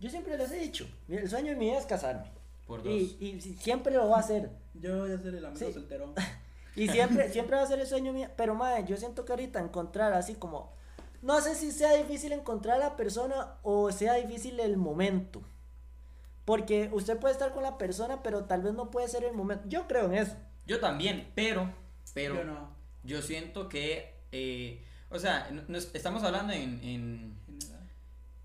yo 0.00 0.10
siempre 0.10 0.36
les 0.36 0.50
he 0.52 0.58
dicho, 0.58 0.86
el 1.08 1.28
sueño 1.28 1.50
de 1.52 1.56
mi 1.56 1.66
vida 1.66 1.78
es 1.78 1.86
casarme. 1.86 2.30
Por 2.66 2.82
dos. 2.82 2.92
Y, 2.92 3.16
y 3.20 3.40
si- 3.40 3.54
siempre 3.54 3.92
lo 3.94 4.06
voy 4.06 4.14
a 4.16 4.20
hacer. 4.20 4.50
Yo 4.74 4.98
voy 5.00 5.12
a 5.12 5.18
ser 5.18 5.34
el 5.34 5.44
amigo 5.44 5.66
Sí. 5.66 5.72
solterón. 5.72 6.14
Y 6.76 6.88
siempre, 6.88 7.30
siempre 7.30 7.56
va 7.56 7.62
a 7.62 7.66
ser 7.66 7.78
el 7.78 7.86
sueño 7.86 8.12
mío. 8.12 8.28
Pero, 8.36 8.56
madre, 8.56 8.84
yo 8.88 8.96
siento 8.96 9.24
que 9.24 9.30
ahorita 9.30 9.60
encontrar 9.60 10.12
así 10.12 10.34
como. 10.34 10.72
No 11.22 11.40
sé 11.40 11.54
si 11.54 11.70
sea 11.70 11.92
difícil 11.94 12.32
encontrar 12.32 12.76
a 12.76 12.78
la 12.80 12.96
persona 12.96 13.54
o 13.62 13.92
sea 13.92 14.14
difícil 14.14 14.58
el 14.58 14.76
momento. 14.76 15.40
Porque 16.44 16.90
usted 16.92 17.16
puede 17.18 17.32
estar 17.32 17.52
con 17.52 17.62
la 17.62 17.78
persona, 17.78 18.22
pero 18.22 18.44
tal 18.44 18.62
vez 18.62 18.74
no 18.74 18.90
puede 18.90 19.08
ser 19.08 19.24
el 19.24 19.34
momento. 19.34 19.64
Yo 19.68 19.86
creo 19.86 20.06
en 20.06 20.14
eso. 20.14 20.34
Yo 20.66 20.80
también, 20.80 21.30
pero, 21.36 21.72
pero 22.12 22.34
Yo 22.34 22.44
no. 22.44 22.68
yo 23.04 23.22
siento 23.22 23.68
que, 23.68 24.12
eh, 24.32 24.82
o 25.10 25.18
sea, 25.18 25.48
no- 25.52 25.62
nos- 25.68 25.94
estamos 25.94 26.22
hablando 26.24 26.52
en, 26.52 26.80
en-. 26.82 27.38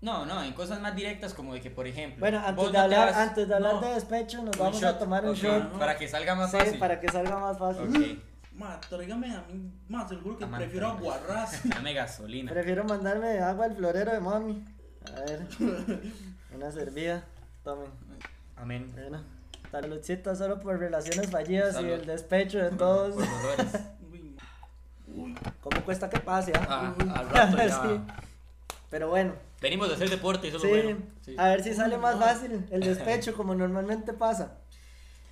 No, 0.00 0.24
no, 0.26 0.42
en 0.42 0.52
cosas 0.54 0.80
más 0.80 0.94
directas 0.96 1.34
como 1.34 1.52
de 1.54 1.60
que, 1.60 1.70
por 1.70 1.86
ejemplo, 1.86 2.20
Bueno, 2.20 2.38
antes 2.44 2.66
de 2.66 2.72
no 2.72 2.80
hablar, 2.80 3.08
vas- 3.08 3.16
antes 3.16 3.48
de 3.48 3.54
hablar 3.54 3.74
no. 3.74 3.80
de 3.82 3.94
despecho, 3.94 4.42
nos 4.42 4.56
un 4.56 4.62
vamos 4.64 4.82
a 4.82 4.98
tomar 4.98 5.24
un 5.24 5.30
ok, 5.30 5.36
shot. 5.36 5.78
para 5.78 5.96
que 5.98 6.08
salga 6.08 6.34
más 6.34 6.50
Sí, 6.50 6.56
fácil. 6.58 6.78
para 6.78 7.00
que 7.00 7.08
salga 7.08 7.38
más 7.38 7.58
fácil. 7.58 7.84
Ok, 7.88 8.18
Ma, 8.52 8.78
tráigame 8.80 9.34
a 9.34 9.42
mí. 9.42 9.70
Ma, 9.88 10.06
seguro 10.08 10.36
que 10.36 10.44
Amante. 10.44 10.64
prefiero 10.66 10.88
aguarrás. 10.88 11.60
dame 11.68 11.94
gasolina. 11.94 12.50
Prefiero 12.52 12.84
mandarme 12.84 13.38
agua 13.38 13.64
al 13.66 13.76
florero 13.76 14.12
de 14.12 14.20
mami. 14.20 14.64
A 15.16 15.20
ver. 15.20 15.46
Una 16.54 16.70
servida. 16.70 17.24
Tomen. 17.64 17.90
Amén. 18.56 18.90
Bueno. 18.92 19.22
Saludcita 19.70 20.34
solo 20.34 20.58
por 20.60 20.78
relaciones 20.78 21.30
fallidas 21.30 21.74
Salud. 21.74 21.88
y 21.88 21.92
el 21.92 22.06
despecho 22.06 22.58
de 22.58 22.70
todos. 22.70 23.14
Por 23.14 23.24
dolores. 23.26 23.72
Uy, 24.12 25.32
ma. 25.32 25.52
¿Cómo 25.62 25.80
cuesta 25.84 26.10
que 26.10 26.18
pase? 26.20 26.52
ah? 26.56 26.92
Ah, 27.08 27.18
al 27.18 27.30
rato 27.30 27.56
ya. 27.56 27.82
Sí. 27.82 28.00
Pero 28.90 29.08
bueno, 29.08 29.32
Venimos 29.60 29.88
de 29.88 29.94
hacer 29.94 30.08
deporte, 30.10 30.48
eso 30.48 30.56
es 30.56 30.62
sí, 30.62 30.68
lo 30.68 30.74
bueno. 30.74 30.98
Sí. 31.22 31.34
a 31.38 31.48
ver 31.48 31.62
si 31.62 31.74
sale 31.74 31.98
más 31.98 32.16
no. 32.16 32.22
fácil 32.22 32.64
el 32.70 32.80
despecho 32.80 33.34
como 33.36 33.54
normalmente 33.54 34.12
pasa. 34.12 34.58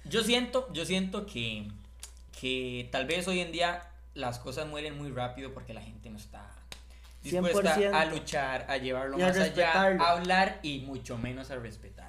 Yo 0.04 0.22
siento, 0.22 0.70
yo 0.72 0.84
siento 0.84 1.26
que, 1.26 1.68
que 2.40 2.88
tal 2.92 3.06
vez 3.06 3.26
hoy 3.28 3.40
en 3.40 3.52
día 3.52 3.82
las 4.14 4.38
cosas 4.38 4.66
mueren 4.66 4.96
muy 4.98 5.10
rápido 5.10 5.52
porque 5.54 5.72
la 5.74 5.82
gente 5.82 6.10
no 6.10 6.16
está 6.18 6.50
dispuesta 7.22 7.76
100%. 7.76 7.94
a 7.94 8.04
luchar, 8.06 8.66
a 8.68 8.76
llevarlo 8.78 9.18
Y 9.18 9.22
a 9.22 9.28
más 9.28 9.36
allá, 9.36 9.44
respetarlo. 9.44 10.02
a 10.02 10.10
hablar 10.10 10.60
y 10.62 10.80
mucho 10.80 11.16
menos 11.18 11.50
a 11.50 11.56
respetar. 11.56 12.08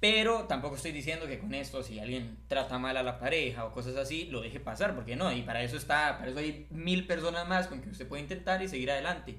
Pero 0.00 0.44
tampoco 0.44 0.76
estoy 0.76 0.92
diciendo 0.92 1.26
que 1.26 1.38
con 1.38 1.52
esto, 1.52 1.82
si 1.82 2.00
alguien 2.00 2.38
trata 2.48 2.78
mal 2.78 2.96
a 2.96 3.02
la 3.02 3.18
pareja 3.18 3.66
o 3.66 3.72
cosas 3.74 3.96
así, 3.96 4.24
lo 4.30 4.40
deje 4.40 4.58
pasar, 4.58 4.94
porque 4.94 5.14
no, 5.14 5.30
y 5.30 5.42
para 5.42 5.62
eso 5.62 5.76
está, 5.76 6.16
para 6.16 6.30
eso 6.30 6.40
hay 6.40 6.66
mil 6.70 7.06
personas 7.06 7.46
más 7.46 7.66
con 7.66 7.82
que 7.82 7.90
usted 7.90 8.08
puede 8.08 8.22
intentar 8.22 8.62
y 8.62 8.68
seguir 8.68 8.90
adelante. 8.90 9.38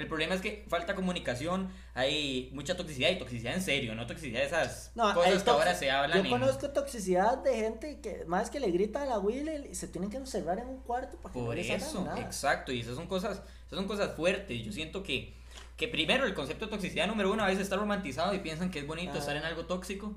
El 0.00 0.08
problema 0.08 0.34
es 0.34 0.40
que 0.40 0.64
falta 0.68 0.94
comunicación, 0.94 1.68
hay 1.94 2.50
mucha 2.52 2.76
toxicidad 2.76 3.10
y 3.10 3.18
toxicidad 3.18 3.54
en 3.54 3.62
serio, 3.62 3.94
no 3.94 4.06
toxicidad 4.06 4.40
de 4.40 4.46
esas 4.46 4.92
No, 4.94 5.12
cosas 5.14 5.42
que 5.42 5.50
ahora 5.50 5.74
se 5.74 5.90
hablan 5.90 6.18
Yo 6.18 6.24
en- 6.24 6.30
conozco 6.30 6.70
toxicidad 6.70 7.38
de 7.38 7.54
gente 7.54 8.00
que 8.00 8.24
más 8.26 8.50
que 8.50 8.60
le 8.60 8.70
gritan 8.70 9.02
a 9.02 9.06
la 9.06 9.18
Willy 9.18 9.68
y 9.70 9.74
se 9.74 9.88
tienen 9.88 10.10
que 10.10 10.16
encerrar 10.16 10.58
en 10.58 10.68
un 10.68 10.80
cuarto 10.80 11.16
para 11.18 11.32
que 11.32 11.38
no 11.38 11.46
Por 11.46 11.58
hagan 11.58 11.70
eso, 11.76 12.04
nada. 12.04 12.20
exacto, 12.20 12.72
y 12.72 12.80
esas 12.80 12.94
son 12.96 13.06
cosas, 13.06 13.42
esas 13.66 13.76
son 13.78 13.86
cosas 13.86 14.14
fuertes. 14.16 14.64
Yo 14.64 14.72
siento 14.72 15.02
que, 15.02 15.34
que 15.76 15.86
primero 15.88 16.24
el 16.24 16.34
concepto 16.34 16.64
de 16.64 16.70
toxicidad 16.70 17.06
número 17.06 17.30
uno 17.32 17.42
a 17.44 17.46
veces 17.46 17.62
está 17.62 17.76
romantizado 17.76 18.32
y 18.34 18.38
piensan 18.38 18.70
que 18.70 18.78
es 18.80 18.86
bonito 18.86 19.10
Ajá. 19.10 19.18
estar 19.20 19.36
en 19.36 19.44
algo 19.44 19.66
tóxico. 19.66 20.14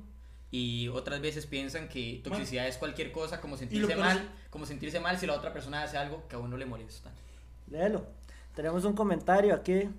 Y 0.51 0.87
otras 0.89 1.19
veces 1.19 1.47
piensan 1.47 1.89
que 1.89 2.21
toxicidad 2.23 2.67
es 2.67 2.77
cualquier 2.77 3.11
cosa, 3.11 3.41
como 3.41 3.57
sentirse 3.57 3.95
mal, 3.95 4.17
es- 4.17 4.49
como 4.51 4.65
sentirse 4.67 4.99
mal 4.99 5.17
si 5.17 5.25
la 5.25 5.33
otra 5.33 5.51
persona 5.51 5.81
hace 5.83 5.97
algo 5.97 6.27
que 6.27 6.35
a 6.35 6.39
uno 6.39 6.57
le 6.57 6.65
molesta. 6.67 7.09
Léelo. 7.71 8.05
Tenemos 8.55 8.85
un 8.85 8.93
comentario 8.93 9.53
aquí 9.55 9.89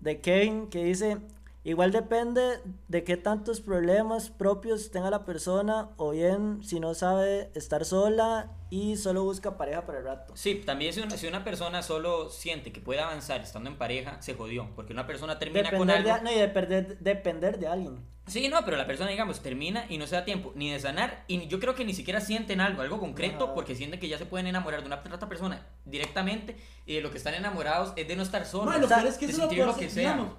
de 0.00 0.20
Kevin 0.20 0.68
que 0.68 0.84
dice, 0.84 1.18
igual 1.64 1.92
depende 1.92 2.60
de 2.88 3.04
qué 3.04 3.16
tantos 3.16 3.60
problemas 3.60 4.30
propios 4.30 4.90
tenga 4.90 5.10
la 5.10 5.24
persona 5.24 5.90
o 5.96 6.10
bien 6.10 6.62
si 6.62 6.80
no 6.80 6.94
sabe 6.94 7.50
estar 7.54 7.84
sola 7.84 8.50
y 8.70 8.96
solo 8.96 9.22
busca 9.24 9.56
pareja 9.56 9.84
para 9.86 9.98
el 9.98 10.04
rato. 10.04 10.34
Sí, 10.36 10.54
también 10.64 10.92
si 10.92 11.00
una, 11.00 11.16
si 11.16 11.26
una 11.26 11.44
persona 11.44 11.82
solo 11.82 12.30
siente 12.30 12.72
que 12.72 12.80
puede 12.80 13.00
avanzar 13.00 13.40
estando 13.42 13.68
en 13.70 13.76
pareja, 13.76 14.20
se 14.22 14.34
jodió, 14.34 14.68
porque 14.74 14.92
una 14.92 15.06
persona 15.06 15.38
termina 15.38 15.70
con 15.70 15.86
Depender 15.86 16.10
algo... 16.12 16.24
de, 16.24 16.30
no, 16.30 16.36
y 16.36 16.40
depender, 16.40 16.98
depender 16.98 17.58
de 17.58 17.66
alguien. 17.66 18.12
Sí, 18.28 18.48
no, 18.48 18.64
pero 18.64 18.76
la 18.76 18.86
persona, 18.86 19.10
digamos, 19.10 19.40
termina 19.40 19.84
y 19.88 19.98
no 19.98 20.06
se 20.06 20.14
da 20.14 20.24
tiempo 20.24 20.52
ni 20.54 20.70
de 20.70 20.78
sanar. 20.78 21.24
Y 21.26 21.48
yo 21.48 21.58
creo 21.58 21.74
que 21.74 21.84
ni 21.84 21.92
siquiera 21.92 22.20
sienten 22.20 22.60
algo, 22.60 22.80
algo 22.80 23.00
concreto, 23.00 23.46
Ajá. 23.46 23.54
porque 23.54 23.74
sienten 23.74 23.98
que 23.98 24.08
ya 24.08 24.16
se 24.16 24.26
pueden 24.26 24.46
enamorar 24.46 24.80
de 24.80 24.86
una 24.86 25.02
otra 25.12 25.28
persona 25.28 25.66
directamente. 25.84 26.56
Y 26.86 26.94
de 26.94 27.00
lo 27.02 27.10
que 27.10 27.18
están 27.18 27.34
enamorados 27.34 27.92
es 27.96 28.06
de 28.06 28.14
no 28.14 28.22
estar 28.22 28.46
solos. 28.46 28.66
Ma, 28.66 28.78
lo 28.78 28.86
o 28.86 28.88
sea, 28.88 28.98
peor 28.98 29.08
es 29.08 29.18
que 29.18 29.26
de 29.26 29.32
eso 29.32 29.42
lo 29.42 29.48
sentir 29.48 29.58
peor 29.64 29.68
lo 29.72 29.76
que 29.76 29.86
es- 29.86 29.92
sea. 29.92 30.12
digamos, 30.12 30.34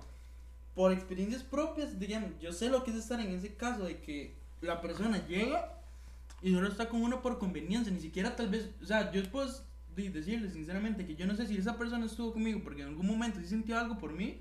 por 0.76 0.92
experiencias 0.92 1.44
propias, 1.44 2.00
digamos, 2.00 2.32
yo 2.42 2.52
sé 2.52 2.70
lo 2.70 2.84
que 2.84 2.92
es 2.92 2.98
estar 2.98 3.20
en 3.20 3.32
ese 3.36 3.54
caso 3.56 3.84
de 3.84 4.00
que 4.00 4.34
la 4.62 4.82
persona 4.82 5.26
llega 5.28 5.78
y 6.42 6.54
solo 6.54 6.68
está 6.68 6.90
con 6.90 7.02
uno 7.04 7.22
por 7.22 7.38
conveniencia, 7.40 7.92
ni 7.94 8.00
siquiera 8.00 8.36
tal 8.36 8.50
vez, 8.50 8.70
o 8.82 8.86
sea, 8.86 9.12
yo 9.12 9.24
puedo 9.32 9.50
de- 9.96 10.10
decirle 10.10 10.50
sinceramente 10.50 11.06
que 11.06 11.16
yo 11.16 11.26
no 11.28 11.36
sé 11.36 11.46
si 11.48 11.58
esa 11.58 11.78
persona 11.78 12.06
estuvo 12.06 12.34
conmigo 12.34 12.62
porque 12.64 12.82
en 12.82 12.88
algún 12.90 13.06
momento 13.08 13.40
sí 13.40 13.48
sintió 13.48 13.78
algo 13.78 13.98
por 14.00 14.12
mí 14.14 14.40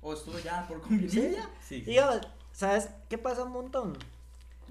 o 0.00 0.14
estuvo 0.14 0.38
ya 0.38 0.66
por 0.66 0.80
conveniencia. 0.82 1.48
Sí, 1.60 1.80
sí. 1.80 1.80
Digamos, 1.82 2.20
¿sabes 2.52 2.88
qué 3.08 3.18
pasa 3.18 3.44
un 3.44 3.52
montón? 3.52 3.92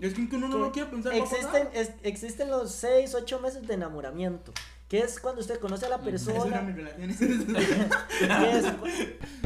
Es 0.02 0.14
que 0.14 0.22
uno 0.36 0.48
no 0.50 0.58
lo 0.58 0.72
quiere 0.74 0.90
pensar, 0.90 1.14
existen, 1.14 1.70
es- 1.74 1.92
existen 2.04 2.50
los 2.50 2.72
6, 2.74 3.14
8 3.16 3.40
meses 3.40 3.66
de 3.68 3.76
enamoramiento, 3.76 4.52
que 4.88 5.00
es 5.00 5.20
cuando 5.20 5.42
usted 5.42 5.60
conoce 5.60 5.86
a 5.86 5.90
la 5.90 5.98
persona. 6.00 6.64
que 6.78 8.52
es 8.58 8.66
cu- 8.66 8.88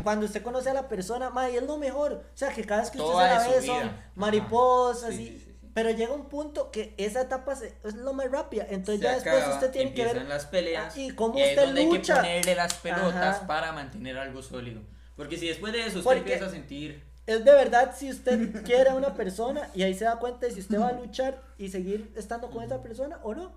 cuando 0.04 0.25
usted 0.25 0.41
conoce 0.43 0.69
a 0.69 0.73
la 0.73 0.88
persona, 0.88 1.30
ma, 1.30 1.49
y 1.49 1.56
es 1.58 1.63
lo 1.63 1.78
mejor. 1.78 2.13
O 2.13 2.38
sea, 2.38 2.49
que 2.54 2.63
cada 2.65 2.82
vez 2.82 2.91
que 2.91 2.97
usted 2.99 3.12
Toda 3.12 3.39
se 3.43 3.49
la 3.49 3.56
ve 3.56 3.65
son 3.65 3.80
vida. 3.80 4.12
mariposas 4.15 5.15
Sí, 5.15 5.21
y, 5.21 5.28
sí, 5.28 5.39
sí, 5.45 5.56
pero 5.73 5.91
llega 5.91 6.13
un 6.13 6.25
punto 6.28 6.71
que 6.71 6.93
esa 6.97 7.21
etapa 7.21 7.56
se- 7.56 7.73
es 7.84 7.95
lo 7.95 8.13
más 8.13 8.30
rápida. 8.32 8.65
Entonces 8.69 8.97
Se 8.99 9.04
ya 9.06 9.13
después 9.15 9.36
acaba, 9.36 9.54
usted 9.56 9.71
tiene 9.71 9.93
que 9.93 10.06
ver. 10.06 10.25
las 10.25 10.45
peleas 10.45 10.97
y 10.97 11.12
cómo 11.12 11.38
es 11.38 11.49
usted 11.52 11.65
donde 11.65 11.82
hay 11.82 11.89
que 11.89 11.95
lucha. 11.97 12.15
ponerle 12.17 12.56
las 12.56 12.73
pelotas 12.75 13.38
Ajá. 13.38 13.47
para 13.47 13.71
mantener 13.71 14.17
algo 14.17 14.41
sólido. 14.41 14.82
Porque 15.15 15.38
si 15.38 15.47
después 15.47 15.71
de 15.73 15.80
eso 15.82 15.99
usted 15.99 16.04
Porque- 16.04 16.19
empieza 16.19 16.45
a 16.45 16.49
sentir 16.49 17.08
Es 17.25 17.45
de 17.45 17.52
verdad 17.52 17.93
si 17.95 18.10
usted 18.10 18.63
quiere 18.63 18.89
a 18.89 18.95
una 18.95 19.13
persona 19.13 19.69
y 19.75 19.84
ahí 19.84 19.93
se 19.93 20.04
da 20.06 20.17
cuenta 20.17 20.47
de 20.47 20.52
si 20.54 20.60
usted 20.62 20.80
va 20.80 20.88
a 20.89 20.91
luchar 20.99 21.41
y 21.58 21.69
seguir 21.69 22.12
estando 22.15 22.49
con 22.49 22.63
esa 22.63 22.82
persona 22.82 23.19
o 23.23 23.34
no. 23.36 23.52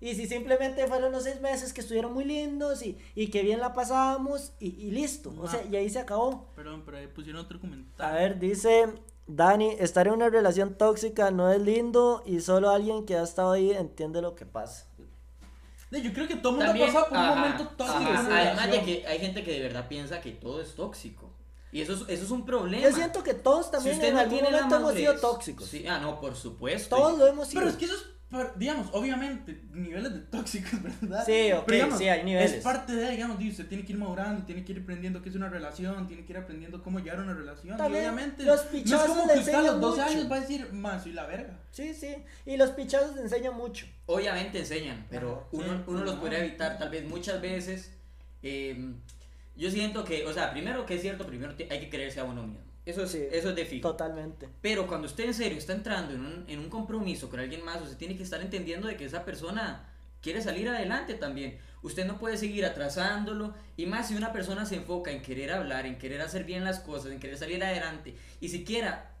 Y 0.00 0.14
si 0.14 0.26
simplemente 0.26 0.86
fueron 0.86 1.12
los 1.12 1.24
seis 1.24 1.40
meses 1.40 1.72
que 1.72 1.82
estuvieron 1.82 2.14
muy 2.14 2.24
lindos 2.24 2.82
y, 2.82 2.96
y 3.14 3.28
que 3.28 3.42
bien 3.42 3.60
la 3.60 3.74
pasábamos 3.74 4.52
y, 4.58 4.68
y 4.68 4.90
listo. 4.90 5.32
O 5.38 5.46
sea, 5.46 5.62
y 5.70 5.76
ahí 5.76 5.90
se 5.90 5.98
acabó. 5.98 6.46
Perdón, 6.56 6.82
pero 6.86 6.96
ahí 6.96 7.06
pusieron 7.06 7.42
otro 7.44 7.58
A 7.58 7.60
comentario. 7.60 8.14
ver, 8.18 8.38
dice 8.38 8.86
Dani, 9.26 9.76
estar 9.78 10.06
en 10.06 10.14
una 10.14 10.30
relación 10.30 10.74
tóxica 10.76 11.30
no 11.30 11.52
es 11.52 11.60
lindo 11.60 12.22
y 12.24 12.40
solo 12.40 12.70
alguien 12.70 13.04
que 13.04 13.16
ha 13.16 13.22
estado 13.22 13.52
ahí 13.52 13.72
entiende 13.72 14.22
lo 14.22 14.34
que 14.34 14.46
pasa. 14.46 14.86
Yo 15.90 16.12
creo 16.12 16.28
que 16.28 16.36
todo 16.36 16.60
el 16.60 16.66
mundo 16.66 16.86
pasado 16.86 17.08
por 17.08 17.18
un 17.18 17.24
ajá, 17.24 17.34
momento 17.34 17.68
tóxico. 17.76 17.98
ajá, 18.10 18.36
Además 18.38 18.70
de 18.70 18.82
que 18.82 19.06
hay 19.06 19.18
gente 19.18 19.42
que 19.42 19.52
de 19.52 19.60
verdad 19.60 19.88
piensa 19.88 20.20
que 20.20 20.30
todo 20.30 20.60
es 20.62 20.74
tóxico. 20.76 21.30
Y 21.72 21.80
eso 21.80 21.92
es, 21.94 22.00
eso 22.08 22.24
es 22.24 22.30
un 22.30 22.44
problema. 22.44 22.82
Yo 22.82 22.92
siento 22.94 23.22
que 23.22 23.34
todos 23.34 23.66
Si 23.66 23.72
también 23.72 23.94
usted 23.96 24.08
en 24.08 24.14
no 24.14 24.20
algún 24.20 24.42
momento 24.42 24.76
hemos 24.76 24.94
sido 24.94 25.14
tóxicos. 25.20 25.66
Sí, 25.68 25.86
ah, 25.86 25.98
no, 25.98 26.20
por 26.20 26.34
supuesto. 26.36 26.96
Todos 26.96 27.18
lo 27.18 27.26
hemos 27.26 27.48
sido. 27.48 27.60
Pero 27.60 27.70
es 27.70 27.76
que 27.76 27.84
eso 27.86 27.94
es, 27.94 28.04
par- 28.30 28.54
digamos, 28.56 28.88
obviamente, 28.92 29.60
niveles 29.72 30.12
de 30.14 30.20
tóxicos, 30.20 30.80
¿verdad? 31.00 31.24
Sí, 31.26 31.52
ok, 31.52 31.64
Pero, 31.66 31.76
digamos, 31.76 31.98
sí, 31.98 32.08
hay 32.08 32.24
niveles. 32.24 32.52
Es 32.52 32.62
parte 32.64 32.94
de, 32.94 33.10
digamos, 33.10 33.38
di, 33.38 33.50
usted 33.50 33.66
tiene 33.66 33.84
que 33.84 33.92
ir 33.92 33.98
madurando, 33.98 34.44
tiene 34.46 34.64
que 34.64 34.72
ir 34.72 34.80
aprendiendo 34.80 35.20
qué 35.22 35.28
es 35.28 35.34
una 35.34 35.48
relación, 35.48 36.06
tiene 36.06 36.24
que 36.24 36.32
ir 36.32 36.38
aprendiendo 36.38 36.82
cómo 36.82 37.00
llevar 37.00 37.20
una 37.20 37.34
relación. 37.34 37.76
También 37.76 38.04
y 38.04 38.06
obviamente, 38.06 38.44
los 38.44 38.56
no 38.56 38.62
es 38.62 38.68
pichazos 38.68 39.08
como 39.08 39.26
que 39.32 39.38
usted 39.38 39.54
a 39.54 39.56
los 39.62 39.66
enseñan 39.74 39.80
12 39.80 40.00
mucho. 40.02 40.12
años 40.12 40.32
va 40.32 40.36
a 40.36 40.40
decir, 40.40 40.72
más 40.72 41.02
soy 41.02 41.12
la 41.12 41.26
verga. 41.26 41.58
Sí, 41.72 41.92
sí. 41.94 42.14
Y 42.46 42.56
los 42.56 42.70
pichazos 42.70 43.16
enseñan 43.18 43.54
mucho. 43.56 43.86
Obviamente 44.06 44.58
enseñan, 44.60 45.06
pero 45.10 45.32
Ajá, 45.32 45.46
uno, 45.52 45.64
sí. 45.78 45.82
uno 45.88 46.00
los 46.04 46.12
Ajá. 46.12 46.20
podría 46.20 46.38
evitar 46.44 46.78
tal 46.78 46.90
vez 46.90 47.04
muchas 47.04 47.40
veces. 47.40 47.92
eh, 48.42 48.92
yo 49.56 49.70
siento 49.70 50.04
que, 50.04 50.24
o 50.24 50.32
sea, 50.32 50.52
primero 50.52 50.86
que 50.86 50.94
es 50.94 51.02
cierto, 51.02 51.26
primero 51.26 51.52
hay 51.58 51.80
que 51.80 51.90
creerse 51.90 52.20
a 52.20 52.24
uno 52.24 52.44
mismo. 52.46 52.64
Eso 52.86 53.02
es, 53.04 53.10
Sí. 53.10 53.22
eso 53.30 53.50
es 53.50 53.56
de 53.56 53.64
fijo. 53.66 53.88
Totalmente. 53.90 54.48
Pero 54.60 54.86
cuando 54.86 55.06
usted 55.06 55.24
en 55.24 55.34
serio 55.34 55.58
está 55.58 55.72
entrando 55.74 56.14
en 56.14 56.20
un, 56.20 56.44
en 56.48 56.58
un 56.58 56.68
compromiso 56.70 57.28
con 57.28 57.40
alguien 57.40 57.64
más, 57.64 57.80
usted 57.82 57.96
tiene 57.96 58.16
que 58.16 58.22
estar 58.22 58.40
entendiendo 58.40 58.88
de 58.88 58.96
que 58.96 59.04
esa 59.04 59.24
persona 59.24 59.86
quiere 60.22 60.42
salir 60.42 60.68
adelante 60.68 61.14
también. 61.14 61.58
Usted 61.82 62.04
no 62.06 62.18
puede 62.18 62.36
seguir 62.36 62.64
atrasándolo 62.66 63.54
y 63.76 63.86
más 63.86 64.08
si 64.08 64.14
una 64.14 64.32
persona 64.32 64.66
se 64.66 64.76
enfoca 64.76 65.10
en 65.10 65.22
querer 65.22 65.52
hablar, 65.52 65.86
en 65.86 65.98
querer 65.98 66.20
hacer 66.20 66.44
bien 66.44 66.64
las 66.64 66.80
cosas, 66.80 67.10
en 67.12 67.20
querer 67.20 67.38
salir 67.38 67.62
adelante 67.64 68.14
y 68.40 68.48
siquiera 68.48 69.12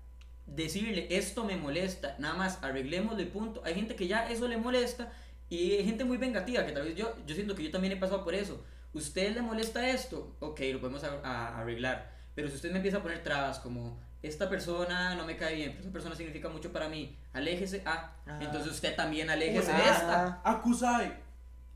decirle 0.46 1.06
esto 1.10 1.44
me 1.44 1.56
molesta, 1.56 2.16
nada 2.18 2.34
más 2.34 2.58
arreglémoslo 2.62 3.22
y 3.22 3.26
punto. 3.26 3.62
Hay 3.64 3.74
gente 3.74 3.94
que 3.94 4.08
ya 4.08 4.30
eso 4.30 4.48
le 4.48 4.56
molesta 4.56 5.12
y 5.48 5.72
hay 5.72 5.84
gente 5.84 6.04
muy 6.04 6.16
vengativa 6.16 6.66
que 6.66 6.72
tal 6.72 6.84
vez 6.84 6.96
yo, 6.96 7.14
yo 7.26 7.34
siento 7.34 7.54
que 7.54 7.62
yo 7.62 7.70
también 7.70 7.92
he 7.92 7.96
pasado 7.96 8.24
por 8.24 8.34
eso. 8.34 8.62
¿Usted 8.92 9.34
le 9.34 9.42
molesta 9.42 9.88
esto? 9.88 10.34
Ok, 10.40 10.60
lo 10.72 10.80
podemos 10.80 11.02
arreglar. 11.04 12.19
Pero 12.34 12.48
si 12.48 12.54
usted 12.56 12.70
me 12.70 12.76
empieza 12.76 12.98
a 12.98 13.02
poner 13.02 13.22
trabas 13.22 13.58
como 13.58 13.98
esta 14.22 14.48
persona 14.50 15.14
no 15.14 15.24
me 15.26 15.36
cae 15.36 15.54
bien, 15.56 15.70
pero 15.72 15.82
esa 15.82 15.92
persona 15.92 16.14
significa 16.14 16.48
mucho 16.48 16.72
para 16.72 16.88
mí, 16.88 17.16
aléjese, 17.32 17.82
ah, 17.86 18.12
Ah. 18.26 18.38
entonces 18.42 18.72
usted 18.72 18.94
también 18.94 19.30
aléjese 19.30 19.72
Ah. 19.72 19.76
de 19.76 19.82
esta. 19.90 20.40
Acusai. 20.44 21.18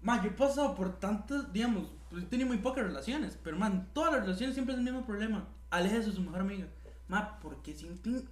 Man, 0.02 0.22
yo 0.22 0.28
he 0.28 0.32
pasado 0.32 0.74
por 0.74 0.98
tantas, 1.00 1.52
digamos, 1.52 1.90
pues 2.10 2.22
he 2.24 2.26
tenido 2.26 2.48
muy 2.48 2.58
pocas 2.58 2.84
relaciones, 2.84 3.38
pero 3.42 3.56
man, 3.56 3.88
todas 3.94 4.12
las 4.12 4.22
relaciones 4.24 4.54
siempre 4.54 4.74
es 4.74 4.78
el 4.78 4.84
mismo 4.84 5.04
problema. 5.06 5.48
Aléjese 5.70 6.10
de 6.10 6.12
su 6.16 6.20
mejor 6.22 6.40
amiga. 6.42 6.66
Man, 7.08 7.38
porque 7.40 7.74
sienten. 7.74 8.28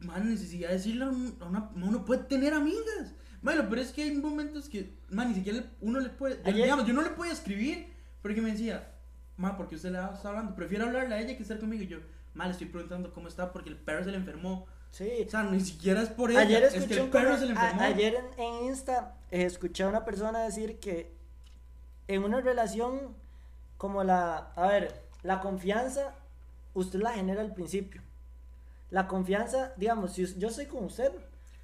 Man, 0.00 0.28
necesidad 0.30 0.68
de 0.68 0.74
decirle 0.74 1.04
a, 1.04 1.08
un- 1.08 1.36
a 1.40 1.44
una. 1.46 1.70
Uno 1.74 2.04
puede 2.04 2.24
tener 2.24 2.52
amigas. 2.52 3.14
Bueno, 3.42 3.64
pero 3.68 3.80
es 3.80 3.90
que 3.92 4.02
hay 4.02 4.14
momentos 4.14 4.68
que, 4.68 4.94
man, 5.10 5.28
ni 5.28 5.34
siquiera 5.34 5.64
uno 5.80 6.00
le 6.00 6.10
puede. 6.10 6.40
Ayer- 6.44 6.64
Digamos, 6.64 6.86
yo 6.86 6.92
no 6.92 7.02
le 7.02 7.10
podía 7.10 7.32
escribir 7.32 7.88
porque 8.22 8.40
me 8.42 8.50
decía, 8.52 8.93
man, 9.36 9.56
porque 9.56 9.76
usted 9.76 9.90
le 9.90 9.98
está 9.98 10.28
hablando. 10.28 10.54
Prefiero 10.54 10.84
hablarle 10.86 11.14
a 11.14 11.20
ella 11.20 11.36
que 11.36 11.42
estar 11.42 11.58
conmigo. 11.58 11.82
Y 11.82 11.88
yo, 11.88 11.98
man, 12.34 12.48
le 12.48 12.52
estoy 12.52 12.68
preguntando 12.68 13.12
cómo 13.12 13.28
está 13.28 13.52
porque 13.52 13.70
el 13.70 13.76
perro 13.76 14.04
se 14.04 14.10
le 14.10 14.16
enfermó. 14.16 14.66
Sí. 14.90 15.10
O 15.26 15.30
sea, 15.30 15.42
ni 15.42 15.60
siquiera 15.60 16.02
es 16.02 16.08
por 16.08 16.30
ella. 16.30 16.40
Ayer 16.40 16.62
es 16.64 16.72
que 16.72 16.78
escuché 16.78 16.96
el 17.00 17.04
un 17.06 17.10
perro 17.10 17.36
se 17.36 17.46
le 17.46 17.52
a- 17.52 17.54
enfermó. 17.70 17.82
ayer 17.82 18.14
en, 18.14 18.40
en 18.42 18.64
Insta 18.66 19.16
eh, 19.30 19.44
escuché 19.44 19.82
a 19.82 19.88
una 19.88 20.04
persona 20.04 20.40
decir 20.44 20.78
que 20.78 21.12
en 22.06 22.22
una 22.22 22.40
relación 22.40 23.14
como 23.76 24.04
la, 24.04 24.52
a 24.54 24.66
ver, 24.68 25.02
la 25.22 25.40
confianza 25.40 26.14
usted 26.74 27.00
la 27.00 27.12
genera 27.12 27.40
al 27.40 27.54
principio. 27.54 28.02
La 28.90 29.08
confianza, 29.08 29.72
digamos, 29.76 30.12
si 30.12 30.26
yo 30.38 30.50
soy 30.50 30.66
con 30.66 30.84
usted, 30.84 31.10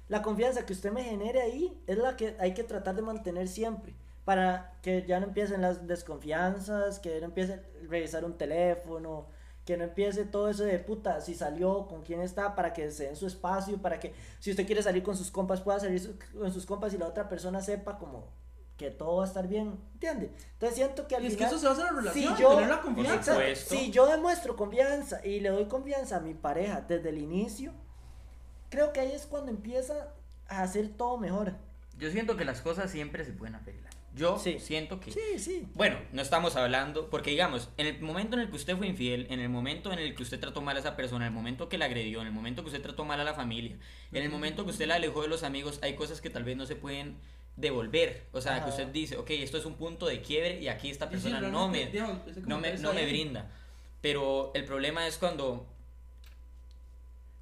la 0.09 0.21
confianza 0.21 0.65
que 0.65 0.73
usted 0.73 0.91
me 0.91 1.03
genere 1.03 1.41
ahí 1.41 1.81
es 1.87 1.97
la 1.97 2.17
que 2.17 2.35
hay 2.39 2.53
que 2.53 2.63
tratar 2.65 2.95
de 2.95 3.01
mantener 3.01 3.47
siempre. 3.47 3.93
Para 4.25 4.73
que 4.81 5.05
ya 5.07 5.19
no 5.19 5.27
empiecen 5.27 5.61
las 5.61 5.87
desconfianzas, 5.87 6.99
que 6.99 7.19
no 7.19 7.25
empiece 7.27 7.53
a 7.53 7.61
revisar 7.89 8.23
un 8.23 8.37
teléfono, 8.37 9.27
que 9.65 9.77
no 9.77 9.83
empiece 9.85 10.25
todo 10.25 10.49
eso 10.49 10.63
de 10.63 10.77
puta, 10.79 11.21
si 11.21 11.33
salió, 11.35 11.87
con 11.87 12.01
quién 12.03 12.21
está, 12.21 12.55
para 12.55 12.73
que 12.73 12.91
se 12.91 13.05
den 13.05 13.15
su 13.15 13.25
espacio, 13.27 13.81
para 13.81 13.99
que 13.99 14.13
si 14.39 14.51
usted 14.51 14.65
quiere 14.65 14.83
salir 14.83 15.01
con 15.03 15.15
sus 15.17 15.31
compas, 15.31 15.61
pueda 15.61 15.79
salir 15.79 15.99
su- 15.99 16.17
con 16.37 16.51
sus 16.53 16.65
compas 16.65 16.93
y 16.93 16.97
la 16.97 17.07
otra 17.07 17.29
persona 17.29 17.61
sepa 17.61 17.97
como 17.97 18.27
que 18.77 18.89
todo 18.89 19.17
va 19.17 19.23
a 19.25 19.27
estar 19.27 19.47
bien, 19.47 19.77
¿entiende? 19.93 20.31
Entonces 20.53 20.75
siento 20.75 21.07
que 21.07 21.15
al 21.15 21.23
Y 21.23 21.27
es 21.27 21.33
que 21.33 21.37
final... 21.45 21.51
eso 21.53 21.59
se 21.59 21.67
basa 21.67 21.81
en 21.81 21.87
la 21.95 22.01
relación, 22.01 22.35
si 22.35 22.41
yo, 22.41 22.49
tener 22.55 22.69
la 22.69 22.81
confianza. 22.81 23.47
Exacto. 23.47 23.75
si 23.75 23.91
yo 23.91 24.07
demuestro 24.07 24.55
confianza 24.55 25.23
y 25.25 25.39
le 25.39 25.49
doy 25.49 25.65
confianza 25.65 26.15
a 26.17 26.19
mi 26.19 26.33
pareja 26.33 26.81
desde 26.81 27.09
el 27.09 27.19
inicio, 27.19 27.73
creo 28.69 28.91
que 28.93 28.99
ahí 29.01 29.11
es 29.11 29.27
cuando 29.27 29.51
empieza 29.51 30.07
a 30.47 30.63
hacer 30.63 30.89
todo 30.89 31.17
mejor. 31.19 31.53
Yo 31.99 32.09
siento 32.09 32.35
que 32.37 32.45
las 32.45 32.61
cosas 32.61 32.89
siempre 32.89 33.23
se 33.23 33.33
pueden 33.33 33.53
arreglar. 33.53 33.90
Yo 34.13 34.37
Sí. 34.37 34.59
siento 34.59 34.99
que... 34.99 35.11
Sí, 35.11 35.39
sí. 35.39 35.67
Bueno, 35.73 35.97
no 36.11 36.21
estamos 36.21 36.55
hablando, 36.57 37.09
porque 37.09 37.29
digamos, 37.31 37.69
en 37.77 37.87
el 37.87 38.01
momento 38.01 38.35
en 38.35 38.41
el 38.41 38.49
que 38.49 38.55
usted 38.57 38.75
fue 38.77 38.87
infiel, 38.87 39.25
en 39.29 39.39
el 39.39 39.47
momento 39.47 39.93
en 39.93 39.99
el 39.99 40.13
que 40.15 40.23
usted 40.23 40.39
trató 40.39 40.61
mal 40.61 40.75
a 40.75 40.81
esa 40.81 40.97
persona, 40.97 41.25
en 41.25 41.31
el 41.31 41.35
momento 41.35 41.69
que 41.69 41.77
la 41.77 41.85
agredió, 41.85 42.19
en 42.21 42.27
el 42.27 42.33
momento 42.33 42.61
que 42.63 42.67
usted 42.67 42.81
trató 42.81 43.05
mal 43.05 43.19
a 43.21 43.23
la 43.23 43.33
familia, 43.33 43.77
en 44.11 44.23
el 44.23 44.29
momento 44.29 44.65
que 44.65 44.71
usted 44.71 44.85
la 44.87 44.95
alejó 44.95 45.21
de 45.21 45.29
los 45.29 45.43
amigos, 45.43 45.79
hay 45.81 45.95
cosas 45.95 46.19
que 46.19 46.29
tal 46.29 46.43
vez 46.43 46.57
no 46.57 46.65
se 46.65 46.75
pueden 46.75 47.15
devolver. 47.55 48.27
O 48.33 48.41
sea, 48.41 48.55
Ajá. 48.57 48.65
que 48.65 48.71
usted 48.71 48.87
dice, 48.87 49.15
ok, 49.17 49.29
esto 49.31 49.57
es 49.57 49.65
un 49.65 49.75
punto 49.75 50.07
de 50.07 50.21
quiebre 50.21 50.59
y 50.59 50.67
aquí 50.67 50.89
esta 50.89 51.05
Y 51.05 51.07
sí, 51.07 51.13
persona 51.13 51.39
no 51.41 51.69
me, 51.69 51.89
no 52.45 52.59
me, 52.59 52.73
no 52.77 52.93
me 52.93 53.05
brinda. 53.05 53.49
Pero 54.01 54.51
el 54.55 54.65
problema 54.65 55.07
es 55.07 55.17
cuando, 55.17 55.67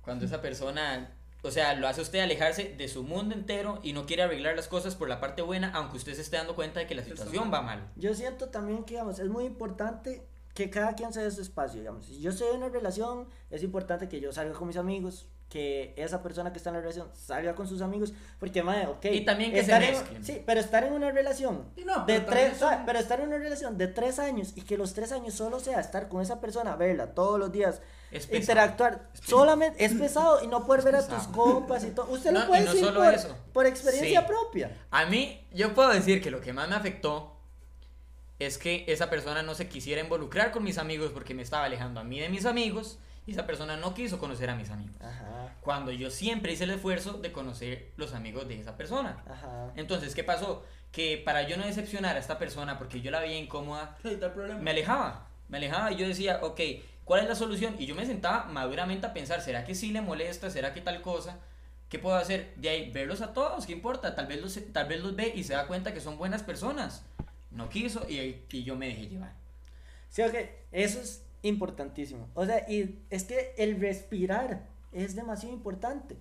cuando 0.02 0.26
esa 0.26 0.42
persona, 0.42 1.10
o 1.44 1.52
sea, 1.52 1.74
lo 1.76 1.88
hace 1.88 2.02
usted 2.02 2.20
alejarse 2.20 2.76
de 2.78 2.88
su 2.88 3.04
mundo 3.04 3.34
entero 3.36 3.80
y 3.84 3.94
no 3.94 4.06
quiere 4.06 4.24
arreglar 4.24 4.56
las 4.56 4.68
cosas 4.68 4.96
por 4.96 5.08
la 5.10 5.20
parte 5.20 5.42
buena, 5.42 5.72
aunque 5.74 5.98
usted 5.98 6.14
se 6.14 6.22
esté 6.22 6.38
dando 6.38 6.56
cuenta 6.56 6.80
de 6.80 6.88
que 6.88 6.96
la 6.96 7.04
situación 7.04 7.52
va 7.54 7.62
mal. 7.62 7.90
Yo 7.96 8.14
siento 8.14 8.50
también 8.50 8.84
que, 8.84 8.96
digamos, 8.96 9.20
es 9.20 9.30
muy 9.30 9.46
importante 9.46 10.26
que 10.54 10.70
cada 10.70 10.94
quien 10.96 11.14
se 11.14 11.22
dé 11.24 11.32
su 11.32 11.42
espacio, 11.42 11.80
digamos. 11.80 12.06
Si 12.06 12.20
yo 12.20 12.32
estoy 12.32 12.50
en 12.50 12.58
una 12.58 12.70
relación, 12.70 13.28
es 13.50 13.64
importante 13.64 14.10
que 14.10 14.20
yo 14.20 14.34
salga 14.34 14.54
con 14.54 14.68
mis 14.68 14.78
amigos, 14.78 15.28
que 15.48 15.94
esa 15.98 16.22
persona 16.22 16.52
que 16.52 16.58
está 16.58 16.70
en 16.70 16.76
la 16.76 16.82
relación 16.82 17.08
salga 17.14 17.56
con 17.56 17.68
sus 17.68 17.82
amigos, 17.82 18.14
porque, 18.40 18.62
madre, 18.62 18.88
ok. 18.88 19.06
Y 19.06 19.26
también 19.26 19.52
que 19.52 19.58
se 19.58 19.62
estar 19.64 19.82
en- 19.82 19.92
mezclen. 19.94 20.24
Sí, 20.26 20.44
pero 20.46 20.60
estar 20.60 20.84
en 20.84 20.94
una 20.94 21.10
relación 21.12 21.64
Y 21.76 21.86
no, 21.86 22.06
de 22.06 22.20
tres, 22.20 22.60
pero 22.86 23.00
estar 23.00 23.20
en 23.22 23.28
una 23.30 23.38
relación 23.38 23.78
de 23.78 23.88
tres 23.88 24.20
años 24.20 24.52
y 24.56 24.62
que 24.62 24.78
los 24.78 24.94
tres 24.94 25.12
años 25.12 25.34
solo 25.34 25.60
sea 25.60 25.80
estar 25.80 26.08
con 26.10 26.22
esa 26.22 26.40
persona, 26.42 26.76
verla 26.76 27.16
todos 27.16 27.40
los 27.40 27.52
días, 27.52 27.82
Es 28.12 28.26
pesado. 28.26 28.38
interactuar, 28.42 29.10
Es 29.14 29.20
solamente 29.22 29.84
es 29.86 29.94
pesado 29.94 30.44
y 30.44 30.48
no 30.48 30.66
poder 30.66 30.84
ver 30.84 30.96
a 30.96 31.08
tus 31.08 31.28
compas 31.28 31.84
y 31.84 31.92
todo. 31.92 32.08
Usted 32.10 32.32
No, 32.32 32.42
lo 32.42 32.48
puede 32.48 32.62
no 32.66 32.72
decir 32.74 32.86
solo 32.88 33.00
por, 33.02 33.14
eso. 33.14 33.38
por 33.54 33.66
experiencia 33.68 34.22
Sí. 34.22 34.28
propia. 34.28 34.78
A 34.92 35.06
mí, 35.06 35.46
yo 35.54 35.74
puedo 35.76 35.90
decir 35.90 36.22
que 36.22 36.32
lo 36.32 36.42
que 36.42 36.52
más 36.54 36.68
me 36.70 36.76
afectó 36.76 37.36
es 38.40 38.58
que 38.58 38.86
esa 38.88 39.10
persona 39.10 39.44
no 39.44 39.54
se 39.54 39.68
quisiera 39.68 40.02
involucrar 40.02 40.52
con 40.52 40.64
mis 40.64 40.78
amigos 40.78 41.12
porque 41.14 41.34
me 41.34 41.42
estaba 41.42 41.66
alejando 41.66 42.00
a 42.00 42.04
mí 42.04 42.20
de 42.20 42.30
mis 42.30 42.46
amigos 42.46 42.98
y 43.28 43.34
esa 43.34 43.46
persona 43.46 43.76
no 43.78 43.94
quiso 43.94 44.18
conocer 44.18 44.50
a 44.50 44.56
mis 44.56 44.70
amigos. 44.70 44.96
Ajá, 45.02 45.54
Cuando 45.62 45.92
yo 45.92 46.10
siempre 46.10 46.54
hice 46.54 46.64
el 46.64 46.72
esfuerzo 46.72 47.14
de 47.14 47.32
conocer 47.32 47.92
los 47.98 48.14
amigos 48.14 48.48
de 48.48 48.60
esa 48.60 48.76
persona. 48.78 49.24
ajá. 49.30 49.72
Entonces, 49.76 50.16
¿qué 50.16 50.24
pasó? 50.24 50.64
Que 50.92 51.22
para 51.24 51.44
yo 51.44 51.58
no 51.58 51.66
decepcionar 51.66 52.16
a 52.16 52.20
esta 52.20 52.40
persona 52.40 52.80
porque 52.80 53.02
yo 53.02 53.12
la 53.12 53.20
veía 53.20 53.38
incómoda, 53.38 53.98
me 54.62 54.72
alejaba. 54.72 55.28
Me 55.50 55.58
alejaba 55.58 55.92
y 55.92 55.98
yo 55.98 56.08
decía, 56.08 56.40
ok, 56.42 56.60
¿cuál 57.10 57.24
es 57.24 57.28
la 57.28 57.34
solución? 57.34 57.76
Y 57.80 57.88
yo 57.88 57.96
me 57.96 58.06
sentaba 58.06 58.46
maduramente 58.46 59.08
a 59.08 59.14
pensar, 59.14 59.42
¿será 59.42 59.66
que 59.66 59.74
sí 59.74 59.90
le 59.92 60.00
molesta? 60.02 60.52
¿Será 60.52 60.76
que 60.76 60.82
tal 60.82 61.02
cosa? 61.02 61.40
¿Qué 61.90 61.98
puedo 61.98 62.16
hacer? 62.16 62.54
De 62.56 62.70
ahí, 62.70 62.92
verlos 62.92 63.22
a 63.22 63.34
todos, 63.34 63.66
¿qué 63.66 63.74
importa? 63.74 64.14
Tal 64.14 64.28
vez 64.28 64.40
los, 64.40 64.60
tal 64.72 64.88
vez 64.88 65.02
los 65.02 65.16
ve 65.16 65.34
y 65.36 65.44
se 65.44 65.54
da 65.54 65.66
cuenta 65.66 65.92
que 65.92 66.02
son 66.02 66.20
buenas 66.20 66.44
personas. 66.44 67.02
No 67.50 67.68
quiso 67.68 68.06
y, 68.08 68.20
ahí- 68.20 68.46
y 68.52 68.64
yo 68.64 68.76
me 68.76 68.90
dejé 68.90 69.08
llevar. 69.08 69.34
Sí, 70.12 70.22
ok, 70.22 70.36
eso 70.72 71.02
es 71.02 71.24
importantísimo. 71.42 72.28
O 72.36 72.46
sea, 72.46 72.70
y 72.70 73.00
es 73.10 73.24
que 73.24 73.56
el 73.58 73.82
respirar 73.82 74.62
es 74.92 75.16
demasiado 75.16 75.52
importante. 75.56 76.16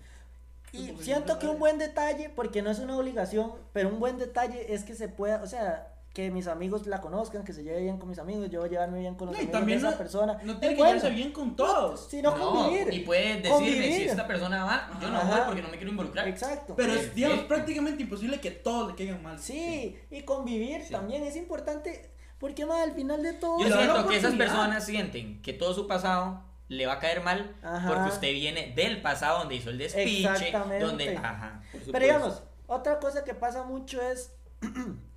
Y 0.72 0.94
siento 1.00 1.38
que 1.38 1.48
un 1.48 1.58
buen 1.58 1.76
detalle, 1.76 2.30
porque 2.30 2.62
no 2.62 2.70
es 2.70 2.78
una 2.78 2.96
obligación, 2.96 3.52
pero 3.74 3.90
un 3.90 4.00
buen 4.00 4.16
detalle 4.16 4.72
es 4.72 4.84
que 4.84 4.94
se 4.94 5.08
pueda, 5.08 5.42
o 5.42 5.46
sea, 5.46 5.92
que 6.18 6.32
mis 6.32 6.48
amigos 6.48 6.84
la 6.88 7.00
conozcan, 7.00 7.44
que 7.44 7.52
se 7.52 7.62
lleve 7.62 7.80
bien 7.80 7.96
con 7.96 8.08
mis 8.08 8.18
amigos, 8.18 8.50
yo 8.50 8.66
llevarme 8.66 8.98
bien 8.98 9.14
con 9.14 9.28
los 9.28 9.34
No, 9.36 9.38
amigos 9.38 9.52
también 9.52 9.78
de 9.80 9.86
esa 9.86 9.92
no- 9.92 9.98
persona. 9.98 10.32
No 10.42 10.54
Es 10.54 10.58
tiene 10.58 10.74
que 10.74 10.80
bueno. 10.82 10.96
llevarse 10.96 11.14
bien 11.14 11.30
con 11.32 11.54
todos. 11.54 12.08
sino 12.10 12.36
No, 12.36 12.54
convivir. 12.54 12.92
y 12.92 12.98
puede 13.04 13.28
decirme 13.36 13.48
Convivir. 13.50 13.92
si 13.94 14.02
esta 14.08 14.26
persona 14.26 14.64
va, 14.64 14.90
yo 15.00 15.10
no 15.10 15.16
Ajá. 15.18 15.28
voy 15.36 15.40
porque 15.46 15.62
no 15.62 15.68
me 15.68 15.76
quiero 15.76 15.92
involucrar. 15.92 16.26
Exacto. 16.26 16.74
Pero 16.76 16.92
es, 16.92 17.14
digamos, 17.14 17.44
prácticamente 17.44 18.02
imposible 18.02 18.40
que 18.40 18.50
todos 18.50 18.88
le 18.88 18.96
caigan 18.96 19.22
mal. 19.22 19.38
Sí, 19.38 19.96
y 20.10 20.22
convivir 20.22 20.82
Sí. 20.82 20.90
también 20.90 21.22
es 21.22 21.36
importante, 21.36 22.10
porque 22.40 22.66
más 22.66 22.80
al 22.82 22.94
final 22.94 23.22
de 23.22 23.34
todo... 23.34 23.60
Yo 23.60 23.72
siento 23.72 24.08
que 24.08 24.16
esas 24.16 24.34
personas 24.34 24.84
sienten 24.84 25.40
que 25.40 25.52
todo 25.52 25.72
su 25.72 25.86
pasado 25.86 26.42
le 26.66 26.84
va 26.88 26.94
a 26.94 26.98
caer 26.98 27.22
mal 27.22 27.54
Ajá. 27.62 27.86
porque 27.86 28.10
usted 28.12 28.32
viene 28.32 28.72
del 28.74 29.00
pasado 29.02 29.38
donde 29.38 29.54
hizo 29.54 29.70
el 29.70 29.78
despiche, 29.78 30.22
Exactamente. 30.28 30.84
donde... 30.84 31.16
Ajá, 31.16 31.62
Pero 31.92 32.04
digamos, 32.04 32.42
otra 32.66 32.98
cosa 32.98 33.22
que 33.22 33.34
pasa 33.34 33.62
mucho 33.62 34.02
es, 34.02 34.34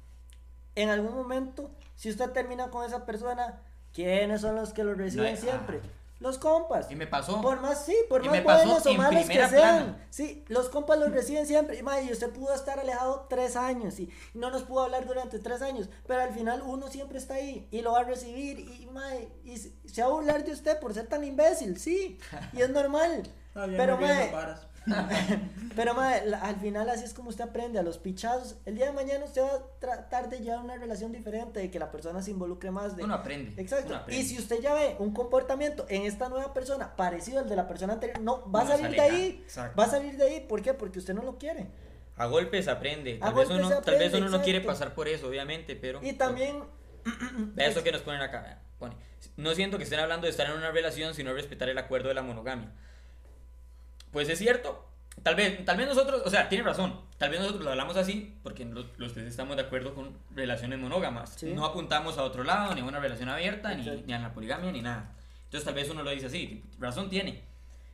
en 0.76 0.90
algún 0.90 1.14
momento, 1.16 1.72
si 1.96 2.10
usted 2.10 2.32
termina 2.32 2.70
con 2.70 2.86
esa 2.86 3.06
persona, 3.06 3.62
¿quiénes 3.94 4.42
son 4.42 4.56
los 4.56 4.74
que 4.74 4.84
lo 4.84 4.94
reciben 4.96 5.28
hay- 5.28 5.38
siempre? 5.38 5.82
ah. 5.84 5.88
Los 6.22 6.38
compas. 6.38 6.92
Y 6.92 6.96
me 6.96 7.08
pasó... 7.08 7.42
Por 7.42 7.62
más, 7.62 7.84
sí, 7.84 7.96
por 8.08 8.24
Y 8.24 8.30
más 8.30 8.44
buenos 8.44 8.86
o 8.86 8.94
malos 8.94 9.26
que 9.26 9.34
sean. 9.34 9.50
plana. 9.50 10.06
Sí, 10.12 10.46
los 10.50 10.70
compas 10.70 11.00
los 11.00 11.12
reciben 11.12 11.48
siempre. 11.48 11.80
Y, 11.82 12.08
y 12.08 12.12
usted 12.12 12.30
pudo 12.30 12.54
estar 12.54 12.80
alejado 12.80 13.26
tres 13.28 13.56
años 13.56 14.00
y 14.00 14.08
no 14.36 14.52
nos 14.52 14.62
pudo 14.62 14.82
hablar 14.84 15.08
durante 15.08 15.40
tres 15.40 15.64
años. 15.64 15.90
Pero 16.06 16.22
al 16.22 16.32
final 16.32 16.62
uno 16.64 16.90
siempre 16.90 17.18
está 17.18 17.34
ahí 17.34 17.68
y 17.72 17.82
lo 17.82 17.94
va 17.94 18.02
a 18.02 18.04
recibir. 18.04 18.60
Y, 18.60 18.88
mae, 18.94 19.30
y 19.44 19.58
se 19.58 20.02
va 20.04 20.10
a 20.10 20.12
burlar 20.12 20.46
de 20.46 20.52
usted 20.52 20.80
por 20.80 20.94
ser 20.94 21.08
tan 21.08 21.24
imbécil, 21.24 21.80
sí. 21.80 22.20
Y 22.54 22.62
es 22.62 22.70
normal. 22.70 23.24
Ya 23.56 23.66
Pero, 23.66 24.00
esas 24.00 24.32
varas. 24.32 24.68
pero 25.76 25.94
la- 25.94 26.40
al 26.42 26.56
final 26.58 26.90
así 26.90 27.04
es 27.06 27.14
como 27.14 27.30
usted 27.30 27.44
aprende 27.44 27.80
a 27.80 27.84
los 27.84 27.98
pichazos. 27.98 28.58
El 28.66 28.76
día 28.76 28.88
de 28.88 28.92
mañana 28.92 29.26
usted 29.26 29.42
va 29.42 29.54
a 29.54 29.80
tratar 29.80 30.30
de 30.30 30.40
llevar 30.40 30.60
una 30.60 30.76
relación 30.76 31.12
diferente, 31.12 31.60
de 31.60 31.70
que 31.70 31.80
la 31.80 31.92
persona 31.92 32.22
se 32.22 32.32
involucre 32.32 32.72
más. 32.72 32.96
De... 32.96 33.04
Uno 33.04 33.14
aprende. 33.14 33.62
Exacto. 33.62 33.88
uno 33.88 33.98
aprende. 33.98 34.24
Y 34.24 34.28
si 34.28 34.38
usted 34.38 34.62
ya 34.62 34.74
ve 34.74 34.96
un 35.00 35.14
comportamiento 35.14 35.86
en 35.90 36.04
esta 36.04 36.30
nueva 36.30 36.54
persona 36.54 36.96
parecido 36.96 37.40
al 37.40 37.50
de 37.50 37.56
la 37.56 37.68
persona 37.68 37.94
anterior, 37.94 38.20
no, 38.22 38.50
va 38.52 38.62
a 38.62 38.68
salir 38.68 38.92
de 38.92 39.02
ahí. 39.02 39.42
Exacto. 39.44 39.80
Va 39.80 39.86
a 39.86 39.90
salir 39.90 40.18
de 40.18 40.24
ahí. 40.24 40.46
¿Por 40.48 40.62
qué? 40.62 40.74
Porque 40.74 41.00
usted 41.00 41.14
no 41.14 41.24
lo 41.24 41.38
quiere. 41.38 41.68
A 42.16 42.26
golpes 42.26 42.68
aprende. 42.68 43.18
A 43.22 43.26
Tal 43.26 43.34
vez 43.36 43.48
golpes 43.48 43.66
uno, 43.68 43.82
tal 43.82 43.98
vez 43.98 44.14
uno 44.14 44.30
no 44.30 44.42
quiere 44.42 44.62
pasar 44.62 44.94
por 44.94 45.08
eso, 45.08 45.28
obviamente, 45.28 45.76
pero... 45.76 46.00
Y 46.04 46.14
también, 46.14 46.64
Vea 47.56 47.68
eso 47.68 47.84
que 47.84 47.92
nos 47.92 48.02
ponen 48.02 48.22
acá. 48.22 48.60
Pone, 48.78 48.96
no 49.38 49.54
siento 49.54 49.78
que 49.78 49.84
estén 49.84 50.00
hablando 50.00 50.26
de 50.26 50.32
estar 50.32 50.48
en 50.48 50.54
una 50.54 50.72
relación, 50.72 51.14
sino 51.14 51.34
respetar 51.34 51.70
el 51.70 51.78
acuerdo 51.78 52.10
de 52.10 52.16
la 52.16 52.22
monogamia. 52.22 52.74
Pues 54.12 54.30
es 54.30 54.40
cierto. 54.40 54.88
Tal 55.24 55.36
vez, 55.36 55.64
tal 55.66 55.78
vez 55.78 55.88
nosotros, 55.88 56.24
o 56.26 56.30
sea, 56.30 56.50
tiene 56.50 56.64
razón. 56.64 57.00
Tal 57.18 57.30
vez 57.30 57.40
nosotros 57.40 57.64
lo 57.64 57.72
hablamos 57.72 57.96
así 57.98 58.38
porque 58.42 58.66
los, 58.66 58.86
los 58.98 59.14
tres 59.14 59.28
estamos 59.28 59.56
de 59.56 59.64
acuerdo 59.64 59.94
con 59.94 60.18
relaciones 60.34 60.80
monógamas. 60.80 61.34
Sí. 61.38 61.54
No 61.54 61.66
apuntamos 61.66 62.18
a 62.18 62.24
otro 62.24 62.44
lado, 62.44 62.74
ni 62.74 62.82
a 62.82 62.86
una 62.86 63.00
relación 63.00 63.30
abierta, 63.30 63.74
ni, 63.76 63.84
ni 63.84 64.14
a 64.14 64.20
la 64.20 64.34
poligamia, 64.34 64.72
ni 64.72 64.82
nada. 64.82 65.14
Entonces 65.44 65.66
tal 65.66 65.76
vez 65.76 65.90
uno 65.90 66.02
lo 66.02 66.10
dice 66.12 66.28
así, 66.28 66.64
razón 66.80 67.10
tiene. 67.10 67.44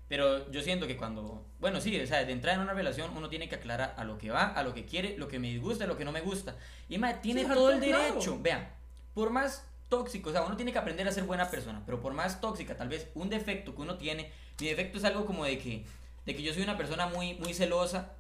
Pero 0.07 0.49
yo 0.51 0.61
siento 0.61 0.87
que 0.87 0.95
cuando, 0.95 1.45
bueno, 1.59 1.81
sí, 1.81 1.99
o 1.99 2.07
sea, 2.07 2.23
de 2.23 2.31
entrar 2.31 2.55
en 2.55 2.61
una 2.61 2.73
relación 2.73 3.11
uno 3.17 3.27
tiene 3.27 3.49
que 3.49 3.55
aclarar 3.55 3.93
a 3.97 4.05
lo 4.05 4.17
que 4.17 4.29
va, 4.31 4.45
a 4.53 4.63
lo 4.63 4.73
que 4.73 4.85
quiere, 4.85 5.17
lo 5.17 5.27
que 5.27 5.37
me 5.39 5.49
disgusta, 5.49 5.85
lo 5.85 5.97
que 5.97 6.05
no 6.05 6.13
me 6.13 6.21
gusta. 6.21 6.55
Y 6.87 6.97
mae, 6.97 7.15
tiene 7.15 7.41
Sí, 7.43 7.47
todo 7.53 7.71
el 7.71 7.81
claro. 7.81 8.03
derecho. 8.03 8.39
Vean, 8.41 8.69
por 9.13 9.31
más 9.31 9.67
tóxico, 9.89 10.29
o 10.29 10.31
sea, 10.31 10.43
uno 10.43 10.55
tiene 10.55 10.71
que 10.71 10.77
aprender 10.77 11.05
a 11.07 11.11
ser 11.11 11.23
buena 11.25 11.49
persona, 11.49 11.81
pero 11.85 11.99
por 11.99 12.13
más 12.13 12.39
tóxica, 12.39 12.77
tal 12.77 12.87
vez 12.87 13.09
un 13.15 13.29
defecto 13.29 13.75
que 13.75 13.81
uno 13.81 13.97
tiene, 13.97 14.31
mi 14.61 14.67
defecto 14.67 14.97
es 14.97 15.03
algo 15.03 15.25
como 15.25 15.43
de 15.43 15.57
que, 15.57 15.83
de 16.27 16.35
que 16.35 16.43
yo 16.43 16.53
soy 16.53 16.61
una 16.61 16.77
persona 16.77 17.07
muy, 17.07 17.35
muy 17.35 17.53
celosa, 17.53 18.11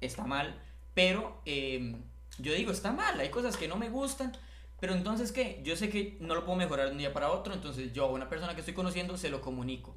está 0.00 0.24
mal, 0.24 0.60
pero 0.92 1.40
eh, 1.46 1.96
yo 2.38 2.52
digo, 2.52 2.72
está 2.72 2.92
mal, 2.92 3.18
hay 3.18 3.30
cosas 3.30 3.56
que 3.56 3.68
no 3.68 3.76
me 3.76 3.88
gustan, 3.88 4.32
pero 4.80 4.92
entonces, 4.92 5.30
¿qué? 5.30 5.60
Yo 5.64 5.76
sé 5.76 5.88
que 5.88 6.18
no 6.20 6.34
lo 6.34 6.44
puedo 6.44 6.58
mejorar 6.58 6.86
de 6.86 6.92
un 6.92 6.98
día 6.98 7.12
para 7.12 7.30
otro, 7.30 7.54
entonces 7.54 7.92
yo 7.92 8.06
a 8.06 8.08
una 8.10 8.28
persona 8.28 8.54
que 8.54 8.60
estoy 8.60 8.74
conociendo 8.74 9.16
se 9.16 9.30
lo 9.30 9.40
comunico. 9.40 9.96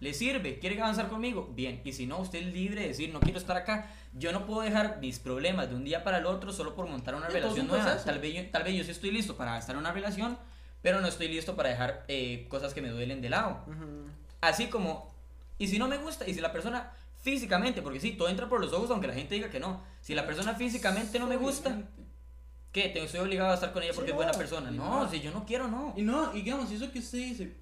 ¿Le 0.00 0.14
sirve? 0.14 0.58
¿Quiere 0.58 0.80
avanzar 0.80 1.08
conmigo? 1.08 1.50
Bien. 1.54 1.80
Y 1.84 1.92
si 1.92 2.06
no, 2.06 2.18
usted 2.18 2.40
es 2.40 2.52
libre 2.54 2.80
de 2.80 2.88
decir, 2.88 3.12
no 3.12 3.20
quiero 3.20 3.38
estar 3.38 3.56
acá. 3.56 3.90
Yo 4.14 4.32
no 4.32 4.46
puedo 4.46 4.62
dejar 4.62 4.98
mis 4.98 5.18
problemas 5.18 5.68
de 5.68 5.76
un 5.76 5.84
día 5.84 6.02
para 6.02 6.18
el 6.18 6.26
otro 6.26 6.52
solo 6.52 6.74
por 6.74 6.88
montar 6.88 7.14
una 7.14 7.28
relación 7.28 7.68
nueva. 7.68 8.02
Tal 8.02 8.18
vez, 8.18 8.34
yo, 8.34 8.50
tal 8.50 8.64
vez 8.64 8.74
yo 8.74 8.82
sí 8.82 8.90
estoy 8.90 9.10
listo 9.12 9.36
para 9.36 9.58
estar 9.58 9.74
en 9.74 9.80
una 9.80 9.92
relación, 9.92 10.38
pero 10.82 11.00
no 11.00 11.06
estoy 11.06 11.28
listo 11.28 11.54
para 11.54 11.68
dejar 11.68 12.04
eh, 12.08 12.46
cosas 12.48 12.72
que 12.74 12.80
me 12.82 12.88
duelen 12.88 13.20
de 13.20 13.28
lado. 13.28 13.62
ujú, 13.66 14.08
Así 14.40 14.68
como, 14.68 15.09
y 15.60 15.68
si 15.68 15.78
no 15.78 15.88
me 15.88 15.98
gusta, 15.98 16.26
y 16.26 16.32
si 16.32 16.40
la 16.40 16.50
persona 16.50 16.90
físicamente, 17.20 17.82
porque 17.82 18.00
sí, 18.00 18.12
todo 18.12 18.30
entra 18.30 18.48
por 18.48 18.62
los 18.62 18.72
ojos, 18.72 18.90
aunque 18.90 19.06
la 19.06 19.12
gente 19.12 19.34
diga 19.34 19.50
que 19.50 19.60
no. 19.60 19.82
Si 20.00 20.14
la 20.14 20.26
persona 20.26 20.54
físicamente 20.54 21.18
no 21.18 21.26
me 21.26 21.36
gusta, 21.36 21.82
¿qué? 22.72 22.88
¿Te 22.88 23.04
estoy 23.04 23.20
obligado 23.20 23.50
a 23.50 23.54
estar 23.54 23.70
con 23.70 23.82
ella 23.82 23.92
Sí, 23.92 23.96
porque 23.96 24.12
es 24.12 24.14
no, 24.14 24.22
buena 24.22 24.32
persona? 24.32 24.70
No, 24.70 25.04
no. 25.04 25.10
si 25.10 25.20
yo 25.20 25.30
no 25.32 25.44
quiero, 25.44 25.68
no. 25.68 25.92
Y 25.98 26.02
no, 26.02 26.34
y 26.34 26.40
digamos, 26.40 26.72
eso 26.72 26.90
que 26.90 27.00
usted 27.00 27.18
dice, 27.18 27.52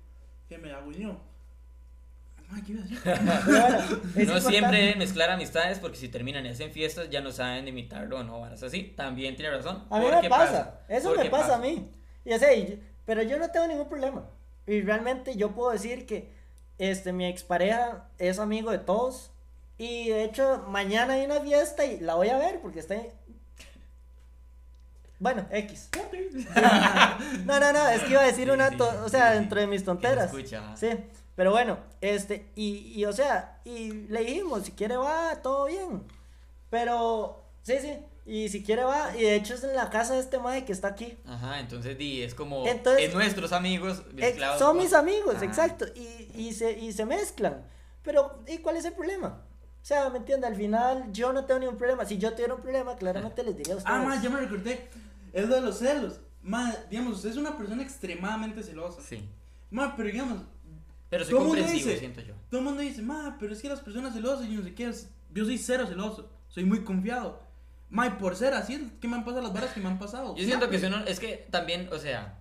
que 0.48 0.58
me 0.58 0.70
hago 0.70 0.92
yo. 0.92 1.20
Ay, 2.50 2.62
¿qué 2.62 2.72
iba 2.72 2.82
a 2.82 3.44
bueno, 3.44 4.00
es 4.16 4.28
no 4.28 4.40
siempre 4.40 4.78
deben 4.78 4.98
mezclar 5.00 5.30
amistades 5.30 5.80
porque 5.80 5.96
si 5.96 6.08
terminan 6.08 6.46
y 6.46 6.50
hacen 6.50 6.70
fiestas 6.70 7.10
ya 7.10 7.20
no 7.20 7.32
saben 7.32 7.66
imitarlo 7.66 8.20
o 8.20 8.22
no, 8.22 8.38
varas 8.38 8.62
así. 8.62 8.94
También 8.96 9.34
tiene 9.34 9.50
razón. 9.50 9.88
A 9.90 9.98
mí 9.98 10.06
me 10.22 10.28
pasa, 10.28 10.82
eso 10.88 11.10
me 11.10 11.16
porque 11.16 11.30
pasa, 11.30 11.56
a 11.56 11.58
mí. 11.58 11.90
Ya 12.24 12.38
sé, 12.38 12.78
pero 13.04 13.22
yo 13.22 13.40
no 13.40 13.50
tengo 13.50 13.66
ningún 13.66 13.88
problema. 13.88 14.24
Y 14.68 14.82
realmente 14.82 15.36
yo 15.36 15.52
puedo 15.52 15.72
decir 15.72 16.06
que 16.06 16.37
este, 16.78 17.12
mi 17.12 17.26
expareja 17.26 18.08
es 18.18 18.38
amigo 18.38 18.70
de 18.70 18.78
todos. 18.78 19.30
Y 19.78 20.08
de 20.08 20.24
hecho, 20.24 20.64
mañana 20.68 21.14
hay 21.14 21.24
una 21.24 21.40
fiesta 21.40 21.84
y 21.84 22.00
la 22.00 22.14
voy 22.14 22.28
a 22.30 22.38
ver 22.38 22.60
porque 22.60 22.80
está 22.80 22.94
en- 22.94 23.12
Bueno, 25.20 25.46
X. 25.50 25.88
No, 27.44 27.58
no, 27.58 27.72
no, 27.72 27.88
es 27.88 28.02
que 28.02 28.10
iba 28.12 28.22
a 28.22 28.26
decir 28.26 28.44
Sí, 28.46 28.50
una, 28.50 28.70
to- 28.76 29.04
o 29.04 29.08
sea, 29.08 29.32
dentro 29.32 29.60
de 29.60 29.66
mis 29.66 29.84
tonteras. 29.84 30.30
Sí, 30.76 30.88
pero 31.34 31.50
bueno, 31.50 31.78
este, 32.00 32.46
y, 32.54 32.92
y 33.00 33.04
o 33.04 33.12
sea, 33.12 33.58
y 33.64 33.92
le 34.08 34.20
dijimos, 34.20 34.64
si 34.64 34.72
quiere 34.72 34.96
va, 34.96 35.36
todo 35.42 35.66
bien. 35.66 36.02
Pero, 36.70 37.42
sí, 37.62 37.74
sí, 37.80 37.96
y 38.28 38.48
si 38.50 38.62
quiere 38.62 38.84
va, 38.84 39.16
y 39.16 39.22
de 39.22 39.34
hecho 39.36 39.54
es 39.54 39.64
en 39.64 39.74
la 39.74 39.88
casa 39.90 40.14
de 40.14 40.20
este 40.20 40.38
mae 40.38 40.64
que 40.64 40.72
está 40.72 40.88
aquí. 40.88 41.16
Ajá, 41.26 41.60
entonces 41.60 41.96
di, 41.96 42.22
es 42.22 42.34
como 42.34 42.66
Entonces- 42.66 43.08
es 43.08 43.14
nuestros 43.14 43.52
amigos 43.52 44.02
mezclados 44.12 44.58
son 44.58 44.76
mis 44.76 44.92
amigos, 44.92 45.36
Ajá. 45.36 45.44
exacto, 45.44 45.86
y, 45.94 46.30
y, 46.40 46.52
se, 46.52 46.78
y 46.78 46.92
se 46.92 47.04
mezclan. 47.06 47.64
Pero, 48.02 48.42
¿y 48.46 48.58
cuál 48.58 48.76
es 48.76 48.84
el 48.84 48.92
problema? 48.92 49.42
O 49.82 49.84
sea, 49.88 50.10
¿me 50.10 50.18
entiende? 50.18 50.46
Al 50.46 50.56
final 50.56 51.10
yo 51.12 51.32
no 51.32 51.44
tengo 51.46 51.60
ningún 51.60 51.76
problema. 51.78 52.04
Si 52.04 52.18
yo 52.18 52.32
tuviera 52.32 52.54
un 52.54 52.60
problema, 52.60 52.96
claramente 52.96 53.42
les 53.42 53.56
diría 53.56 53.74
a 53.74 53.76
ustedes. 53.78 53.96
Ah, 53.96 54.02
ma, 54.02 54.20
ya 54.22 54.28
me 54.28 54.40
recordé. 54.40 54.88
Es 55.32 55.48
lo 55.48 55.54
de 55.54 55.60
los 55.62 55.78
celos. 55.78 56.20
Ma, 56.42 56.74
digamos, 56.90 57.16
usted 57.16 57.30
es 57.30 57.36
una 57.36 57.56
persona 57.56 57.82
extremadamente 57.82 58.62
celosa. 58.62 59.00
Sí. 59.02 59.26
Ma, 59.70 59.94
pero 59.96 60.08
digamos, 60.10 60.42
Pero 61.10 61.24
soy 61.24 61.32
Todo 61.34 61.44
mundo 61.44 61.56
comprensivo, 61.56 61.88
dice- 61.88 61.98
siento 62.00 62.20
yo. 62.20 62.34
todo 62.50 62.58
el 62.60 62.64
mundo 62.66 62.82
dice, 62.82 63.00
ma, 63.00 63.36
pero 63.40 63.54
es 63.54 63.62
que 63.62 63.68
las 63.70 63.80
personas 63.80 64.12
celosas, 64.12 64.46
yo 64.46 64.58
no 64.58 64.62
sé 64.64 64.74
qué, 64.74 64.88
es- 64.88 65.08
yo 65.32 65.44
soy 65.46 65.56
cero 65.56 65.86
celoso, 65.86 66.30
soy 66.48 66.64
muy 66.64 66.84
confiado. 66.84 67.40
Ma, 67.90 68.06
y 68.06 68.10
por 68.10 68.36
ser 68.36 68.54
así, 68.54 68.92
que 69.00 69.08
me 69.08 69.16
han 69.16 69.24
pasado 69.24 69.42
las 69.42 69.52
varas 69.52 69.72
que 69.72 69.80
me 69.80 69.88
han 69.88 69.98
pasado. 69.98 70.36
Yo 70.36 70.44
siento 70.44 70.68
que 70.68 70.78
si 70.78 70.86
uno, 70.86 71.04
es 71.06 71.20
que 71.20 71.46
también, 71.50 71.88
o 71.92 71.98
sea, 71.98 72.38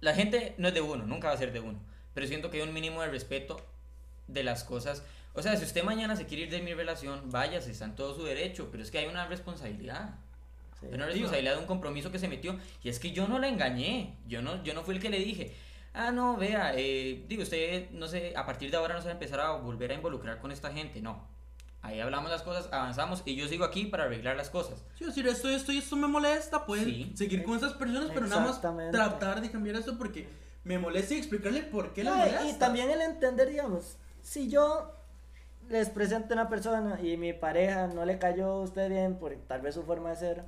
la 0.00 0.14
gente 0.14 0.54
no 0.58 0.68
es 0.68 0.74
de 0.74 0.80
uno, 0.80 1.06
nunca 1.06 1.28
va 1.28 1.34
a 1.34 1.38
ser 1.38 1.52
de 1.52 1.60
uno, 1.60 1.78
pero 2.12 2.26
siento 2.26 2.50
que 2.50 2.60
hay 2.60 2.68
un 2.68 2.74
mínimo 2.74 3.00
de 3.02 3.08
respeto 3.08 3.60
de 4.28 4.42
las 4.42 4.64
cosas. 4.64 5.04
O 5.34 5.42
sea, 5.42 5.56
si 5.56 5.64
usted 5.64 5.82
mañana 5.82 6.16
se 6.16 6.26
quiere 6.26 6.44
ir 6.44 6.50
de 6.50 6.60
mi 6.60 6.74
relación, 6.74 7.30
váyase, 7.30 7.70
está 7.70 7.86
en 7.86 7.94
todo 7.94 8.14
su 8.14 8.24
derecho, 8.24 8.68
pero 8.70 8.82
es 8.82 8.90
que 8.90 8.98
hay 8.98 9.06
una 9.06 9.26
responsabilidad. 9.26 10.16
Sí. 10.78 10.86
Hay 10.86 10.94
una 10.94 11.06
responsabilidad 11.06 11.54
de 11.54 11.60
un 11.60 11.66
compromiso 11.66 12.12
que 12.12 12.18
se 12.18 12.28
metió. 12.28 12.58
Y 12.82 12.90
es 12.90 12.98
que 12.98 13.12
yo 13.12 13.26
no 13.28 13.38
la 13.38 13.48
engañé. 13.48 14.16
Yo 14.26 14.42
no, 14.42 14.62
yo 14.62 14.74
no 14.74 14.82
fui 14.82 14.96
el 14.96 15.00
que 15.00 15.08
le 15.08 15.18
dije. 15.18 15.54
Ah, 15.94 16.10
no, 16.10 16.36
vea, 16.36 16.72
eh, 16.74 17.24
digo, 17.28 17.42
usted, 17.42 17.90
no 17.92 18.08
sé, 18.08 18.34
a 18.36 18.44
partir 18.44 18.70
de 18.70 18.76
ahora 18.76 18.94
no 18.94 19.00
se 19.00 19.06
va 19.06 19.12
a 19.12 19.14
empezar 19.14 19.40
a 19.40 19.52
volver 19.52 19.92
a 19.92 19.94
involucrar 19.94 20.38
con 20.38 20.52
esta 20.52 20.70
gente. 20.72 21.00
No. 21.00 21.26
Ahí 21.82 21.98
hablamos 22.00 22.30
las 22.30 22.42
cosas, 22.42 22.68
avanzamos 22.72 23.22
y 23.24 23.34
yo 23.34 23.48
sigo 23.48 23.64
aquí 23.64 23.86
para 23.86 24.04
arreglar 24.04 24.36
las 24.36 24.50
cosas. 24.50 24.84
Sí, 24.96 25.04
decir 25.04 25.26
esto, 25.26 25.48
esto 25.48 25.72
y 25.72 25.78
esto 25.78 25.96
me 25.96 26.06
molesta, 26.06 26.64
pueden 26.64 26.84
Sí. 26.84 27.12
seguir 27.16 27.42
con 27.42 27.56
esas 27.56 27.72
personas, 27.74 28.10
pero 28.14 28.26
nada 28.28 28.42
más 28.46 28.60
tratar 28.92 29.40
de 29.40 29.50
cambiar 29.50 29.74
esto 29.76 29.98
porque 29.98 30.28
me 30.62 30.78
molesta 30.78 31.14
y 31.14 31.18
explicarle 31.18 31.62
por 31.64 31.92
qué 31.92 32.04
le 32.04 32.10
No, 32.10 32.16
molesta. 32.16 32.48
y 32.48 32.52
también 32.54 32.88
el 32.90 33.00
entender, 33.00 33.48
digamos, 33.48 33.96
si 34.22 34.48
yo 34.48 34.92
les 35.68 35.90
presento 35.90 36.34
a 36.34 36.36
una 36.36 36.48
persona 36.48 37.00
y 37.02 37.16
mi 37.16 37.32
pareja 37.32 37.88
no 37.88 38.04
le 38.04 38.18
cayó 38.18 38.46
a 38.46 38.60
usted 38.62 38.88
bien 38.88 39.18
por 39.18 39.34
tal 39.48 39.60
vez 39.62 39.74
su 39.74 39.82
forma 39.82 40.10
de 40.10 40.16
ser, 40.16 40.44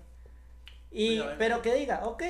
y, 0.92 1.18
Pues 1.20 1.34
pero 1.38 1.62
que 1.62 1.74
diga, 1.74 2.02
ok, 2.04 2.22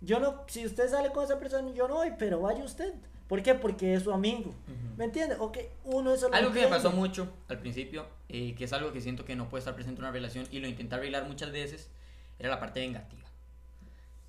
yo 0.00 0.18
no, 0.18 0.42
si 0.48 0.66
usted 0.66 0.88
sale 0.90 1.12
con 1.12 1.22
esa 1.22 1.38
persona, 1.38 1.70
yo 1.72 1.86
no 1.86 1.94
voy, 1.94 2.14
pero 2.18 2.40
vaya 2.40 2.64
usted. 2.64 2.94
¿Por 3.30 3.42
qué? 3.42 3.54
Porque 3.54 3.94
es 3.94 4.02
su 4.02 4.12
amigo. 4.12 4.52
¿Me 4.98 5.04
entiende? 5.06 5.36
Ok, 5.38 5.56
uno 5.84 6.12
eso 6.12 6.28
Algo 6.32 6.52
que 6.52 6.60
me 6.62 6.66
pasó 6.66 6.90
mucho 6.90 7.32
al 7.48 7.58
principio, 7.60 8.06
eh, 8.28 8.54
que 8.56 8.64
es 8.64 8.72
algo 8.74 8.92
que 8.92 9.00
siento 9.00 9.24
que 9.24 9.36
no 9.36 9.48
puede 9.48 9.60
estar 9.60 9.74
presente 9.74 10.00
en 10.00 10.04
una 10.04 10.12
relación 10.12 10.46
y 10.50 10.58
lo 10.58 10.66
intenté 10.68 10.96
arreglar 10.96 11.24
muchas 11.26 11.52
veces, 11.52 11.88
era 12.38 12.50
la 12.50 12.60
parte 12.60 12.80
vengativa. 12.80 13.22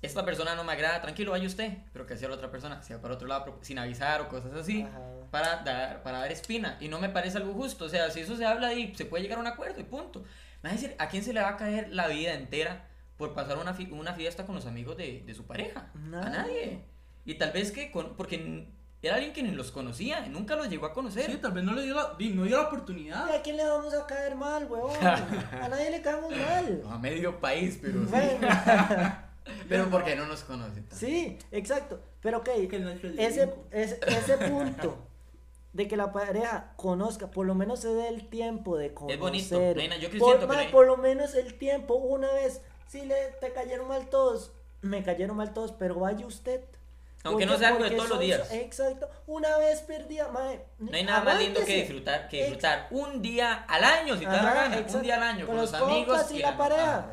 Esta 0.02 0.24
persona 0.24 0.54
no 0.54 0.64
me 0.64 0.72
agrada, 0.72 1.00
tranquilo, 1.00 1.32
vaya 1.32 1.46
usted, 1.46 1.78
pero 1.92 2.06
que 2.06 2.14
hacía 2.14 2.28
la 2.28 2.34
otra 2.34 2.50
persona, 2.50 2.82
se 2.82 2.94
va 2.94 3.02
para 3.02 3.14
otro 3.14 3.28
lado 3.28 3.58
sin 3.62 3.78
avisar 3.78 4.20
o 4.20 4.28
cosas 4.28 4.52
así, 4.54 4.82
Ajá. 4.82 4.98
para 5.30 5.56
dar, 5.62 6.02
para 6.02 6.18
dar 6.18 6.32
espina. 6.32 6.76
Y 6.80 6.88
no 6.88 6.98
me 7.00 7.08
parece 7.08 7.38
algo 7.38 7.52
justo, 7.54 7.84
o 7.84 7.88
sea, 7.88 8.10
si 8.10 8.20
eso 8.20 8.36
se 8.36 8.44
habla 8.44 8.68
ahí, 8.68 8.92
se 8.96 9.04
puede 9.04 9.22
llegar 9.22 9.38
a 9.38 9.40
un 9.40 9.46
acuerdo 9.46 9.80
y 9.80 9.84
punto. 9.84 10.24
Me 10.62 10.70
a 10.70 10.72
decir, 10.72 10.94
¿a 10.98 11.08
quién 11.08 11.22
se 11.24 11.32
le 11.32 11.40
va 11.40 11.50
a 11.50 11.56
caer 11.56 11.88
la 11.92 12.06
vida 12.08 12.34
entera 12.34 12.88
por 13.16 13.34
pasar 13.34 13.58
una, 13.58 13.74
fi- 13.74 13.90
una 13.92 14.14
fiesta 14.14 14.46
con 14.46 14.54
los 14.54 14.66
amigos 14.66 14.96
de, 14.96 15.22
de 15.26 15.34
su 15.34 15.44
pareja. 15.44 15.90
A 15.94 15.98
Nadie. 15.98 16.30
nadie. 16.38 16.84
Y 17.24 17.34
tal 17.34 17.52
vez 17.52 17.70
que, 17.70 17.90
con, 17.92 18.16
porque 18.16 18.66
era 19.02 19.16
alguien 19.16 19.32
que 19.32 19.42
ni 19.42 19.50
los 19.50 19.72
conocía, 19.72 20.20
nunca 20.28 20.54
los 20.54 20.68
llegó 20.68 20.86
a 20.86 20.92
conocer. 20.92 21.30
Sí, 21.30 21.36
tal 21.38 21.52
vez 21.52 21.64
no 21.64 21.72
le 21.74 21.82
dio 21.82 21.94
la, 21.94 22.14
no 22.18 22.44
dio 22.44 22.56
la 22.56 22.62
oportunidad. 22.68 23.28
¿A 23.34 23.42
quién 23.42 23.56
le 23.56 23.64
vamos 23.66 23.92
a 23.94 24.06
caer 24.06 24.36
mal, 24.36 24.66
huevón? 24.70 24.96
A 25.04 25.68
nadie 25.68 25.90
le 25.90 26.00
caemos 26.02 26.30
mal. 26.30 26.82
A 26.88 26.98
medio 26.98 27.40
país, 27.40 27.78
pero 27.82 28.00
sí. 28.00 28.06
Bueno, 28.10 28.48
Pero 29.68 29.90
porque 29.90 30.14
no 30.14 30.26
nos 30.26 30.44
conocen. 30.44 30.86
sí, 30.92 31.36
exacto. 31.50 32.00
Pero 32.20 32.38
ok, 32.38 32.48
es 32.48 32.72
ese, 33.18 33.52
ese, 33.72 33.98
ese 34.06 34.38
punto 34.48 34.96
de 35.72 35.88
que 35.88 35.96
la 35.96 36.12
pareja 36.12 36.72
conozca, 36.76 37.30
por 37.30 37.46
lo 37.46 37.54
menos 37.56 37.80
se 37.80 37.88
dé 37.92 38.08
el 38.08 38.28
tiempo 38.28 38.76
de 38.76 38.94
conocer. 38.94 39.14
Es 39.16 39.20
bonito, 39.20 39.58
nena, 39.74 39.96
yo 39.96 40.10
que 40.10 40.18
por, 40.18 40.28
siento, 40.28 40.46
pero- 40.46 40.70
por 40.70 40.86
lo 40.86 40.96
menos 40.96 41.34
el 41.34 41.54
tiempo, 41.54 41.94
una 41.94 42.30
vez, 42.32 42.60
si 42.86 43.04
le, 43.04 43.16
te 43.40 43.52
cayeron 43.52 43.88
mal 43.88 44.08
todos, 44.08 44.52
me 44.80 45.02
cayeron 45.02 45.36
mal 45.36 45.52
todos, 45.52 45.72
pero 45.72 45.96
vaya 45.96 46.24
usted. 46.26 46.60
Aunque 47.24 47.44
Porque- 47.44 47.46
no 47.46 47.58
sea 47.58 47.68
algo 47.68 47.84
de 47.84 47.90
todos 47.92 48.08
los 48.08 48.20
días. 48.20 48.52
Exacto, 48.52 49.08
una 49.26 49.56
vez 49.58 49.80
perdida, 49.82 50.28
mae, 50.28 50.64
No 50.78 50.90
hay 50.96 51.04
nada 51.04 51.22
más 51.22 51.38
lindo 51.38 51.64
que 51.64 51.76
disfrutar, 51.76 52.28
que 52.28 52.38
Ex- 52.40 52.46
disfrutar 52.46 52.88
un 52.90 53.22
día 53.22 53.64
al 53.68 53.84
año, 53.84 54.14
si 54.14 54.20
te 54.20 54.26
da 54.26 54.42
gana, 54.54 54.84
un 54.92 55.02
día 55.02 55.16
al 55.16 55.22
año, 55.22 55.46
con, 55.46 55.56
los, 55.56 55.72
amigos 55.72 56.32
y 56.32 56.38
la 56.40 56.56
pareja. 56.56 57.06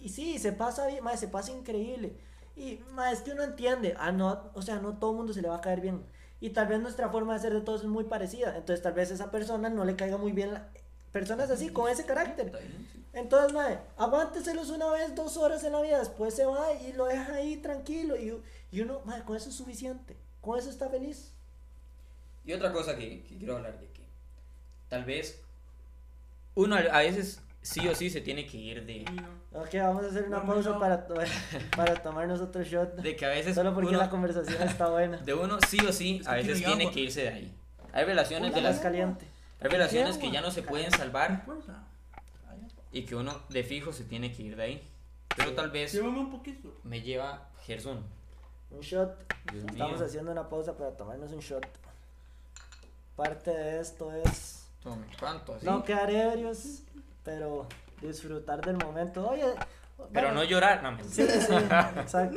Y 0.00 0.08
sí, 0.08 0.38
se 0.40 0.52
pasa 0.52 0.88
bien, 0.88 1.04
mae, 1.04 1.16
se 1.16 1.28
pasa 1.28 1.52
increíble. 1.52 2.16
Y 2.56 2.80
mae, 2.90 3.12
es 3.12 3.20
que 3.20 3.30
uno 3.30 3.44
entiende, 3.44 3.94
ah, 3.98 4.10
no, 4.10 4.50
o 4.54 4.62
sea, 4.62 4.76
no 4.76 4.98
todo 4.98 5.12
el 5.12 5.16
mundo 5.18 5.32
se 5.32 5.42
le 5.42 5.48
va 5.48 5.56
a 5.56 5.60
caer 5.60 5.80
bien. 5.80 6.04
Y 6.40 6.50
tal 6.50 6.66
vez 6.66 6.80
nuestra 6.80 7.08
forma 7.08 7.34
de 7.34 7.40
ser 7.40 7.54
de 7.54 7.60
todos 7.60 7.82
es 7.82 7.86
muy 7.86 8.04
parecida. 8.04 8.56
Entonces, 8.56 8.82
tal 8.82 8.94
vez 8.94 9.12
a 9.12 9.14
esa 9.14 9.30
persona 9.30 9.70
no 9.70 9.84
le 9.84 9.94
caiga 9.94 10.16
muy 10.16 10.32
bien 10.32 10.54
la- 10.54 10.68
personas 11.12 11.50
así, 11.50 11.68
con 11.68 11.88
ese 11.88 12.04
carácter. 12.04 12.52
Entonces, 13.14 13.52
mae, 13.52 13.78
aguánteselos 13.98 14.70
una 14.70 14.90
vez, 14.90 15.14
dos 15.14 15.36
horas 15.36 15.62
en 15.64 15.72
la 15.72 15.82
vida, 15.82 15.98
después 15.98 16.34
se 16.34 16.46
va 16.46 16.72
y 16.72 16.92
lo 16.94 17.06
deja 17.06 17.34
ahí 17.34 17.56
tranquilo. 17.58 18.16
Y, 18.16 18.34
y 18.70 18.80
uno, 18.80 19.00
mae, 19.04 19.22
con 19.22 19.36
eso 19.36 19.50
es 19.50 19.54
suficiente. 19.54 20.16
Con 20.40 20.58
eso 20.58 20.70
está 20.70 20.88
feliz. 20.88 21.32
Y 22.44 22.52
otra 22.54 22.72
cosa 22.72 22.96
que, 22.96 23.22
que 23.22 23.36
quiero 23.36 23.56
hablar 23.56 23.78
de 23.78 23.86
que 23.88 24.02
tal 24.88 25.04
vez 25.04 25.40
uno 26.54 26.74
a 26.76 26.78
a 26.80 26.98
veces 27.00 27.40
sí 27.62 27.86
o 27.86 27.94
sí 27.94 28.10
se 28.10 28.20
tiene 28.20 28.44
que 28.46 28.56
ir 28.56 28.84
de, 28.84 29.04
Uy, 29.08 29.16
no. 29.16 29.60
Ok, 29.60 29.68
vamos 29.74 30.04
a 30.04 30.08
hacer 30.08 30.24
una 30.24 30.38
No, 30.40 30.46
pausa 30.46 30.70
no. 30.70 30.80
para, 30.80 31.06
to- 31.06 31.14
para 31.76 31.94
tomarnos 32.02 32.40
otro 32.40 32.62
shot. 32.64 32.94
de 32.96 33.14
que 33.14 33.24
a 33.24 33.28
veces 33.28 33.54
Solo 33.54 33.72
porque 33.74 33.90
uno, 33.90 33.98
la 33.98 34.10
conversación 34.10 34.60
está 34.62 34.88
buena. 34.88 35.18
de 35.18 35.34
uno 35.34 35.58
sí 35.68 35.78
o 35.86 35.92
sí 35.92 36.16
Es 36.20 36.26
que 36.26 36.30
a 36.32 36.34
veces 36.34 36.56
quiero 36.58 36.70
tiene 36.72 36.82
agua. 36.84 36.94
que 36.94 37.00
irse 37.00 37.20
de 37.22 37.28
ahí. 37.28 37.54
Hay 37.92 38.04
relaciones 38.04 38.48
Una 38.50 38.56
de 38.56 38.62
las 38.62 38.80
caliente. 38.80 39.26
hay 39.60 39.68
relaciones 39.70 40.18
que 40.18 40.30
ya 40.32 40.40
no 40.40 40.50
se 40.50 40.62
pueden 40.62 40.90
No 40.90 40.96
salvar 40.96 41.30
importa. 41.30 41.84
Y 42.92 43.04
que 43.04 43.16
uno 43.16 43.40
de 43.48 43.64
fijo 43.64 43.92
se 43.92 44.04
tiene 44.04 44.32
que 44.32 44.42
ir 44.42 44.56
de 44.56 44.62
ahí. 44.62 44.88
Pero 45.36 45.52
tal 45.54 45.70
vez 45.70 45.92
Llévame 45.92 46.20
un 46.20 46.30
poquito. 46.30 46.74
me 46.84 47.00
lleva 47.00 47.48
Gerson. 47.66 48.04
Un 48.70 48.80
shot. 48.80 49.16
Dios 49.50 49.64
Estamos 49.64 49.96
mío. 49.98 50.06
haciendo 50.06 50.32
una 50.32 50.48
pausa 50.48 50.76
para 50.76 50.96
tomarnos 50.96 51.32
un 51.32 51.40
shot. 51.40 51.66
Parte 53.16 53.50
de 53.50 53.80
esto 53.80 54.12
es 54.12 54.66
Tome, 54.82 55.06
¿cuánto? 55.18 55.54
así? 55.54 55.66
no 55.66 55.84
quedar 55.84 56.10
ebrios, 56.10 56.82
pero 57.22 57.66
disfrutar 58.00 58.60
del 58.64 58.76
momento. 58.76 59.28
Oye, 59.28 59.44
Pero 60.12 60.28
bueno, 60.28 60.34
no 60.34 60.44
llorar, 60.44 60.82
no 60.82 60.92
me 60.92 61.04
Sí, 61.04 61.26
sí, 61.26 61.54
exacto. 61.96 62.36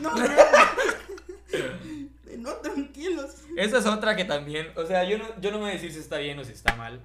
no, 0.00 0.10
no, 2.38 2.52
tranquilos. 2.56 3.36
Esa 3.56 3.78
es 3.78 3.86
otra 3.86 4.16
que 4.16 4.24
también, 4.24 4.72
o 4.76 4.84
sea, 4.84 5.04
yo 5.04 5.18
no, 5.18 5.24
yo 5.40 5.50
no 5.50 5.58
me 5.58 5.64
voy 5.64 5.70
a 5.70 5.74
decir 5.74 5.92
si 5.92 6.00
está 6.00 6.18
bien 6.18 6.38
o 6.38 6.44
si 6.44 6.52
está 6.52 6.74
mal, 6.76 7.00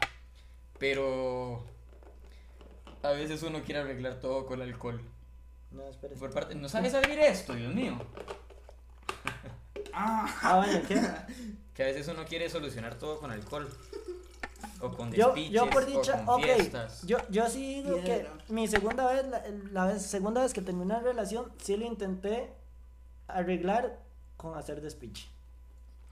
pero 0.79 1.63
a 3.03 3.09
veces 3.11 3.41
uno 3.43 3.61
quiere 3.63 3.81
arreglar 3.81 4.19
todo 4.19 4.45
con 4.45 4.61
alcohol. 4.61 5.01
No, 5.71 5.87
espérese. 5.87 6.19
Por 6.19 6.33
parte, 6.33 6.55
no 6.55 6.67
sabes 6.69 6.93
abrir 6.93 7.19
esto, 7.19 7.53
Dios 7.53 7.73
mío. 7.73 7.97
Ah, 9.93 10.27
Ah, 10.41 10.57
bueno, 10.57 10.79
¿qué? 10.87 10.99
Que 11.73 11.83
a 11.83 11.85
veces 11.85 12.07
uno 12.09 12.25
quiere 12.25 12.49
solucionar 12.49 12.95
todo 12.95 13.19
con 13.19 13.31
alcohol. 13.31 13.69
O 14.81 14.91
con 14.91 15.11
Yo, 15.11 15.27
despiches, 15.27 15.51
yo 15.53 15.69
por 15.69 15.83
o 15.83 15.85
dicha, 15.85 16.25
con 16.25 16.39
ok, 16.39 16.43
fiestas. 16.43 17.01
yo, 17.03 17.17
yo 17.29 17.47
sí 17.49 17.81
digo 17.83 18.03
que 18.03 18.27
mi 18.49 18.67
segunda 18.67 19.11
vez, 19.11 19.25
la, 19.27 19.43
la 19.71 19.85
vez, 19.85 20.01
segunda 20.05 20.41
vez 20.41 20.53
que 20.53 20.61
terminé 20.61 20.85
una 20.85 20.99
relación, 20.99 21.51
sí 21.61 21.77
lo 21.77 21.85
intenté 21.85 22.51
arreglar 23.27 23.99
con 24.37 24.57
hacer 24.57 24.81
despiche. 24.81 25.29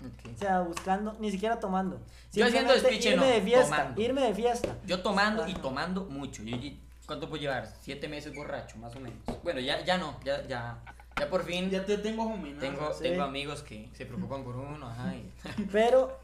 Ok. 0.01 0.31
O 0.33 0.37
sea, 0.37 0.61
buscando, 0.61 1.15
ni 1.19 1.29
siquiera 1.31 1.59
tomando. 1.59 1.99
Yo 2.31 2.45
haciendo 2.45 2.73
despiche 2.73 3.09
irme 3.11 3.25
no, 3.27 3.31
de 3.33 3.41
fiesta, 3.41 3.75
tomando. 3.77 4.01
irme 4.01 4.21
de 4.21 4.33
fiesta. 4.33 4.75
Yo 4.85 5.01
tomando 5.01 5.47
y 5.47 5.51
Ajá. 5.51 5.61
tomando 5.61 6.05
mucho. 6.05 6.43
Yo, 6.43 6.55
yo- 6.57 6.71
¿Cuánto 7.05 7.27
puedo 7.27 7.41
llevar? 7.41 7.67
Siete 7.81 8.07
meses 8.07 8.33
borracho, 8.35 8.77
más 8.77 8.95
o 8.95 8.99
menos. 8.99 9.17
Bueno, 9.43 9.59
ya, 9.59 9.83
ya 9.83 9.97
no, 9.97 10.17
ya, 10.23 10.45
ya, 10.47 10.77
ya 11.17 11.29
por 11.29 11.43
fin 11.43 11.69
ya 11.71 11.83
te 11.83 11.97
tengo 11.97 12.23
homenaje. 12.23 12.67
tengo, 12.69 12.93
sí. 12.93 13.01
tengo 13.03 13.23
amigos 13.23 13.63
que 13.63 13.89
se 13.93 14.05
preocupan 14.05 14.43
por 14.43 14.55
uno, 14.55 14.87
ajá. 14.87 15.15
y- 15.15 15.31
Pero 15.71 16.17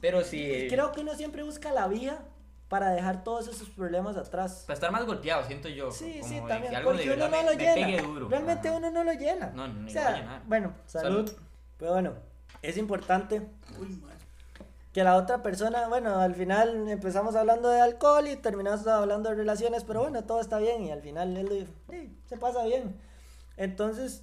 Pero 0.00 0.22
sí, 0.24 0.66
creo 0.68 0.90
que 0.92 1.00
uno 1.00 1.14
siempre 1.14 1.42
busca 1.44 1.70
la 1.72 1.86
vía 1.86 2.18
para 2.68 2.90
dejar 2.90 3.22
todos 3.22 3.46
esos 3.48 3.68
problemas 3.70 4.16
atrás. 4.16 4.64
para 4.66 4.74
estar 4.74 4.90
más 4.90 5.04
golpeado, 5.06 5.44
siento 5.46 5.68
yo. 5.68 5.90
Sí, 5.92 6.16
como 6.20 6.28
sí, 6.28 6.40
de 6.40 6.48
también. 6.48 6.70
que 6.70 6.76
algo 6.76 6.90
de 6.92 6.96
Porque 6.96 7.10
uno 7.12 7.24
verdad 7.24 7.30
no 7.30 7.36
me, 7.44 7.50
lo 7.52 7.56
me 7.56 7.62
llena. 7.62 7.86
pegue 7.86 8.02
duro. 8.02 8.28
Realmente 8.28 8.68
ajá. 8.68 8.76
uno 8.78 8.90
no 8.90 9.04
lo 9.04 9.12
llena. 9.12 9.46
No, 9.54 9.68
no, 9.68 9.74
no 9.74 9.78
o 9.78 9.80
lo 9.80 9.84
va 9.84 9.86
a 9.86 9.90
sea, 9.92 10.16
llenar. 10.16 10.42
bueno, 10.46 10.72
salud. 10.86 11.28
Salud. 11.28 11.42
Pero 11.78 11.92
bueno, 11.92 12.14
es 12.62 12.76
importante 12.76 13.42
que 14.92 15.02
la 15.04 15.16
otra 15.16 15.42
persona, 15.42 15.88
bueno, 15.88 16.20
al 16.20 16.34
final 16.34 16.88
empezamos 16.88 17.34
hablando 17.34 17.68
de 17.68 17.80
alcohol 17.80 18.28
y 18.28 18.36
terminamos 18.36 18.86
hablando 18.86 19.30
de 19.30 19.36
relaciones, 19.36 19.84
pero 19.84 20.00
bueno, 20.00 20.24
todo 20.24 20.40
está 20.40 20.58
bien 20.58 20.84
y 20.84 20.90
al 20.90 21.02
final 21.02 21.36
él 21.36 21.66
sí, 21.90 22.16
se 22.28 22.36
pasa 22.36 22.64
bien. 22.64 22.94
Entonces, 23.56 24.22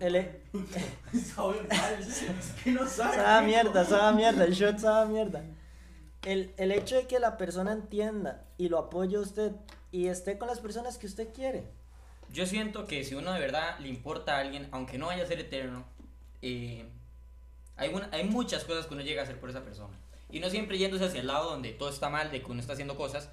el, 0.00 0.16
e- 0.16 0.42
sabe 2.88 3.46
mierda, 3.46 3.84
sabe 3.84 4.16
mierda, 4.16 4.44
el 4.44 4.52
shot 4.52 4.78
sabe 4.78 5.12
mierda. 5.12 5.42
El, 6.24 6.52
el 6.56 6.72
hecho 6.72 6.96
de 6.96 7.06
que 7.06 7.20
la 7.20 7.36
persona 7.36 7.72
entienda 7.72 8.44
y 8.58 8.68
lo 8.68 8.78
apoye 8.78 9.16
a 9.16 9.20
usted 9.20 9.52
y 9.92 10.08
esté 10.08 10.38
con 10.38 10.48
las 10.48 10.58
personas 10.58 10.98
que 10.98 11.06
usted 11.06 11.32
quiere. 11.32 11.64
Yo 12.32 12.46
siento 12.46 12.86
que 12.86 13.04
si 13.04 13.14
uno 13.14 13.32
de 13.32 13.38
verdad 13.38 13.78
le 13.78 13.88
importa 13.88 14.36
a 14.36 14.40
alguien, 14.40 14.68
aunque 14.72 14.98
no 14.98 15.06
vaya 15.06 15.22
a 15.22 15.26
ser 15.26 15.38
eterno, 15.38 15.84
eh, 16.42 16.84
hay, 17.76 17.92
una- 17.92 18.08
hay 18.12 18.24
muchas 18.24 18.64
cosas 18.64 18.86
que 18.86 18.94
uno 18.94 19.02
llega 19.02 19.20
a 19.22 19.24
hacer 19.24 19.38
por 19.38 19.50
esa 19.50 19.62
persona. 19.62 19.94
Y 20.30 20.40
no 20.40 20.50
siempre 20.50 20.76
yéndose 20.78 21.04
hacia 21.04 21.20
el 21.20 21.26
lado 21.28 21.50
donde 21.50 21.72
todo 21.72 21.88
está 21.88 22.08
mal, 22.10 22.30
de 22.30 22.42
que 22.42 22.50
uno 22.50 22.60
está 22.60 22.72
haciendo 22.72 22.96
cosas 22.96 23.28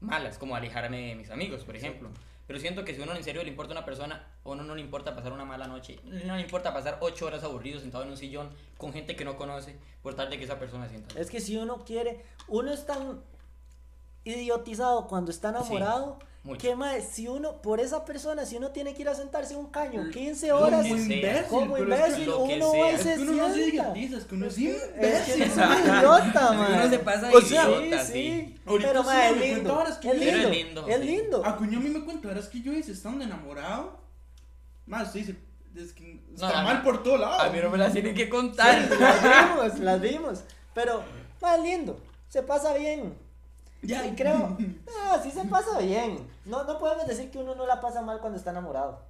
malas, 0.00 0.38
como 0.38 0.54
alejarme 0.56 1.08
de 1.08 1.14
mis 1.14 1.30
amigos, 1.30 1.64
por 1.64 1.74
ejemplo. 1.76 2.10
Pero 2.46 2.60
siento 2.60 2.84
que 2.84 2.94
si 2.94 3.00
uno 3.00 3.14
en 3.16 3.24
serio 3.24 3.42
le 3.42 3.48
importa 3.48 3.72
a 3.72 3.78
una 3.78 3.84
persona, 3.84 4.24
o 4.44 4.52
uno 4.52 4.62
no 4.62 4.74
le 4.76 4.80
importa 4.80 5.16
pasar 5.16 5.32
una 5.32 5.44
mala 5.44 5.66
noche, 5.66 5.98
no 6.04 6.36
le 6.36 6.42
importa 6.42 6.72
pasar 6.72 6.98
ocho 7.00 7.26
horas 7.26 7.42
aburrido 7.42 7.80
sentado 7.80 8.04
en 8.04 8.10
un 8.10 8.16
sillón 8.16 8.50
con 8.78 8.92
gente 8.92 9.16
que 9.16 9.24
no 9.24 9.36
conoce, 9.36 9.76
por 10.02 10.14
tal 10.14 10.30
de 10.30 10.38
que 10.38 10.44
esa 10.44 10.58
persona 10.58 10.88
sienta. 10.88 11.08
bien. 11.14 11.22
Es 11.24 11.30
que 11.30 11.40
si 11.40 11.56
uno 11.56 11.84
quiere, 11.84 12.24
uno 12.48 12.70
es 12.72 12.86
tan 12.86 13.20
idiotizado 14.24 15.06
cuando 15.06 15.30
está 15.30 15.50
enamorado, 15.50 16.18
mucho. 16.46 16.60
que 16.60 16.74
más, 16.76 17.04
si 17.10 17.28
uno, 17.28 17.60
por 17.60 17.80
esa 17.80 18.04
persona, 18.04 18.46
si 18.46 18.56
uno 18.56 18.70
tiene 18.70 18.94
que 18.94 19.02
ir 19.02 19.08
a 19.08 19.14
sentarse 19.14 19.54
un 19.56 19.66
caño 19.66 20.10
15 20.10 20.48
Lo 20.48 20.60
horas, 20.60 20.82
que 20.84 20.88
Como 20.90 21.02
imbécil. 21.02 21.46
como 21.48 21.74
que- 21.74 21.82
imbécil, 21.82 22.24
que 22.24 22.30
uno 22.30 22.70
sea. 22.70 22.80
va 22.84 22.90
y 22.90 22.94
Es 22.94 23.00
se 23.02 23.10
Es 23.12 23.16
que 23.16 23.22
uno 23.22 23.32
no 23.32 23.48
se 23.48 23.54
sienta. 23.54 23.82
idiotiza, 23.82 24.16
es 24.18 24.24
que 24.24 24.34
uno 24.34 24.46
es 24.46 24.52
Es 24.52 24.56
que 24.58 24.64
imbécil. 25.34 25.42
es 25.42 25.56
un 25.56 25.96
idiota, 25.96 26.50
Uno 26.50 26.58
man. 26.62 26.90
se 26.90 26.98
pasa 27.00 27.30
O 27.34 27.40
sea, 27.40 27.68
idiota, 27.70 28.04
sí, 28.04 28.12
sí. 28.12 28.60
Ahorita 28.64 28.88
Pero, 28.88 29.02
man, 29.02 29.18
es 29.20 29.40
lindo. 29.40 29.84
que 30.00 30.08
Es 30.10 30.18
lindo. 30.18 30.48
es 30.48 30.50
lindo, 30.56 30.88
Es 30.88 31.00
lindo. 31.00 31.46
A 31.46 31.56
Cuño 31.56 31.78
a 31.78 31.82
mí 31.82 31.88
me 31.90 32.04
cuenta, 32.04 32.28
ahora 32.28 32.40
es 32.40 32.46
que 32.46 32.60
yo 32.62 32.72
hice 32.72 32.92
estando 32.92 33.24
enamorado. 33.24 33.98
Más, 34.86 35.12
sí, 35.12 35.24
se- 35.24 35.36
es 35.76 35.92
que 35.92 36.20
está 36.32 36.48
mí- 36.48 36.64
mal 36.64 36.82
por 36.82 37.02
todo 37.02 37.18
lado. 37.18 37.40
A 37.40 37.50
mí 37.50 37.58
no 37.60 37.70
me 37.70 37.76
las 37.78 37.92
tienen 37.92 38.14
que 38.14 38.28
contar. 38.28 38.88
Sí, 38.88 38.94
las 39.00 39.22
vimos, 39.22 39.78
las 39.80 40.00
vimos. 40.00 40.40
Pero, 40.74 41.02
más 41.42 41.60
lindo. 41.60 42.00
Se 42.28 42.42
pasa 42.42 42.72
bien. 42.74 43.14
Ya, 43.82 44.06
Y 44.06 44.14
creo, 44.14 44.36
no, 44.58 45.22
sí 45.22 45.30
se 45.30 45.44
pasa 45.44 45.78
bien. 45.78 46.26
No, 46.44 46.64
no 46.64 46.78
podemos 46.78 47.06
decir 47.06 47.30
que 47.30 47.38
uno 47.38 47.54
no 47.54 47.66
la 47.66 47.80
pasa 47.80 48.02
mal 48.02 48.20
cuando 48.20 48.38
está 48.38 48.50
enamorado. 48.50 49.02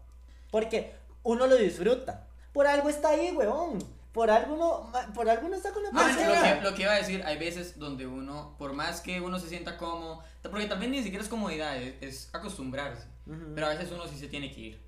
Porque 0.51 0.95
uno 1.23 1.47
lo 1.47 1.57
disfruta. 1.57 2.27
Por 2.53 2.67
algo 2.67 2.89
está 2.89 3.11
ahí, 3.11 3.33
weón. 3.33 3.79
Por 4.13 4.31
algo 4.31 4.55
uno, 4.55 4.91
por 5.15 5.29
algo 5.29 5.47
uno 5.47 5.57
está 5.57 5.73
con 5.73 5.83
la 5.83 5.91
No, 5.91 6.01
que 6.07 6.13
lo, 6.25 6.31
persona. 6.33 6.55
que, 6.57 6.61
lo 6.63 6.75
que 6.75 6.83
iba 6.83 6.93
a 6.93 6.97
decir, 6.97 7.23
hay 7.27 7.37
veces 7.37 7.79
donde 7.79 8.07
uno, 8.07 8.55
por 8.59 8.73
más 8.73 9.03
que 9.03 9.21
uno 9.21 9.39
se 9.39 9.49
sienta 9.49 9.77
cómodo, 9.77 10.23
porque 10.43 10.65
tal 10.67 10.79
vez 10.79 10.89
ni 10.89 11.03
siquiera 11.03 11.23
es 11.23 11.29
comodidad, 11.29 11.77
es, 11.77 11.95
es 12.01 12.35
acostumbrarse. 12.35 13.07
Ujú. 13.27 13.53
Pero 13.55 13.67
a 13.67 13.71
veces 13.71 13.91
uno 13.93 14.07
sí 14.07 14.19
se 14.19 14.29
tiene 14.29 14.51
que 14.51 14.61
ir. 14.61 14.83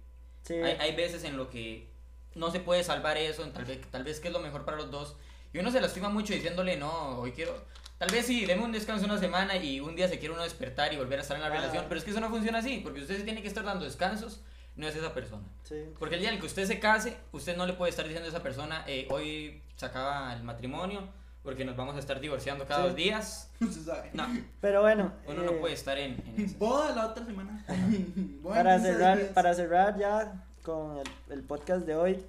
Sí. 0.45 0.55
Hay, 0.55 0.77
hay 0.81 0.97
veces 0.97 1.25
en 1.25 1.37
lo 1.37 1.51
que 1.51 1.91
no 2.35 2.51
se 2.51 2.61
puede 2.61 2.83
salvar 2.85 3.19
eso, 3.19 3.45
en 3.45 3.53
tal 3.53 3.67
vez, 3.67 3.81
tal 3.91 4.03
vez 4.03 4.19
que 4.19 4.29
es 4.29 4.33
lo 4.33 4.41
mejor 4.41 4.65
para 4.65 4.79
los 4.79 4.91
dos. 4.91 5.17
Y 5.53 5.59
uno 5.59 5.71
se 5.71 5.81
lastima 5.83 6.09
mucho 6.09 6.33
diciéndole, 6.33 6.77
no, 6.79 7.19
hoy 7.19 7.33
quiero... 7.33 7.53
Tal 7.99 8.11
vez 8.11 8.27
sí, 8.27 8.47
deme 8.47 8.63
un 8.65 8.71
descanso 8.73 9.05
una 9.07 9.19
semana 9.19 9.57
y 9.57 9.81
un 9.81 9.97
día 9.97 10.07
se 10.09 10.19
quiere 10.19 10.33
uno 10.35 10.43
despertar 10.45 10.93
y 10.93 10.97
volver 10.97 11.19
a 11.19 11.23
estar 11.23 11.37
en 11.37 11.43
la 11.43 11.49
Ah. 11.49 11.51
relación. 11.53 11.85
Pero 11.89 11.99
es 11.99 12.05
que 12.05 12.11
eso 12.13 12.21
no 12.21 12.31
funciona 12.31 12.59
así, 12.59 12.81
porque 12.83 13.01
usted 13.01 13.17
se 13.17 13.25
tiene 13.25 13.43
que 13.43 13.49
estar 13.49 13.65
dando 13.65 13.85
descansos, 13.85 14.41
no 14.77 14.87
es 14.87 14.95
esa 14.95 15.13
persona. 15.13 15.43
Sí. 15.65 15.75
Porque 15.99 16.15
el 16.15 16.21
día 16.21 16.29
en 16.31 16.37
el 16.37 16.41
que 16.41 16.47
usted 16.47 16.65
se 16.67 16.79
case, 16.79 17.17
usted 17.33 17.57
no 17.57 17.67
le 17.67 17.73
puede 17.73 17.91
estar 17.91 18.05
diciendo 18.05 18.27
a 18.27 18.31
esa 18.31 18.43
persona, 18.43 18.85
eh, 18.87 19.09
hoy 19.11 19.61
se 19.75 19.87
acaba 19.87 20.33
el 20.33 20.45
matrimonio, 20.45 21.09
porque 21.43 21.65
nos 21.65 21.77
vamos 21.77 21.97
a 21.97 21.99
estar 21.99 22.21
divorciando 22.21 22.67
cada 22.67 22.83
Sí. 22.83 22.87
dos 22.89 22.97
días. 22.97 23.51
Se 23.73 23.83
sabe. 23.83 24.11
No, 24.13 24.27
Pero 24.61 24.83
bueno, 24.83 25.13
uno 25.27 25.43
no 25.43 25.51
eh, 25.53 25.57
puede 25.59 25.75
estar 25.75 25.99
en, 25.99 26.23
en. 26.37 26.59
Boda 26.59 26.95
la 26.95 27.07
otra 27.07 27.25
semana. 27.25 27.65
Para 28.45 28.77
15 28.77 28.93
cerrar, 28.93 29.19
para 29.35 29.55
cerrar 29.55 29.99
ya 29.99 30.45
con 30.63 30.99
el, 30.99 31.07
el 31.33 31.43
podcast 31.43 31.85
de 31.87 31.97
hoy, 31.97 32.25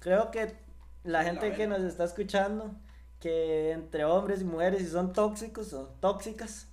creo 0.00 0.30
que 0.30 0.52
la 1.04 1.24
gente 1.24 1.50
que 1.52 1.66
verga. 1.66 1.78
nos 1.78 1.86
está 1.86 2.04
escuchando, 2.04 2.72
que 3.20 3.72
entre 3.72 4.04
hombres 4.04 4.40
y 4.40 4.44
mujeres, 4.44 4.82
si 4.82 4.88
son 4.88 5.12
tóxicos 5.12 5.72
o 5.72 5.84
tóxicas, 6.00 6.66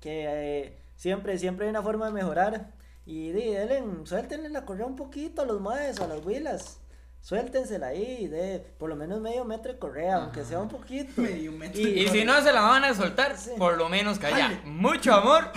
que 0.00 0.24
eh, 0.26 0.78
siempre, 0.96 1.38
siempre 1.38 1.66
hay 1.66 1.70
una 1.70 1.82
forma 1.82 2.06
de 2.06 2.12
mejorar. 2.12 2.72
Y 3.06 3.30
denle, 3.30 3.82
suéltenle 4.04 4.48
la 4.50 4.64
correa 4.64 4.86
un 4.86 4.96
poquito 4.96 5.42
a 5.42 5.44
los 5.44 5.60
maes 5.60 6.00
o 6.00 6.04
a 6.04 6.08
las 6.08 6.24
huilas. 6.24 6.80
Suéltensela 7.22 7.88
ahí, 7.88 8.26
de 8.28 8.64
por 8.78 8.88
lo 8.88 8.96
menos 8.96 9.20
medio 9.20 9.44
metro 9.44 9.70
de 9.72 9.78
correa, 9.78 10.16
aunque 10.16 10.42
sea 10.42 10.58
un 10.58 10.68
poquito. 10.68 11.20
Medio 11.20 11.52
metro. 11.52 11.78
Y 11.80 12.08
si 12.08 12.24
no 12.24 12.40
se 12.42 12.50
la 12.50 12.62
van 12.62 12.82
a 12.84 12.94
soltar, 12.94 13.36
Sí. 13.36 13.50
por 13.58 13.76
lo 13.76 13.88
menos 13.90 14.18
que 14.18 14.26
haya 14.26 14.44
Jale. 14.48 14.60
mucho 14.64 15.12
amor, 15.12 15.52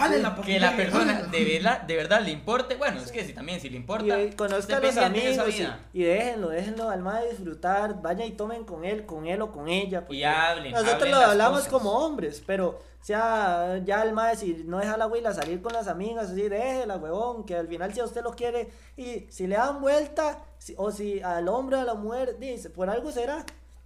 que 0.46 0.60
la 0.60 0.76
persona 0.76 1.22
de 1.24 1.44
verdad, 1.46 1.82
de 1.82 1.96
verdad 1.96 2.22
le 2.22 2.32
importe. 2.32 2.76
Bueno, 2.76 3.00
es 3.00 3.12
que 3.14 3.24
si 3.24 3.34
también 3.34 3.62
si 3.62 3.70
le 3.70 3.78
importa, 3.78 4.22
Y 4.22 4.32
conozca 4.34 4.78
a 4.78 4.80
los 4.82 4.98
amigos 4.98 5.48
y, 5.94 6.00
y 6.00 6.04
déjenlo, 6.04 6.50
déjenlo 6.50 6.90
al 6.90 7.00
más 7.02 7.24
disfrutar, 7.30 8.02
vayan 8.02 8.28
y 8.28 8.32
tomen 8.32 8.66
con 8.66 8.84
él, 8.84 9.06
con 9.06 9.26
él 9.26 9.42
o 9.42 9.52
con 9.54 9.70
ella. 9.70 10.04
Y 10.10 10.24
hablen, 10.24 10.74
Nosotros 10.74 10.96
hablen 10.96 11.12
lo 11.12 11.18
hablamos 11.18 11.58
cosas. 11.60 11.72
como 11.74 11.92
hombres, 11.94 12.44
pero 12.46 12.82
sea 13.04 13.82
ya 13.86 14.02
el 14.04 14.14
más 14.14 14.40
si 14.40 14.64
no 14.66 14.80
deja 14.80 14.98
la 14.98 15.08
huila 15.08 15.34
salir 15.34 15.62
con 15.62 15.74
las 15.74 15.88
amigas, 15.88 16.30
así 16.32 16.42
déjela, 16.50 16.98
huevón, 16.98 17.46
que 17.46 17.56
al 17.56 17.68
final 17.68 17.94
si 17.94 18.00
a 18.00 18.06
usted 18.06 18.24
lo 18.24 18.32
quiere 18.32 18.70
y 18.98 19.28
si 19.30 19.46
le 19.48 19.56
dan 19.58 19.82
vuelta 19.82 20.40
si- 20.58 20.74
o 20.78 20.92
si 20.92 21.22
al 21.22 21.48
hombre 21.50 21.76
o 21.78 21.82
a 21.82 21.84
la 21.84 21.94
mujer 21.96 22.38
dice, 22.40 22.70
por 22.70 22.90
algo 22.90 23.12
será. 23.12 23.46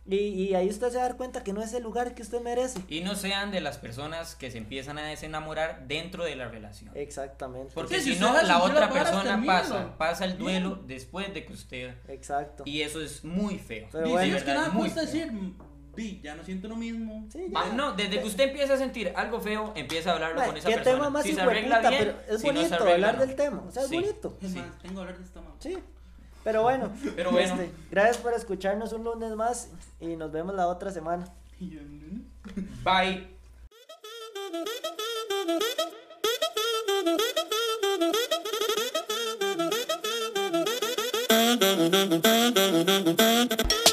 Y, 0.10 0.16
y 0.16 0.56
ahí 0.56 0.70
usted 0.70 0.90
se 0.90 0.96
va 0.96 1.04
a 1.04 1.08
dar 1.10 1.18
cuenta 1.18 1.44
que 1.44 1.52
no 1.52 1.62
es 1.62 1.74
el 1.74 1.84
lugar 1.84 2.16
que 2.16 2.22
usted 2.22 2.40
merece. 2.40 2.80
Y 2.88 3.02
no 3.02 3.16
sean 3.16 3.52
de 3.52 3.60
las 3.60 3.78
personas 3.78 4.36
que 4.36 4.50
se 4.52 4.58
empiezan 4.58 4.98
a 4.98 5.06
desenamorar 5.06 5.86
dentro 5.86 6.24
de 6.24 6.38
la 6.38 6.48
relación. 6.48 6.92
Exactamente. 6.96 7.74
Porque 7.74 7.96
Sí, 7.96 8.02
si 8.12 8.14
si 8.14 8.20
no, 8.22 8.42
la 8.42 8.64
otra 8.64 8.90
persona 8.90 9.44
pasa, 9.46 9.98
pasa 9.98 10.24
el 10.24 10.38
duelo 10.38 10.80
después 10.88 11.34
de 11.34 11.44
que 11.46 11.52
usted. 11.52 11.94
Exacto. 12.08 12.64
Y 12.66 12.84
eso 12.84 13.02
es 13.02 13.26
muy 13.26 13.58
feo. 13.60 13.90
Pero 13.92 14.06
Dice, 14.06 14.14
bueno, 14.18 14.38
es 14.38 14.44
que 14.44 14.54
nada 14.54 14.70
muy 14.70 14.90
decir, 14.90 15.30
"Mm, 15.98 16.02
vi, 16.02 16.22
ya 16.24 16.36
no 16.36 16.44
siento 16.44 16.68
lo 16.68 16.76
mismo. 16.76 17.26
Sí, 17.32 17.48
Ah, 17.56 17.66
ya. 17.68 17.74
no, 17.74 17.94
desde 17.94 18.20
que 18.22 18.26
usted 18.28 18.44
empieza 18.46 18.76
a 18.76 18.78
sentir 18.78 19.12
algo 19.16 19.42
feo, 19.42 19.74
empieza 19.76 20.12
a 20.12 20.14
hablarlo 20.14 20.44
con 20.46 20.56
esa 20.58 20.70
¿Qué 20.70 20.76
persona. 20.76 20.96
tema 20.96 21.10
más 21.10 21.24
si 21.24 21.34
se 21.34 21.42
arregla 21.42 21.78
puta? 21.78 21.90
bien, 21.90 22.04
pero 22.04 22.36
es 22.36 22.42
si 22.42 22.48
no 22.48 22.54
se 22.54 22.60
bonito 22.60 22.76
arregla, 22.76 22.94
hablar 22.94 23.16
no. 23.16 23.26
del 23.26 23.36
tema, 23.36 23.64
o 23.68 23.72
sea, 23.72 23.84
es 23.84 23.90
Sí. 23.90 23.96
bonito. 23.96 24.38
Es 24.42 24.52
Sí. 24.52 24.60
más, 24.60 24.78
tengo 24.80 24.94
que 24.96 25.00
hablar 25.02 25.18
de 25.18 25.24
esta 25.24 25.42
mamá. 25.42 25.56
Sí. 25.60 25.78
Pero 26.44 26.62
bueno, 26.62 26.92
Pero 27.16 27.32
bueno. 27.32 27.54
este, 27.56 27.72
gracias 27.92 28.18
por 28.18 28.34
escucharnos 28.34 28.94
un 28.94 29.04
lunes 29.04 29.32
más 29.36 29.70
y 30.00 30.16
nos 30.16 30.32
vemos 30.32 30.56
la 30.56 30.68
otra 30.68 30.92
semana. 30.92 31.28
Bye. 32.84 33.28